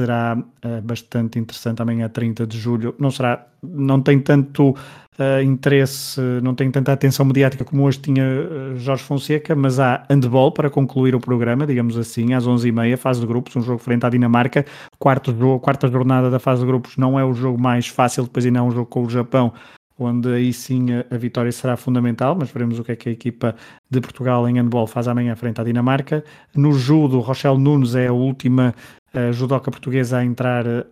será 0.00 0.36
uh, 0.36 0.82
bastante 0.82 1.38
interessante 1.38 1.82
amanhã 1.82 2.08
30 2.08 2.46
de 2.46 2.58
julho. 2.58 2.94
Não 2.98 3.10
será, 3.10 3.46
não 3.62 4.00
tem 4.00 4.18
tanto 4.18 4.70
uh, 4.70 5.42
interesse, 5.44 6.20
não 6.42 6.54
tem 6.54 6.70
tanta 6.70 6.92
atenção 6.92 7.26
mediática 7.26 7.64
como 7.64 7.84
hoje 7.84 7.98
tinha 7.98 8.24
uh, 8.24 8.76
Jorge 8.76 9.02
Fonseca, 9.02 9.54
mas 9.54 9.78
há 9.78 10.04
handball 10.08 10.52
para 10.52 10.70
concluir 10.70 11.14
o 11.14 11.20
programa, 11.20 11.66
digamos 11.66 11.98
assim, 11.98 12.32
às 12.32 12.46
11h30, 12.46 12.96
fase 12.96 13.20
de 13.20 13.26
grupos, 13.26 13.54
um 13.56 13.62
jogo 13.62 13.78
frente 13.78 14.06
à 14.06 14.08
Dinamarca, 14.08 14.64
quarto 14.98 15.34
quarta 15.60 15.88
jornada 15.88 16.30
da 16.30 16.38
fase 16.38 16.62
de 16.62 16.66
grupos 16.66 16.96
não 16.96 17.18
é 17.18 17.24
o 17.24 17.34
jogo 17.34 17.60
mais 17.60 17.86
fácil, 17.88 18.24
depois 18.24 18.46
ainda 18.46 18.60
há 18.60 18.62
um 18.62 18.70
jogo 18.70 18.86
com 18.86 19.04
o 19.04 19.10
Japão 19.10 19.52
onde 20.04 20.28
aí 20.28 20.52
sim 20.52 20.86
a, 21.10 21.16
vitória 21.16 21.52
será 21.52 21.76
fundamental, 21.76 22.36
mas 22.38 22.50
veremos 22.50 22.78
o 22.78 22.84
que 22.84 22.92
é 22.92 22.96
que 22.96 23.08
a 23.08 23.12
equipa 23.12 23.54
de 23.88 24.00
Portugal 24.00 24.48
em 24.48 24.54
handball 24.54 24.86
faz 24.86 25.08
amanhã 25.08 25.34
frente 25.36 25.60
à 25.60 25.64
Dinamarca. 25.64 26.24
No 26.54 26.72
judo, 26.72 27.20
Rochelle 27.20 27.58
Nunes 27.58 27.94
é 27.94 28.06
a 28.06 28.12
última 28.12 28.74
a 29.12 29.32
judoca 29.32 29.70
portuguesa 29.70 30.18
a 30.18 30.24
entrar 30.24 30.64
uh, 30.66 30.84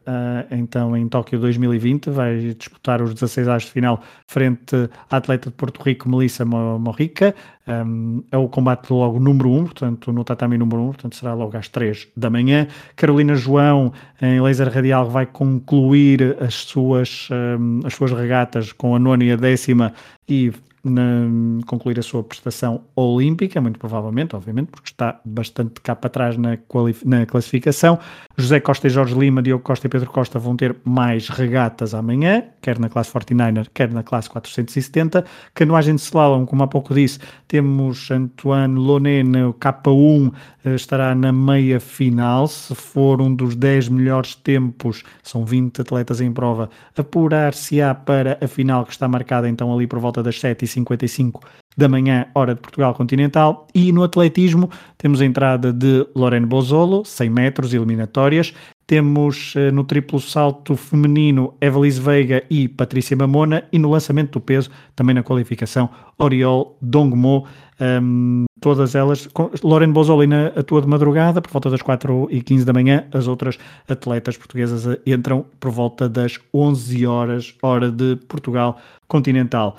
então 0.50 0.96
em 0.96 1.08
Tóquio 1.08 1.38
2020, 1.38 2.10
vai 2.10 2.54
disputar 2.58 3.00
os 3.00 3.14
16 3.14 3.46
anos 3.46 3.62
de 3.64 3.70
final 3.70 4.02
frente 4.26 4.90
à 5.08 5.16
atleta 5.18 5.50
de 5.50 5.54
Porto 5.54 5.80
Rico, 5.82 6.08
Melissa 6.08 6.44
Morrica. 6.44 7.34
Um, 7.66 8.24
é 8.32 8.36
o 8.36 8.48
combate 8.48 8.90
logo 8.90 9.20
número 9.20 9.50
1, 9.50 9.64
portanto, 9.64 10.12
no 10.12 10.24
tatami 10.24 10.56
número 10.56 10.80
1, 10.80 10.86
portanto, 10.86 11.16
será 11.16 11.34
logo 11.34 11.56
às 11.56 11.68
3 11.68 12.08
da 12.16 12.30
manhã. 12.30 12.66
Carolina 12.96 13.34
João, 13.34 13.92
em 14.20 14.40
laser 14.40 14.72
radial, 14.72 15.08
vai 15.08 15.26
concluir 15.26 16.36
as 16.40 16.54
suas, 16.54 17.28
um, 17.30 17.80
as 17.84 17.94
suas 17.94 18.10
regatas 18.10 18.72
com 18.72 18.96
a 18.96 18.98
nona 18.98 19.22
e 19.22 19.32
a 19.32 19.36
décima 19.36 19.92
e 20.28 20.50
na, 20.88 21.28
concluir 21.66 21.98
a 21.98 22.02
sua 22.02 22.22
prestação 22.22 22.82
olímpica, 22.94 23.60
muito 23.60 23.78
provavelmente, 23.78 24.34
obviamente, 24.34 24.68
porque 24.68 24.88
está 24.88 25.20
bastante 25.24 25.80
cá 25.80 25.94
para 25.94 26.10
trás 26.10 26.36
na, 26.36 26.58
na 27.04 27.26
classificação. 27.26 27.98
José 28.36 28.60
Costa 28.60 28.86
e 28.86 28.90
Jorge 28.90 29.18
Lima, 29.18 29.42
Diogo 29.42 29.64
Costa 29.64 29.86
e 29.86 29.90
Pedro 29.90 30.10
Costa 30.10 30.38
vão 30.38 30.56
ter 30.56 30.76
mais 30.84 31.28
regatas 31.28 31.94
amanhã, 31.94 32.44
quer 32.62 32.78
na 32.78 32.88
classe 32.88 33.10
49er, 33.12 33.66
quer 33.74 33.92
na 33.92 34.02
classe 34.02 34.30
470. 34.30 35.24
Canoagem 35.54 35.96
de 35.96 36.02
slalom, 36.02 36.46
como 36.46 36.62
há 36.62 36.66
pouco 36.66 36.94
disse, 36.94 37.18
temos 37.46 38.10
Antoine 38.10 38.78
Loné 38.78 39.22
no 39.22 39.54
K1, 39.54 40.32
eh, 40.64 40.74
estará 40.74 41.14
na 41.14 41.32
meia 41.32 41.80
final. 41.80 42.46
Se 42.46 42.74
for 42.74 43.20
um 43.20 43.34
dos 43.34 43.56
10 43.56 43.88
melhores 43.88 44.34
tempos, 44.34 45.02
são 45.22 45.44
20 45.44 45.80
atletas 45.80 46.20
em 46.20 46.32
prova, 46.32 46.70
apurar-se-á 46.96 47.94
para 47.94 48.38
a 48.40 48.46
final 48.46 48.84
que 48.84 48.92
está 48.92 49.08
marcada 49.08 49.48
então 49.48 49.72
ali 49.74 49.86
por 49.86 49.98
volta 49.98 50.22
das 50.22 50.38
7h55 50.84 51.40
da 51.78 51.88
manhã, 51.88 52.26
hora 52.34 52.56
de 52.56 52.60
Portugal 52.60 52.92
continental. 52.92 53.68
E 53.72 53.92
no 53.92 54.02
atletismo 54.02 54.68
temos 54.98 55.20
a 55.20 55.24
entrada 55.24 55.72
de 55.72 56.04
Lorena 56.14 56.46
Bozzolo, 56.46 57.04
100 57.04 57.30
metros 57.30 57.72
eliminatórias. 57.72 58.52
Temos 58.84 59.54
uh, 59.54 59.70
no 59.72 59.84
triplo 59.84 60.18
salto 60.18 60.74
feminino 60.74 61.54
Evelise 61.60 62.00
Veiga 62.00 62.42
e 62.50 62.66
Patrícia 62.66 63.16
Mamona. 63.16 63.64
E 63.70 63.78
no 63.78 63.90
lançamento 63.90 64.32
do 64.32 64.40
peso, 64.40 64.70
também 64.96 65.14
na 65.14 65.22
qualificação, 65.22 65.88
Oriol 66.18 66.76
Dongmo. 66.82 67.46
Um, 67.80 68.46
todas 68.60 68.96
elas, 68.96 69.28
Lorena 69.62 69.92
Bozolina 69.92 70.52
atua 70.56 70.82
de 70.82 70.88
madrugada, 70.88 71.40
por 71.40 71.52
volta 71.52 71.70
das 71.70 71.80
4 71.80 72.26
e 72.28 72.42
15 72.42 72.64
da 72.64 72.72
manhã, 72.72 73.04
as 73.12 73.28
outras 73.28 73.56
atletas 73.88 74.36
portuguesas 74.36 74.84
eh, 74.84 74.98
entram 75.06 75.46
por 75.60 75.70
volta 75.70 76.08
das 76.08 76.40
11 76.52 77.06
horas, 77.06 77.54
hora 77.62 77.88
de 77.88 78.16
Portugal 78.26 78.78
continental. 79.06 79.76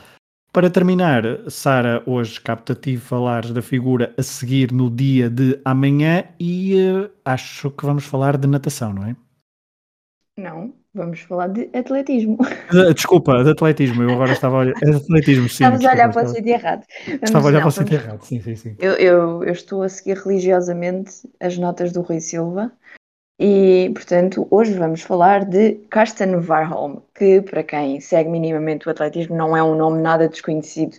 Para 0.51 0.67
terminar, 0.67 1.23
Sara, 1.47 2.01
hoje 2.07 2.41
capta-te 2.41 2.97
falares 2.97 3.51
da 3.51 3.61
figura 3.61 4.11
a 4.17 4.23
seguir 4.23 4.71
no 4.71 4.89
dia 4.89 5.29
de 5.29 5.59
amanhã 5.63 6.23
e 6.39 6.75
uh, 6.75 7.09
acho 7.23 7.69
que 7.69 7.85
vamos 7.85 8.03
falar 8.03 8.35
de 8.35 8.47
natação, 8.47 8.91
não 8.91 9.05
é? 9.05 9.15
Não, 10.35 10.73
vamos 10.91 11.19
falar 11.19 11.49
de 11.49 11.69
atletismo. 11.71 12.39
Desculpa, 12.95 13.43
de 13.43 13.51
atletismo, 13.51 14.01
eu 14.01 14.09
agora 14.09 14.31
estava 14.31 14.55
a 14.55 14.59
olhar. 14.61 14.73
Atletismo, 14.77 15.47
sim. 15.47 15.65
Estavas 15.65 15.85
a 15.85 15.91
olhar 15.91 16.11
para 16.11 16.25
o 16.25 16.27
sítio 16.27 16.51
errado. 16.51 16.83
Vamos, 17.05 17.21
estava 17.23 17.45
a 17.45 17.47
olhar 17.49 17.59
para 17.59 17.67
o 17.67 17.71
sítio 17.71 17.93
errado, 17.93 18.21
sim, 18.23 18.41
sim, 18.41 18.55
sim. 18.55 18.75
Eu, 18.79 18.93
eu, 18.93 19.43
eu 19.43 19.53
estou 19.53 19.83
a 19.83 19.89
seguir 19.89 20.17
religiosamente 20.17 21.11
as 21.39 21.59
notas 21.59 21.91
do 21.91 22.01
Rui 22.01 22.19
Silva 22.19 22.71
e, 23.39 23.89
portanto, 23.93 24.47
hoje 24.51 24.73
vamos 24.73 25.01
falar 25.01 25.45
de 25.45 25.75
Karsten 25.89 26.35
Warholm, 26.35 27.01
que, 27.15 27.41
para 27.41 27.63
quem 27.63 27.99
segue 28.01 28.29
minimamente 28.29 28.87
o 28.87 28.91
atletismo, 28.91 29.35
não 29.35 29.55
é 29.55 29.63
um 29.63 29.75
nome 29.75 30.01
nada 30.01 30.27
desconhecido. 30.27 30.97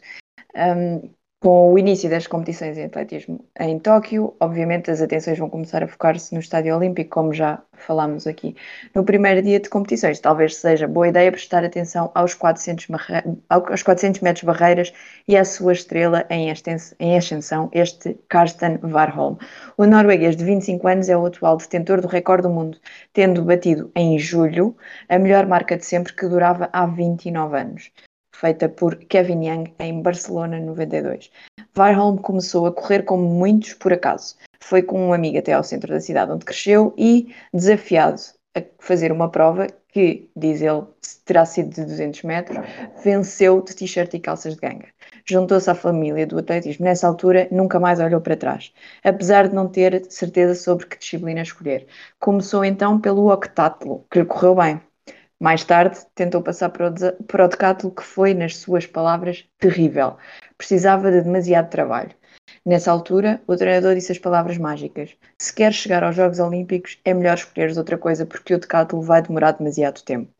Um, 0.56 1.10
com 1.40 1.72
o 1.72 1.78
início 1.78 2.10
das 2.10 2.26
competições 2.26 2.76
em 2.76 2.84
atletismo 2.84 3.42
em 3.58 3.78
Tóquio, 3.78 4.36
obviamente 4.38 4.90
as 4.90 5.00
atenções 5.00 5.38
vão 5.38 5.48
começar 5.48 5.82
a 5.82 5.88
focar-se 5.88 6.34
no 6.34 6.40
Estádio 6.40 6.76
Olímpico, 6.76 7.08
como 7.08 7.32
já 7.32 7.62
falámos 7.72 8.26
aqui 8.26 8.54
no 8.94 9.02
primeiro 9.04 9.40
dia 9.40 9.58
de 9.58 9.70
competições. 9.70 10.20
Talvez 10.20 10.56
seja 10.56 10.86
boa 10.86 11.08
ideia 11.08 11.32
prestar 11.32 11.64
atenção 11.64 12.10
aos 12.14 12.34
400, 12.34 12.88
aos 13.48 13.82
400 13.82 14.20
metros 14.20 14.44
barreiras 14.44 14.92
e 15.26 15.34
à 15.34 15.42
sua 15.42 15.72
estrela 15.72 16.26
em 16.28 16.50
ascensão, 16.50 17.70
este 17.72 18.18
Karsten 18.28 18.78
Warholm. 18.82 19.38
O 19.78 19.86
norueguês 19.86 20.36
de 20.36 20.44
25 20.44 20.86
anos 20.88 21.08
é 21.08 21.16
o 21.16 21.24
atual 21.24 21.56
detentor 21.56 22.02
do 22.02 22.06
recorde 22.06 22.42
do 22.42 22.50
mundo, 22.50 22.76
tendo 23.14 23.42
batido 23.42 23.90
em 23.96 24.18
julho 24.18 24.76
a 25.08 25.18
melhor 25.18 25.46
marca 25.46 25.74
de 25.74 25.86
sempre 25.86 26.12
que 26.12 26.28
durava 26.28 26.68
há 26.70 26.84
29 26.84 27.58
anos 27.58 27.90
feita 28.40 28.68
por 28.68 28.96
Kevin 28.96 29.44
Young 29.46 29.74
em 29.78 30.00
Barcelona 30.00 30.58
92. 30.58 31.30
Varholm 31.74 32.16
começou 32.16 32.66
a 32.66 32.72
correr 32.72 33.02
como 33.02 33.28
muitos 33.28 33.74
por 33.74 33.92
acaso. 33.92 34.36
Foi 34.60 34.82
com 34.82 35.08
um 35.08 35.12
amigo 35.12 35.38
até 35.38 35.52
ao 35.52 35.62
centro 35.62 35.92
da 35.92 36.00
cidade 36.00 36.32
onde 36.32 36.44
cresceu 36.44 36.94
e, 36.96 37.34
desafiado 37.52 38.20
a 38.56 38.62
fazer 38.78 39.12
uma 39.12 39.30
prova 39.30 39.66
que, 39.88 40.30
diz 40.34 40.62
ele, 40.62 40.84
terá 41.24 41.44
sido 41.44 41.70
de 41.70 41.84
200 41.84 42.22
metros, 42.22 42.58
venceu 43.04 43.60
de 43.62 43.74
t-shirt 43.74 44.14
e 44.14 44.20
calças 44.20 44.54
de 44.54 44.60
ganga. 44.60 44.86
Juntou-se 45.26 45.68
à 45.68 45.74
família 45.74 46.26
do 46.26 46.38
atletismo. 46.38 46.84
Nessa 46.84 47.06
altura, 47.06 47.46
nunca 47.50 47.78
mais 47.78 48.00
olhou 48.00 48.20
para 48.20 48.36
trás, 48.36 48.72
apesar 49.04 49.48
de 49.48 49.54
não 49.54 49.68
ter 49.68 50.04
certeza 50.10 50.54
sobre 50.54 50.86
que 50.86 50.98
disciplina 50.98 51.42
escolher. 51.42 51.86
Começou 52.18 52.64
então 52.64 53.00
pelo 53.00 53.30
octátlo, 53.32 54.04
que 54.10 54.20
lhe 54.20 54.24
correu 54.24 54.54
bem. 54.54 54.80
Mais 55.40 55.64
tarde, 55.64 55.98
tentou 56.14 56.42
passar 56.42 56.68
para 56.68 56.88
o, 56.90 57.24
para 57.24 57.44
o 57.46 57.48
decátulo 57.48 57.94
que 57.94 58.02
foi, 58.02 58.34
nas 58.34 58.58
suas 58.58 58.86
palavras, 58.86 59.46
terrível. 59.58 60.18
Precisava 60.58 61.10
de 61.10 61.22
demasiado 61.22 61.70
trabalho. 61.70 62.14
Nessa 62.64 62.90
altura, 62.90 63.40
o 63.46 63.56
treinador 63.56 63.94
disse 63.94 64.12
as 64.12 64.18
palavras 64.18 64.58
mágicas: 64.58 65.16
Se 65.38 65.54
queres 65.54 65.76
chegar 65.76 66.04
aos 66.04 66.14
Jogos 66.14 66.40
Olímpicos, 66.40 67.00
é 67.06 67.14
melhor 67.14 67.36
escolheres 67.36 67.78
outra 67.78 67.96
coisa 67.96 68.26
porque 68.26 68.54
o 68.54 68.58
decátulo 68.58 69.00
vai 69.00 69.22
demorar 69.22 69.52
demasiado 69.52 70.02
tempo. 70.02 70.30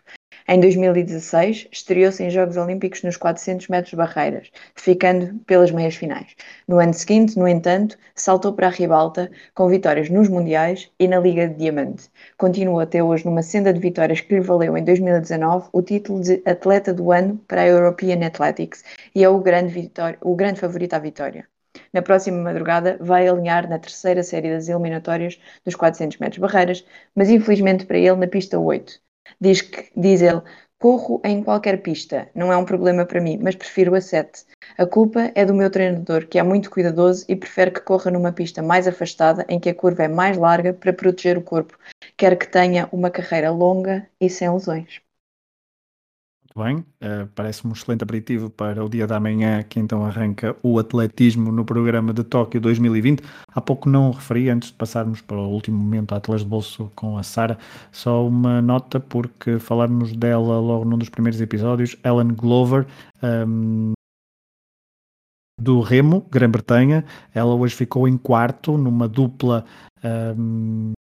Em 0.53 0.59
2016, 0.59 1.68
estreou-se 1.70 2.24
em 2.24 2.28
Jogos 2.28 2.57
Olímpicos 2.57 3.05
nos 3.05 3.16
400 3.16 3.68
metros 3.68 3.94
barreiras, 3.94 4.51
ficando 4.74 5.38
pelas 5.46 5.70
meias 5.70 5.94
finais. 5.94 6.34
No 6.66 6.80
ano 6.80 6.92
seguinte, 6.92 7.38
no 7.38 7.46
entanto, 7.46 7.96
saltou 8.16 8.53
para 8.53 8.66
a 8.66 8.70
ribalta 8.70 9.30
com 9.55 9.68
vitórias 9.68 10.11
nos 10.11 10.28
Mundiais 10.28 10.90
e 10.98 11.07
na 11.07 11.20
Liga 11.20 11.46
de 11.46 11.55
Diamante. 11.55 12.11
Continua 12.36 12.82
até 12.82 13.01
hoje 13.01 13.24
numa 13.26 13.42
senda 13.42 13.72
de 13.72 13.78
vitórias 13.78 14.20
que 14.22 14.34
lhe 14.34 14.40
valeu 14.40 14.76
em 14.76 14.82
2019 14.82 15.68
o 15.72 15.82
título 15.82 16.20
de 16.20 16.42
Atleta 16.44 16.92
do 16.92 17.12
Ano 17.12 17.38
para 17.46 17.61
a 17.62 17.68
European 17.68 18.26
Athletics 18.26 18.82
e 19.14 19.22
é 19.22 19.28
o 19.28 19.38
grande, 19.38 19.92
o 20.20 20.34
grande 20.34 20.59
favorito 20.59 20.94
à 20.94 20.98
vitória. 20.98 21.46
Na 21.92 22.03
próxima 22.03 22.42
madrugada 22.42 22.98
vai 23.01 23.28
alinhar 23.28 23.70
na 23.70 23.78
terceira 23.78 24.24
série 24.24 24.51
das 24.51 24.68
eliminatórias 24.68 25.38
dos 25.64 25.76
400 25.76 26.18
metros 26.18 26.40
barreiras, 26.40 26.84
mas 27.14 27.30
infelizmente 27.30 27.86
para 27.86 27.98
ele 27.98 28.16
na 28.16 28.26
pista 28.26 28.59
8. 28.59 29.01
Diz, 29.41 29.61
que, 29.61 29.91
diz 29.97 30.22
ele, 30.22 30.43
corro 30.78 31.20
em 31.22 31.43
qualquer 31.43 31.83
pista, 31.83 32.28
não 32.35 32.51
é 32.51 32.57
um 32.57 32.64
problema 32.64 33.05
para 33.05 33.20
mim, 33.20 33.39
mas 33.43 33.55
prefiro 33.55 33.95
a 33.95 34.01
7. 34.01 34.47
A 34.78 34.87
culpa 34.87 35.31
é 35.35 35.45
do 35.45 35.55
meu 35.55 35.70
treinador, 35.70 36.26
que 36.26 36.39
é 36.39 36.43
muito 36.43 36.70
cuidadoso 36.70 37.24
e 37.28 37.37
prefere 37.37 37.70
que 37.70 37.81
corra 37.81 38.11
numa 38.11 38.33
pista 38.33 38.62
mais 38.62 38.89
afastada, 38.89 39.45
em 39.49 39.61
que 39.61 39.68
a 39.68 39.74
curva 39.74 40.05
é 40.05 40.09
mais 40.09 40.39
larga 40.39 40.72
para 40.72 40.93
proteger 40.93 41.37
o 41.37 41.43
corpo, 41.43 41.78
quer 42.16 42.37
que 42.39 42.49
tenha 42.49 42.89
uma 42.93 43.11
carreira 43.11 43.51
longa 43.51 44.07
e 44.18 44.31
sem 44.31 44.51
lesões. 44.51 45.03
Bem, 46.57 46.78
uh, 46.78 47.28
parece-me 47.32 47.70
um 47.70 47.76
excelente 47.76 48.03
aperitivo 48.03 48.51
para 48.51 48.84
o 48.84 48.88
dia 48.88 49.07
da 49.07 49.20
manhã, 49.20 49.62
que 49.62 49.78
então 49.78 50.05
arranca 50.05 50.57
o 50.64 50.80
atletismo 50.80 51.53
no 51.53 51.64
programa 51.64 52.12
de 52.12 52.24
Tóquio 52.24 52.61
2020. 52.61 53.22
Há 53.55 53.61
pouco 53.61 53.88
não 53.88 54.11
referi, 54.11 54.51
antes 54.51 54.70
de 54.70 54.74
passarmos 54.74 55.20
para 55.20 55.36
o 55.36 55.48
último 55.48 55.78
momento 55.78 56.12
Atlas 56.12 56.40
de 56.40 56.48
Bolso 56.48 56.90
com 56.96 57.16
a 57.16 57.22
Sara, 57.22 57.57
só 57.92 58.26
uma 58.26 58.61
nota, 58.61 58.98
porque 58.98 59.61
falarmos 59.61 60.12
dela 60.16 60.59
logo 60.59 60.84
num 60.84 60.98
dos 60.98 61.09
primeiros 61.09 61.40
episódios, 61.40 61.96
Ellen 62.05 62.34
Glover. 62.34 62.84
Um, 63.22 63.92
ehm, 63.92 63.92
do 65.61 65.80
Remo, 65.80 66.26
Grã-Bretanha, 66.30 67.05
ela 67.34 67.55
hoje 67.55 67.76
ficou 67.76 68.09
em 68.09 68.16
quarto 68.16 68.76
numa 68.78 69.07
dupla 69.07 69.64
um, 70.03 70.09
ehm, 70.09 70.92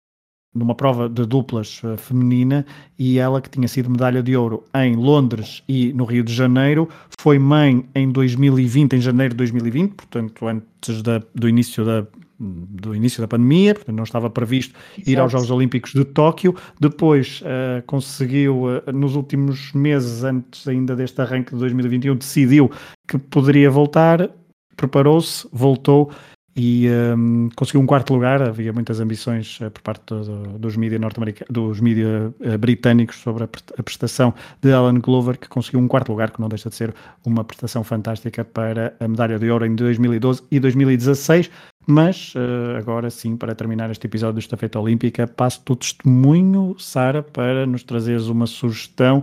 numa 0.58 0.74
prova 0.74 1.08
de 1.08 1.24
duplas 1.24 1.80
uh, 1.84 1.96
feminina 1.96 2.66
e 2.98 3.18
ela 3.18 3.40
que 3.40 3.48
tinha 3.48 3.68
sido 3.68 3.88
medalha 3.88 4.22
de 4.22 4.36
ouro 4.36 4.64
em 4.74 4.96
Londres 4.96 5.62
e 5.68 5.92
no 5.92 6.04
Rio 6.04 6.24
de 6.24 6.34
Janeiro, 6.34 6.88
foi 7.20 7.38
mãe 7.38 7.84
em 7.94 8.10
2020, 8.10 8.94
em 8.94 9.00
janeiro 9.00 9.34
de 9.34 9.38
2020, 9.38 9.94
portanto 9.94 10.46
antes 10.46 11.02
da, 11.02 11.22
do 11.34 11.48
início 11.48 11.84
da 11.84 12.06
do 12.40 12.94
início 12.94 13.20
da 13.20 13.26
pandemia, 13.26 13.74
portanto 13.74 13.96
não 13.96 14.04
estava 14.04 14.30
previsto 14.30 14.74
Exato. 14.96 15.10
ir 15.10 15.18
aos 15.18 15.32
Jogos 15.32 15.50
Olímpicos 15.50 15.92
de 15.92 16.04
Tóquio, 16.04 16.54
depois 16.78 17.42
uh, 17.42 17.82
conseguiu, 17.84 18.64
uh, 18.64 18.92
nos 18.92 19.16
últimos 19.16 19.72
meses, 19.72 20.22
antes 20.22 20.66
ainda 20.68 20.94
deste 20.94 21.20
arranque 21.20 21.52
de 21.52 21.58
2021, 21.58 22.14
decidiu 22.14 22.70
que 23.08 23.18
poderia 23.18 23.68
voltar, 23.68 24.30
preparou-se, 24.76 25.48
voltou 25.52 26.12
e 26.58 26.88
um, 26.90 27.48
conseguiu 27.54 27.80
um 27.80 27.86
quarto 27.86 28.12
lugar. 28.12 28.42
Havia 28.42 28.72
muitas 28.72 28.98
ambições 28.98 29.60
uh, 29.60 29.70
por 29.70 29.80
parte 29.80 30.02
do, 30.06 30.58
dos 30.58 30.76
mídias 30.76 31.00
norte-americanos, 31.00 31.48
dos 31.48 31.80
mídias 31.80 32.32
uh, 32.40 32.58
britânicos 32.58 33.16
sobre 33.18 33.44
a, 33.44 33.48
a, 33.78 33.82
prestação 33.84 34.34
de 34.60 34.72
Alan 34.72 34.98
Glover, 34.98 35.38
que 35.38 35.48
conseguiu 35.48 35.78
um 35.78 35.86
quarto 35.86 36.10
lugar, 36.10 36.32
que 36.32 36.40
não 36.40 36.48
deixa 36.48 36.68
de 36.68 36.74
ser 36.74 36.92
uma 37.24 37.44
prestação 37.44 37.84
fantástica 37.84 38.44
para 38.44 38.92
a 38.98 39.06
medalha 39.06 39.38
de 39.38 39.48
ouro 39.48 39.64
em 39.64 39.76
2012 39.76 40.42
e 40.50 40.58
2016. 40.58 41.48
Mas 41.86 42.34
uh, 42.34 42.76
agora 42.76 43.08
sim, 43.08 43.36
para 43.36 43.54
terminar 43.54 43.88
este 43.92 44.08
episódio 44.08 44.34
do 44.34 44.40
Estafeta 44.40 44.80
Olímpica, 44.80 45.28
passo-te 45.28 45.70
o 45.70 45.76
testemunho, 45.76 46.74
Sara, 46.76 47.22
para 47.22 47.66
nos 47.66 47.84
trazeres 47.84 48.26
uma 48.26 48.48
sugestão. 48.48 49.22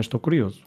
estou 0.00 0.18
curioso. 0.18 0.60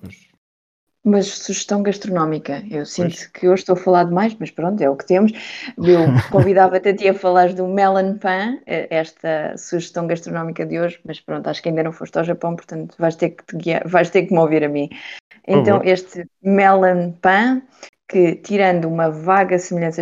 Mas 1.09 1.27
sugestão 1.27 1.81
gastronómica, 1.81 2.61
eu 2.69 2.85
sinto 2.85 3.15
pois. 3.15 3.27
que 3.27 3.47
hoje 3.47 3.61
estou 3.61 3.73
a 3.73 3.77
falar 3.77 4.03
demais, 4.03 4.35
mas 4.37 4.51
pronto, 4.51 4.81
é 4.81 4.89
o 4.89 4.95
que 4.97 5.05
temos. 5.05 5.31
Eu 5.77 5.99
convidava-te 6.29 6.89
a 6.89 6.93
ti 6.93 7.07
a 7.07 7.13
falar 7.13 7.53
do 7.53 7.65
melon 7.65 8.17
pan, 8.17 8.59
eh, 8.65 8.87
esta 8.89 9.55
sugestão 9.57 10.05
gastronómica 10.05 10.65
de 10.65 10.77
hoje, 10.77 10.99
mas 11.05 11.21
pronto, 11.21 11.47
acho 11.47 11.63
que 11.63 11.69
ainda 11.69 11.81
não 11.81 11.93
foste 11.93 12.17
ao 12.17 12.25
Japão, 12.25 12.57
portanto 12.57 12.93
vais 12.99 13.15
ter 13.15 13.29
que, 13.29 13.45
te 13.45 13.55
guiar, 13.55 13.87
vais 13.87 14.09
ter 14.09 14.25
que 14.25 14.33
me 14.33 14.39
ouvir 14.39 14.65
a 14.65 14.67
mim. 14.67 14.89
Então, 15.47 15.81
este 15.81 16.27
melon 16.43 17.13
pan, 17.21 17.61
que 18.05 18.35
tirando 18.35 18.89
uma 18.89 19.09
vaga 19.09 19.57
semelhança 19.57 20.01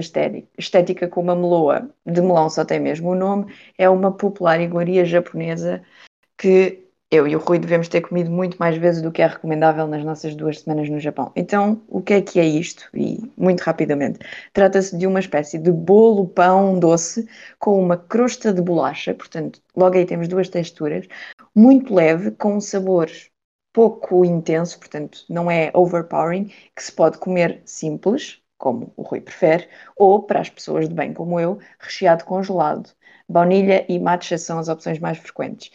estética 0.57 1.07
com 1.07 1.21
uma 1.21 1.35
meloa, 1.35 1.87
de 2.03 2.19
melão 2.19 2.49
só 2.49 2.65
tem 2.65 2.79
mesmo 2.79 3.11
o 3.11 3.15
nome, 3.15 3.53
é 3.77 3.87
uma 3.87 4.11
popular 4.11 4.59
iguaria 4.59 5.05
japonesa 5.05 5.83
que 6.35 6.84
eu 7.11 7.27
e 7.27 7.35
o 7.35 7.39
Rui 7.39 7.59
devemos 7.59 7.87
ter 7.87 8.01
comido 8.01 8.31
muito 8.31 8.57
mais 8.57 8.77
vezes 8.77 9.01
do 9.01 9.11
que 9.11 9.21
é 9.21 9.27
recomendável 9.27 9.87
nas 9.87 10.03
nossas 10.03 10.35
duas 10.35 10.59
semanas 10.59 10.89
no 10.89 10.99
Japão. 10.99 11.31
Então, 11.35 11.81
o 11.87 12.01
que 12.01 12.13
é 12.13 12.21
que 12.21 12.39
é 12.39 12.45
isto? 12.45 12.89
E 12.93 13.31
muito 13.37 13.61
rapidamente, 13.61 14.19
trata-se 14.53 14.97
de 14.97 15.05
uma 15.05 15.19
espécie 15.19 15.57
de 15.57 15.71
bolo 15.71 16.27
pão 16.27 16.79
doce 16.79 17.27
com 17.59 17.79
uma 17.81 17.97
crosta 17.97 18.51
de 18.51 18.61
bolacha, 18.61 19.13
portanto, 19.13 19.61
logo 19.75 19.95
aí 19.95 20.05
temos 20.05 20.27
duas 20.27 20.49
texturas, 20.49 21.07
muito 21.53 21.93
leve, 21.93 22.31
com 22.31 22.55
um 22.55 22.61
sabor 22.61 23.09
pouco 23.71 24.23
intenso, 24.25 24.79
portanto, 24.79 25.25
não 25.29 25.51
é 25.51 25.69
overpowering, 25.73 26.51
que 26.75 26.83
se 26.83 26.91
pode 26.91 27.17
comer 27.17 27.61
simples, 27.65 28.41
como 28.57 28.93
o 28.95 29.03
Rui 29.03 29.21
prefere, 29.21 29.67
ou, 29.97 30.23
para 30.23 30.39
as 30.39 30.49
pessoas 30.49 30.87
de 30.87 30.95
bem 30.95 31.13
como 31.13 31.39
eu, 31.39 31.59
recheado 31.79 32.23
congelado. 32.23 32.89
Baunilha 33.27 33.85
e 33.89 33.99
matcha 33.99 34.37
são 34.37 34.59
as 34.59 34.69
opções 34.69 34.99
mais 34.99 35.17
frequentes 35.17 35.71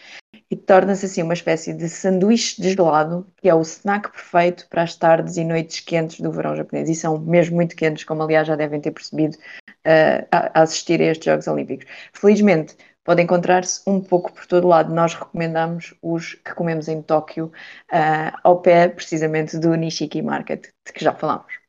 e 0.50 0.56
torna-se 0.56 1.06
assim 1.06 1.22
uma 1.22 1.34
espécie 1.34 1.72
de 1.72 1.88
sanduíche 1.88 2.60
de 2.60 2.70
gelado, 2.72 3.26
que 3.36 3.48
é 3.48 3.54
o 3.54 3.60
snack 3.62 4.10
perfeito 4.10 4.66
para 4.68 4.82
as 4.82 4.96
tardes 4.96 5.36
e 5.36 5.44
noites 5.44 5.80
quentes 5.80 6.20
do 6.20 6.32
verão 6.32 6.56
japonês. 6.56 6.88
E 6.88 6.94
são 6.94 7.18
mesmo 7.18 7.54
muito 7.54 7.76
quentes, 7.76 8.02
como 8.02 8.22
aliás 8.22 8.48
já 8.48 8.56
devem 8.56 8.80
ter 8.80 8.90
percebido 8.90 9.36
uh, 9.36 10.26
a 10.32 10.62
assistir 10.62 11.00
a 11.00 11.04
estes 11.04 11.24
Jogos 11.24 11.46
Olímpicos. 11.46 11.86
Felizmente, 12.12 12.76
pode 13.04 13.22
encontrar-se 13.22 13.80
um 13.86 14.00
pouco 14.00 14.32
por 14.32 14.44
todo 14.46 14.66
lado. 14.66 14.92
Nós 14.92 15.14
recomendamos 15.14 15.94
os 16.02 16.34
que 16.34 16.52
comemos 16.54 16.88
em 16.88 17.00
Tóquio, 17.00 17.52
uh, 17.92 18.36
ao 18.42 18.60
pé 18.60 18.88
precisamente 18.88 19.56
do 19.56 19.74
Nishiki 19.76 20.20
Market, 20.20 20.66
de 20.84 20.92
que 20.92 21.04
já 21.04 21.12
falámos. 21.14 21.59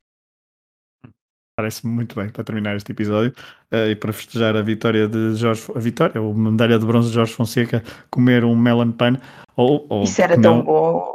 Parece-me 1.62 1.94
muito 1.94 2.16
bem 2.16 2.28
para 2.28 2.42
terminar 2.42 2.74
este 2.74 2.90
episódio 2.90 3.32
uh, 3.70 3.88
e 3.88 3.94
para 3.94 4.12
festejar 4.12 4.56
a 4.56 4.62
vitória 4.62 5.06
de 5.06 5.36
Jorge, 5.36 5.62
a 5.72 5.78
vitória, 5.78 6.20
ou 6.20 6.34
medalha 6.34 6.76
de 6.76 6.84
bronze 6.84 7.10
de 7.10 7.14
Jorge 7.14 7.32
Fonseca, 7.32 7.84
comer 8.10 8.44
um 8.44 8.56
melon 8.56 8.90
pan. 8.90 9.16
Ou, 9.56 9.86
ou 9.88 10.02
Isso 10.02 10.20
era 10.20 10.36
tão 10.40 10.60
bom. 10.62 11.14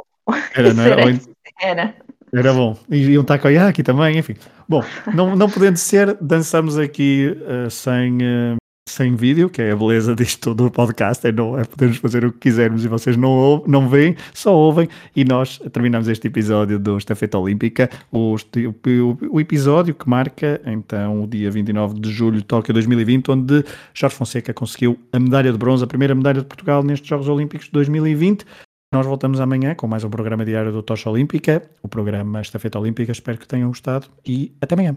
Era, 0.54 0.72
não 0.72 0.82
era? 0.82 1.02
Era. 1.60 1.94
Era 2.32 2.52
bom. 2.54 2.78
E 2.88 3.18
um 3.18 3.24
takoyaki 3.24 3.82
também, 3.82 4.16
enfim. 4.16 4.36
Bom, 4.66 4.82
não, 5.12 5.36
não 5.36 5.50
podendo 5.50 5.76
ser, 5.76 6.16
dançamos 6.18 6.78
aqui 6.78 7.36
uh, 7.42 7.70
sem, 7.70 8.16
uh, 8.22 8.56
sem 8.90 9.14
vídeo, 9.14 9.48
que 9.48 9.62
é 9.62 9.72
a 9.72 9.76
beleza 9.76 10.14
disto 10.14 10.54
do 10.54 10.70
podcast, 10.70 11.26
é, 11.26 11.32
não, 11.32 11.58
é 11.58 11.64
podermos 11.64 11.98
fazer 11.98 12.24
o 12.24 12.32
que 12.32 12.38
quisermos 12.38 12.84
e 12.84 12.88
vocês 12.88 13.16
não, 13.16 13.62
não 13.66 13.88
veem, 13.88 14.16
só 14.32 14.54
ouvem, 14.54 14.88
e 15.14 15.24
nós 15.24 15.58
terminamos 15.72 16.08
este 16.08 16.26
episódio 16.26 16.78
do 16.78 16.96
Estafeta 16.98 17.38
Olímpica, 17.38 17.90
o, 18.10 18.34
o, 18.34 19.18
o, 19.30 19.40
episódio 19.40 19.94
que 19.94 20.08
marca 20.08 20.60
então 20.66 21.22
o 21.22 21.26
dia 21.26 21.50
29 21.50 22.00
de 22.00 22.10
julho 22.10 22.38
de 22.38 22.44
Tóquio 22.44 22.72
2020, 22.74 23.30
onde 23.30 23.64
Jorge 23.94 24.16
Fonseca 24.16 24.52
conseguiu 24.52 24.98
a 25.12 25.18
medalha 25.18 25.52
de 25.52 25.58
bronze, 25.58 25.84
a 25.84 25.86
primeira 25.86 26.14
medalha 26.14 26.40
de 26.40 26.46
Portugal 26.46 26.82
nestes 26.82 27.08
Jogos 27.08 27.28
Olímpicos 27.28 27.66
de 27.66 27.72
2020. 27.72 28.44
Nós 28.92 29.04
voltamos 29.04 29.38
amanhã 29.38 29.74
com 29.74 29.86
mais 29.86 30.02
um 30.02 30.08
programa 30.08 30.46
diário 30.46 30.72
do 30.72 30.82
Tocha 30.82 31.10
Olímpica, 31.10 31.62
o 31.82 31.88
programa 31.88 32.40
Estafeta 32.40 32.78
Olímpica. 32.78 33.12
Espero 33.12 33.36
que 33.36 33.46
tenham 33.46 33.68
gostado 33.68 34.06
e 34.24 34.50
até 34.62 34.74
amanhã. 34.74 34.96